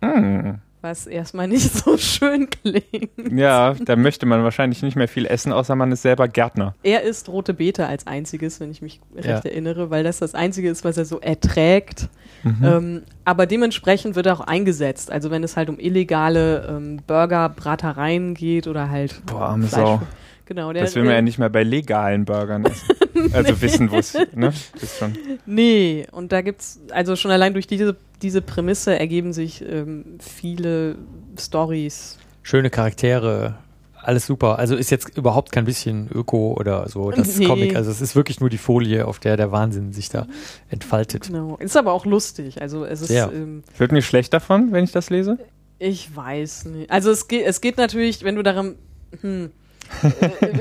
[0.00, 0.58] Hm.
[0.80, 3.10] Was erstmal nicht so schön klingt.
[3.32, 6.74] Ja, da möchte man wahrscheinlich nicht mehr viel essen, außer man ist selber Gärtner.
[6.84, 9.38] Er isst rote Beete als einziges, wenn ich mich recht Ja.
[9.38, 12.08] erinnere, weil das das einzige ist, was er so erträgt.
[12.44, 12.56] Mhm.
[12.64, 15.10] Ähm, aber dementsprechend wird er auch eingesetzt.
[15.10, 20.02] Also wenn es halt um illegale ähm, Burgerbratereien geht oder halt Boah, arme Fleisch- Sau.
[20.48, 22.88] Genau, der, Das will man ja nicht mehr bei legalen Burgern essen.
[23.32, 24.52] Also wissen, wo es, ne?
[24.80, 25.12] Ist schon.
[25.44, 30.94] Nee, und da gibt's, also schon allein durch diese, diese Prämisse ergeben sich ähm, viele
[31.36, 32.16] Stories.
[32.42, 33.56] Schöne Charaktere,
[34.00, 34.58] alles super.
[34.60, 37.46] Also ist jetzt überhaupt kein bisschen Öko oder so, das Nee.
[37.46, 37.74] Comic.
[37.76, 40.26] Also es ist wirklich nur die Folie, auf der der Wahnsinn sich da
[40.70, 41.26] entfaltet.
[41.26, 41.56] Genau.
[41.56, 42.62] Ist aber auch lustig.
[42.62, 45.38] Also es ist, ähm, Wird mir schlecht davon, wenn ich das lese?
[45.80, 46.90] ich weiß nicht.
[46.90, 48.76] Also es geht, es geht natürlich, wenn du daran,
[49.20, 49.50] hm, äh,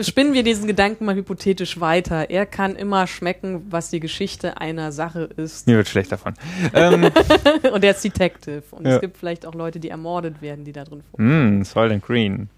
[0.02, 2.30] spinnen wir diesen Gedanken mal hypothetisch weiter.
[2.30, 5.68] Er kann immer schmecken, was die Geschichte einer Sache ist.
[5.68, 6.34] Mir wird schlecht davon.
[6.74, 7.10] ähm,
[7.74, 8.64] Und er ist Detective.
[8.72, 8.96] Und Ja.
[8.96, 11.20] es gibt vielleicht auch Leute, die ermordet werden, die da drin vor.
[11.22, 12.50] mh, Soylent Green.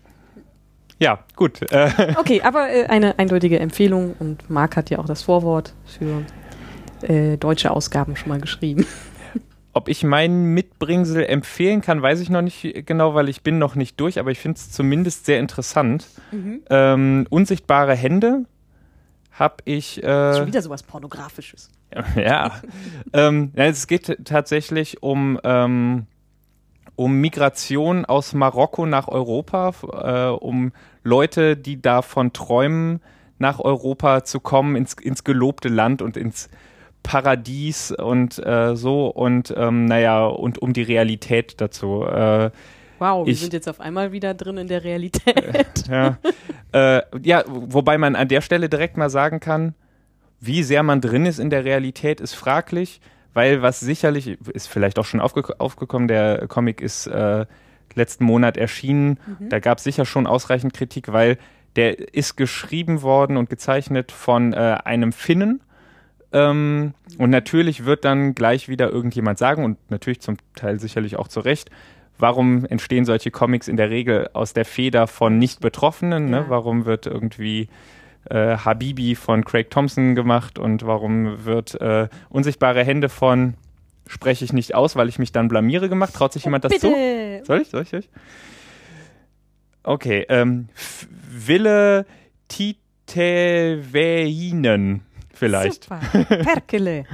[1.00, 1.62] Ja, gut.
[1.72, 6.24] Äh, Okay, aber äh, eine eindeutige Empfehlung und Marc hat ja auch das Vorwort für
[7.08, 8.86] äh, deutsche Ausgaben schon mal geschrieben.
[9.74, 13.76] Ob ich meinen Mitbringsel empfehlen kann, weiß ich noch nicht genau, weil ich bin noch
[13.76, 16.08] nicht durch, aber ich finde es zumindest sehr interessant.
[16.70, 18.46] Ähm, unsichtbare Hände
[19.32, 20.04] habe ich.
[20.04, 21.70] Äh, Schon wieder sowas Pornografisches.
[22.16, 22.62] Ja.
[23.14, 26.06] ähm, ja, es geht tatsächlich um, ähm,
[26.96, 30.72] um Migration aus Marokko nach Europa, äh, um
[31.04, 33.02] Leute, die davon träumen,
[33.40, 36.50] nach Europa zu kommen, ins, ins gelobte Land und ins
[37.04, 42.04] Paradies und äh, so und ähm, naja, und um die Realität dazu.
[42.06, 42.52] Äh,
[43.02, 45.88] Wow, wir Ich- sind jetzt auf einmal wieder drin in der Realität.
[45.90, 46.18] ja.
[46.74, 49.74] äh, ja, wobei man an der Stelle direkt mal sagen kann,
[50.42, 53.00] wie sehr man drin ist in der Realität, ist fraglich,
[53.34, 57.46] weil was sicherlich, ist vielleicht auch schon aufge aufgekommen, der Comic ist äh,
[57.96, 61.38] letzten Monat erschienen, da gab es sicher schon ausreichend Kritik, weil
[61.78, 65.62] der ist geschrieben worden und gezeichnet von äh, einem Finnen.
[66.32, 71.28] Ähm, und natürlich wird dann gleich wieder irgendjemand sagen, und natürlich zum Teil sicherlich auch
[71.28, 71.70] zu Recht,
[72.20, 76.30] warum entstehen solche Comics in der Regel aus der Feder von Nicht-Betroffenen?
[76.30, 76.38] Ne?
[76.38, 76.50] Ja.
[76.50, 77.70] Warum wird irgendwie
[78.30, 83.56] äh, Habibi von Craig Thompson gemacht und warum wird äh, Unsichtbare Hände von
[84.08, 86.14] spreche ich nicht aus, weil ich mich dann blamiere gemacht?
[86.16, 86.90] Traut sich jemand das zu?
[87.44, 87.70] Soll ich?
[87.70, 87.90] Soll ich?
[87.90, 88.10] Soll ich?
[89.84, 90.68] Okay, ähm,
[91.30, 92.06] Wille
[92.48, 93.16] Titeveinen
[95.40, 95.86] vielleicht.
[95.86, 95.99] Super.
[96.26, 97.06] Perkele.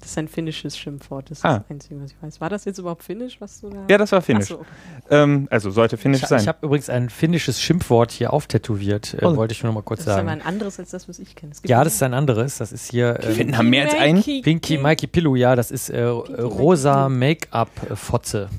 [0.00, 1.30] Das ist ein finnisches Schimpfwort.
[1.30, 1.60] Das ist Ah.
[1.60, 2.38] das Einzige, was ich weiß.
[2.38, 3.86] War das jetzt überhaupt finnisch, was du da.
[3.88, 4.48] Ja, das war Finnisch.
[4.48, 4.62] So.
[5.08, 6.42] Ähm, also sollte Finnisch Ich, sein.
[6.42, 9.34] ich habe übrigens ein finnisches Schimpfwort hier auftätowiert, äh, Oh.
[9.36, 10.42] wollte ich nur noch mal kurz Das ist aber sagen.
[10.42, 11.52] ein anderes als das, was ich kenne.
[11.64, 12.58] Ja, das ist ein anderes.
[12.58, 14.22] Das ist hier äh, Finden haben mehr als einen.
[14.22, 17.18] Pinky Mikey Pillow, ja, das ist äh, rosa Pillow.
[17.20, 18.50] Make-up-Fotze.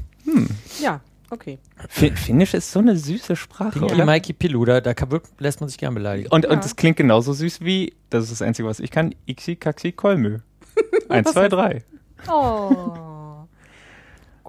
[0.81, 1.59] Ja, okay.
[1.89, 4.05] Fin Finnisch ist so eine süße Sprache, Pinky oder?
[4.05, 4.93] Mikey Pillow, da, da
[5.39, 6.29] lässt man sich gern beleidigen.
[6.29, 6.51] Und, Ja.
[6.51, 9.91] und das klingt genauso süß wie, das ist das Einzige, was ich kann, Ixi Kaxi
[9.91, 10.39] Kolmö.
[11.09, 11.83] Eins, zwei, drei.
[12.29, 13.45] Oh.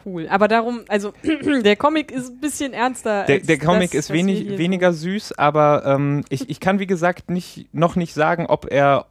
[0.04, 0.28] Cool.
[0.28, 1.12] Aber darum, also
[1.64, 3.24] der Comic ist ein bisschen ernster.
[3.24, 6.86] Der, als der Comic das, ist wenig, weniger süß, aber ähm, ich, ich kann, wie
[6.86, 9.06] gesagt, nicht, noch nicht sagen, ob er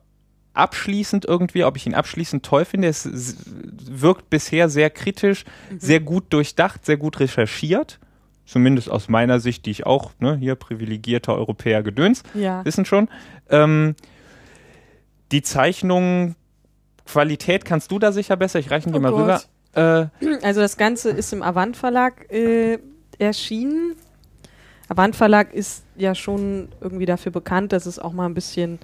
[0.55, 2.87] abschließend irgendwie, ob ich ihn abschließend toll finde.
[2.87, 5.79] Es wirkt bisher sehr kritisch, Mhm.
[5.79, 7.99] sehr gut durchdacht, sehr gut recherchiert.
[8.45, 12.21] Zumindest aus meiner Sicht, die ich auch, ne, hier privilegierter Europäer Gedöns.
[12.35, 12.63] Ja.
[12.63, 13.09] wissen schon.
[13.49, 13.95] Ähm,
[15.31, 16.35] die Zeichnung,
[17.05, 18.59] Qualität kannst du da sicher besser.
[18.59, 19.41] Ich reiche ihn dir Oh mal rüber.
[19.73, 20.09] Gott.
[20.21, 22.79] Äh, Also das Ganze ist im Avant Verlag äh,
[23.19, 23.95] erschienen.
[24.89, 28.79] Avant Verlag ist ja schon irgendwie dafür bekannt, dass es auch mal ein bisschen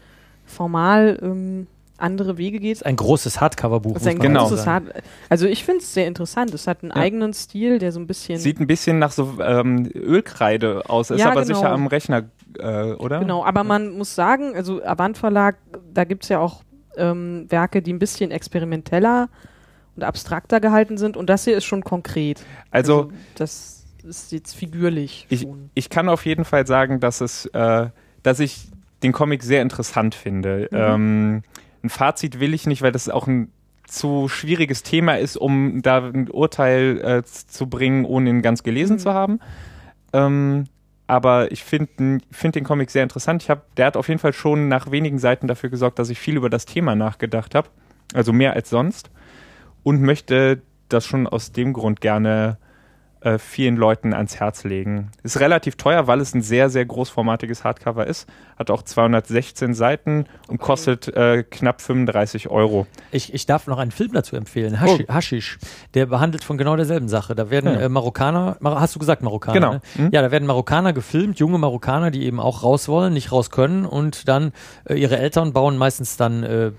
[0.51, 1.67] formal ähm,
[1.97, 2.85] andere Wege geht.
[2.85, 3.93] Ein großes Hardcover-Buch.
[3.93, 4.47] Das ist ein muss man Genau.
[4.47, 4.67] großes.
[4.67, 4.83] Hard
[5.29, 6.53] also ich finde es sehr interessant.
[6.53, 6.97] Es hat einen Ja.
[6.97, 11.19] eigenen Stil, der so ein bisschen Sieht ein bisschen nach so ähm, Ölkreide aus, ist
[11.19, 11.55] Ja, aber genau.
[11.55, 12.23] sicher am Rechner,
[12.59, 13.19] äh, oder?
[13.19, 15.57] Genau, aber man muss sagen, also Avant Verlag,
[15.93, 16.63] da gibt es ja auch
[16.97, 19.29] ähm, Werke, die ein bisschen experimenteller
[19.95, 22.43] und abstrakter gehalten sind und das hier ist schon konkret.
[22.71, 27.89] Also das ist jetzt figürlich ich, ich kann auf jeden Fall sagen, dass es, äh,
[28.23, 28.67] dass ich
[29.03, 30.67] den Comic sehr interessant finde.
[30.71, 30.77] Mhm.
[30.77, 31.43] Ähm,
[31.83, 33.51] ein Fazit will ich nicht, weil das auch ein
[33.87, 38.97] zu schwieriges Thema ist, um da ein Urteil äh, zu bringen, ohne ihn ganz gelesen
[38.97, 38.99] Mhm.
[38.99, 39.39] zu haben.
[40.13, 40.65] Ähm,
[41.07, 43.43] aber ich finde find den Comic sehr interessant.
[43.43, 46.19] Ich hab, der hat auf jeden Fall schon nach wenigen Seiten dafür gesorgt, dass ich
[46.19, 47.67] viel über das Thema nachgedacht habe.
[48.13, 49.09] Also mehr als sonst.
[49.83, 52.57] Und möchte das schon aus dem Grund gerne
[53.21, 55.11] äh, vielen Leuten ans Herz legen.
[55.23, 58.27] Ist relativ teuer, weil es ein sehr, sehr großformatiges Hardcover ist.
[58.61, 62.85] Hat auch 216 Seiten und kostet äh, knapp 35 Euro.
[63.11, 65.57] Ich, ich darf noch einen Film dazu empfehlen, Hashi, Haschisch.
[65.95, 67.33] Der behandelt von genau derselben Sache.
[67.33, 67.79] Da werden Ja.
[67.81, 69.53] äh, Marokkaner, Mar hast du gesagt Marokkaner?
[69.59, 69.73] Genau.
[69.73, 69.81] Ne?
[69.95, 70.09] Hm?
[70.11, 73.83] Ja, da werden Marokkaner gefilmt, junge Marokkaner, die eben auch raus wollen, nicht raus können
[73.83, 74.51] und dann
[74.87, 76.71] äh, ihre Eltern bauen meistens dann äh,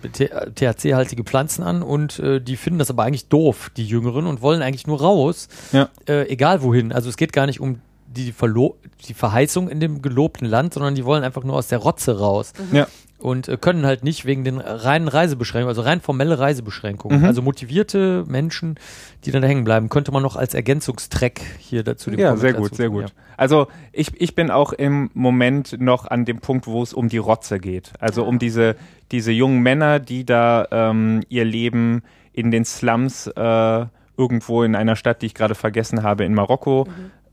[0.54, 4.62] THC-haltige Pflanzen an und äh, die finden das aber eigentlich doof, die Jüngeren, und wollen
[4.62, 5.88] eigentlich nur raus, Ja.
[6.09, 6.92] äh, egal wohin.
[6.92, 7.80] Also es geht gar nicht um
[8.16, 8.76] die, Verlo
[9.09, 12.52] die Verheißung in dem gelobten Land, sondern die wollen einfach nur aus der Rotze raus
[12.72, 12.86] Ja.
[13.18, 17.20] und äh, können halt nicht wegen den reinen Reisebeschränkungen, also rein formelle Reisebeschränkungen.
[17.20, 17.24] Mhm.
[17.24, 18.76] Also motivierte Menschen,
[19.24, 22.40] die dann da hängen bleiben, könnte man noch als Ergänzungstrack hier dazu dem Ja, Comic
[22.40, 23.12] sehr gut, dazu sehr gut.
[23.36, 27.18] Also ich, ich bin auch im Moment noch an dem Punkt, wo es um die
[27.18, 27.93] Rotze geht.
[27.98, 28.76] Also um diese,
[29.10, 32.02] diese jungen Männer, die da ähm, ihr Leben
[32.32, 33.86] in den Slums äh,
[34.16, 36.86] irgendwo in einer Stadt, die ich gerade vergessen habe, in Marokko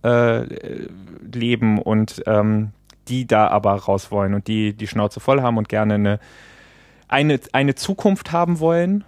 [0.04, 0.44] äh,
[1.34, 2.72] leben und ähm,
[3.08, 6.20] die da aber raus wollen und die die Schnauze voll haben und gerne eine,
[7.08, 9.04] eine, eine Zukunft haben wollen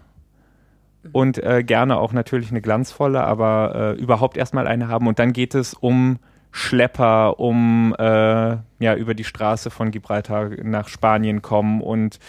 [1.12, 5.08] und äh, gerne auch natürlich eine glanzvolle, aber äh, überhaupt erstmal eine haben.
[5.08, 6.20] Und dann geht es um
[6.52, 12.20] Schlepper, um äh, ja über die Straße von Gibraltar nach Spanien kommen und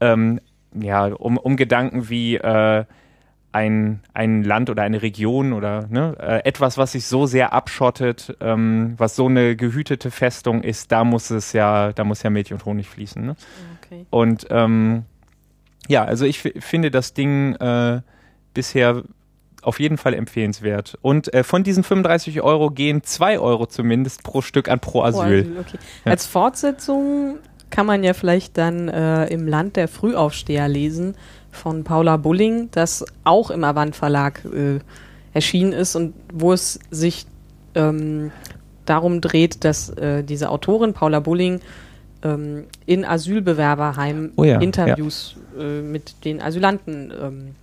[0.00, 0.40] ähm,
[0.72, 2.84] ja um, um Gedanken wie äh,
[3.54, 8.36] ein, ein Land oder eine Region oder ne, äh, etwas, was sich so sehr abschottet,
[8.40, 12.52] ähm, was so eine gehütete Festung ist, da muss es ja, da muss ja Milch
[12.52, 13.24] und Honig fließen.
[13.24, 13.36] Ne?
[13.84, 14.06] Okay.
[14.10, 15.04] Und ähm,
[15.88, 18.00] ja, also ich fi- finde das Ding äh,
[18.54, 19.02] bisher
[19.62, 20.98] auf jeden Fall empfehlenswert.
[21.00, 25.04] Und äh, von diesen 35 Euro gehen 2 Euro zumindest pro Stück an Pro Oh,
[25.04, 25.56] Asyl.
[25.60, 25.78] okay.
[26.04, 26.10] Ja.
[26.10, 27.38] Als Fortsetzung
[27.70, 31.16] kann man ja vielleicht dann äh, im Land der Frühaufsteher lesen
[31.54, 34.80] von Paula Bulling, das auch im Avant Verlag äh,
[35.32, 37.26] erschienen ist und wo es sich
[37.74, 38.30] ähm,
[38.84, 41.60] darum dreht, dass äh, diese Autorin Paula Bulling
[42.22, 47.54] ähm, in Asylbewerberheimen Oh ja, Interviews äh, mit den Asylanten ähm,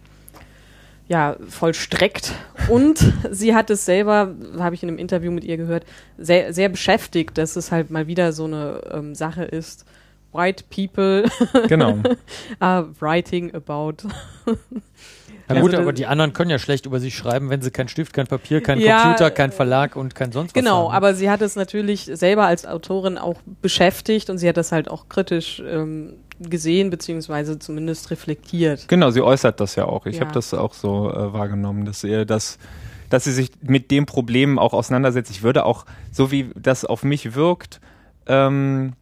[1.07, 2.33] ja, vollstreckt.
[2.69, 5.85] Und sie hat es selber, habe ich in einem Interview mit ihr gehört,
[6.17, 9.85] sehr, sehr beschäftigt, dass es halt mal wieder so eine ähm, Sache ist.
[10.33, 11.25] White people
[11.67, 11.99] Genau.
[12.59, 13.97] are writing about.
[15.49, 17.89] Ja, Also gut, aber die anderen können ja schlecht über sich schreiben, wenn sie kein
[17.89, 20.95] Stift, kein Papier, kein Ja, Computer, kein Verlag und kein sonst was Genau, haben.
[20.95, 24.89] aber sie hat es natürlich selber als Autorin auch beschäftigt und sie hat das halt
[24.89, 28.87] auch kritisch ähm, gesehen, beziehungsweise zumindest reflektiert.
[28.87, 30.05] Genau, sie äußert das ja auch.
[30.05, 30.21] Ich Ja.
[30.21, 32.57] habe das auch so äh, wahrgenommen, dass ihr das
[33.09, 35.31] dass sie sich mit dem Problem auch auseinandersetzt.
[35.31, 37.81] Ich würde auch, so wie das auf mich wirkt,
[38.25, 38.93] ähm,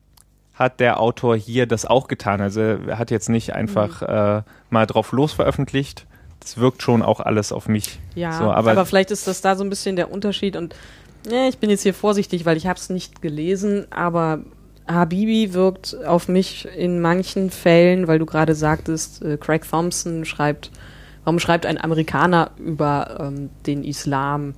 [0.60, 2.42] hat der Autor hier das auch getan.
[2.42, 6.06] Also er hat jetzt nicht einfach äh, mal drauf los veröffentlicht.
[6.42, 8.00] Das wirkt schon auch alles auf mich.
[8.14, 10.76] Ja, So, aber- aber, vielleicht ist das da so ein bisschen der Unterschied und
[11.30, 14.40] ja, ich bin jetzt hier vorsichtig, weil ich habe es nicht gelesen, aber
[14.88, 20.72] Habibi wirkt auf mich in manchen Fällen, weil du gerade sagtest, äh, Craig Thompson schreibt,
[21.26, 24.56] warum schreibt ein Amerikaner über ähm, den Islam?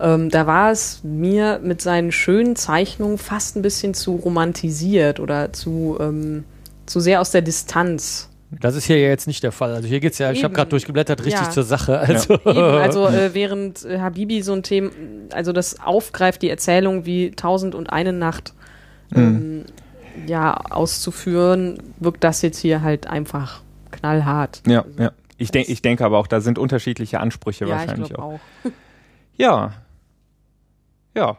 [0.00, 5.52] Ähm, da war es mir mit seinen schönen Zeichnungen fast ein bisschen zu romantisiert oder
[5.52, 6.44] zu, ähm,
[6.86, 8.28] zu sehr aus der Distanz.
[8.50, 9.74] Das ist hier ja jetzt nicht der Fall.
[9.74, 10.54] Also hier geht's ja, ich habe Eben.
[10.54, 11.50] gerade durchgeblättert, richtig Ja.
[11.50, 11.98] zur Sache.
[12.00, 14.90] Also, Eben, also äh, während äh, Habibi so ein Thema,
[15.32, 18.54] also das aufgreift, die Erzählung wie Tausend und eine Nacht
[19.14, 19.64] ähm,
[20.26, 23.60] ja, auszuführen, wirkt das jetzt hier halt einfach
[23.92, 24.62] knallhart.
[24.66, 25.12] Ja, ja.
[25.36, 28.34] Ich, denk, ich denke aber auch, da sind unterschiedliche Ansprüche ja, ich wahrscheinlich auch.
[28.34, 28.40] auch.
[29.36, 29.72] Ja.
[31.14, 31.36] Ja.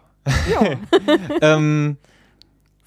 [0.49, 0.77] Ja.
[1.41, 1.97] ähm,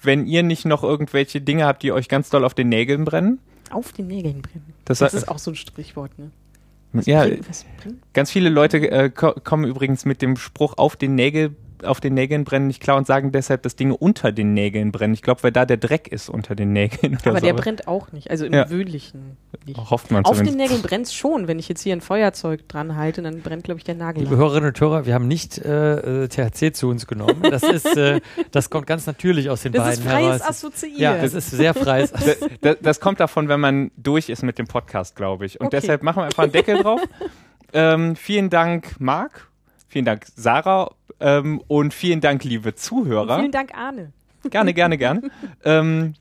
[0.01, 3.39] wenn ihr nicht noch irgendwelche Dinge habt, die euch ganz doll auf den Nägeln brennen,
[3.71, 4.73] Auf den Nägeln brennen.
[4.85, 6.31] das, Das ist auch so ein Sprichwort, ne?
[6.93, 7.45] Was ja, bringt-
[7.81, 8.13] bringt?
[8.13, 11.55] ganz viele Leute äh, ko kommen übrigens mit dem Spruch auf den Nägel
[11.85, 15.13] auf den Nägeln brennen nicht klar und sagen deshalb, dass Dinge unter den Nägeln brennen.
[15.13, 17.17] Ich glaube, weil da der Dreck ist unter den Nägeln.
[17.25, 17.45] Aber so.
[17.45, 18.63] der brennt auch nicht, also im Ja.
[18.65, 19.77] gewöhnlichen nicht.
[19.77, 20.55] Hofft man Auf den.
[20.55, 21.47] Nägeln brennt schon.
[21.47, 24.23] Wenn ich jetzt hier ein Feuerzeug dran halte, dann brennt, glaube ich, der Nagel.
[24.23, 27.41] Liebe Hörerinnen und Hörer, wir haben nicht äh, äh, THC zu uns genommen.
[27.41, 28.21] Das ist, äh,
[28.51, 30.41] das kommt ganz natürlich aus den das beiden ist freies heraus.
[30.49, 31.01] Assoziieren.
[31.01, 32.11] Ja, es ist sehr freies.
[32.13, 35.59] das, das, das kommt davon, wenn man durch ist mit dem Podcast, glaube ich.
[35.59, 35.79] Und Okay.
[35.81, 37.01] deshalb machen wir einfach einen Deckel drauf.
[37.73, 39.49] Ähm, vielen Dank, Marc.
[39.89, 40.91] Vielen Dank, Sarah.
[41.19, 43.39] Ähm, und vielen Dank, liebe Zuhörer.
[43.39, 44.11] Vielen Dank, Arne.
[44.49, 45.21] Gerne, gerne, gerne.
[45.63, 46.13] ähm,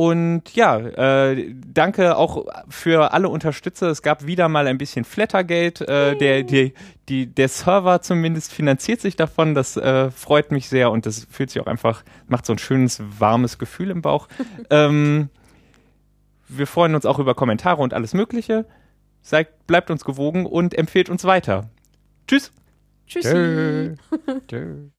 [0.00, 3.88] und ja, äh, danke auch für alle Unterstützer.
[3.88, 5.82] Es gab wieder mal ein bisschen Flattergeld.
[5.82, 6.72] Äh, der, die,
[7.10, 9.54] die, der Server zumindest finanziert sich davon.
[9.54, 13.02] Das äh, freut mich sehr und das fühlt sich auch einfach, macht so ein schönes,
[13.18, 14.28] warmes Gefühl im Bauch.
[14.70, 15.28] ähm,
[16.48, 18.64] wir freuen uns auch über Kommentare und alles Mögliche.
[19.20, 21.68] Seid, bleibt uns gewogen und empfehlt uns weiter.
[22.26, 22.52] Tschüss.
[23.10, 23.28] Tschüssi.
[23.28, 23.94] Tschö.
[24.48, 24.90] Tschö.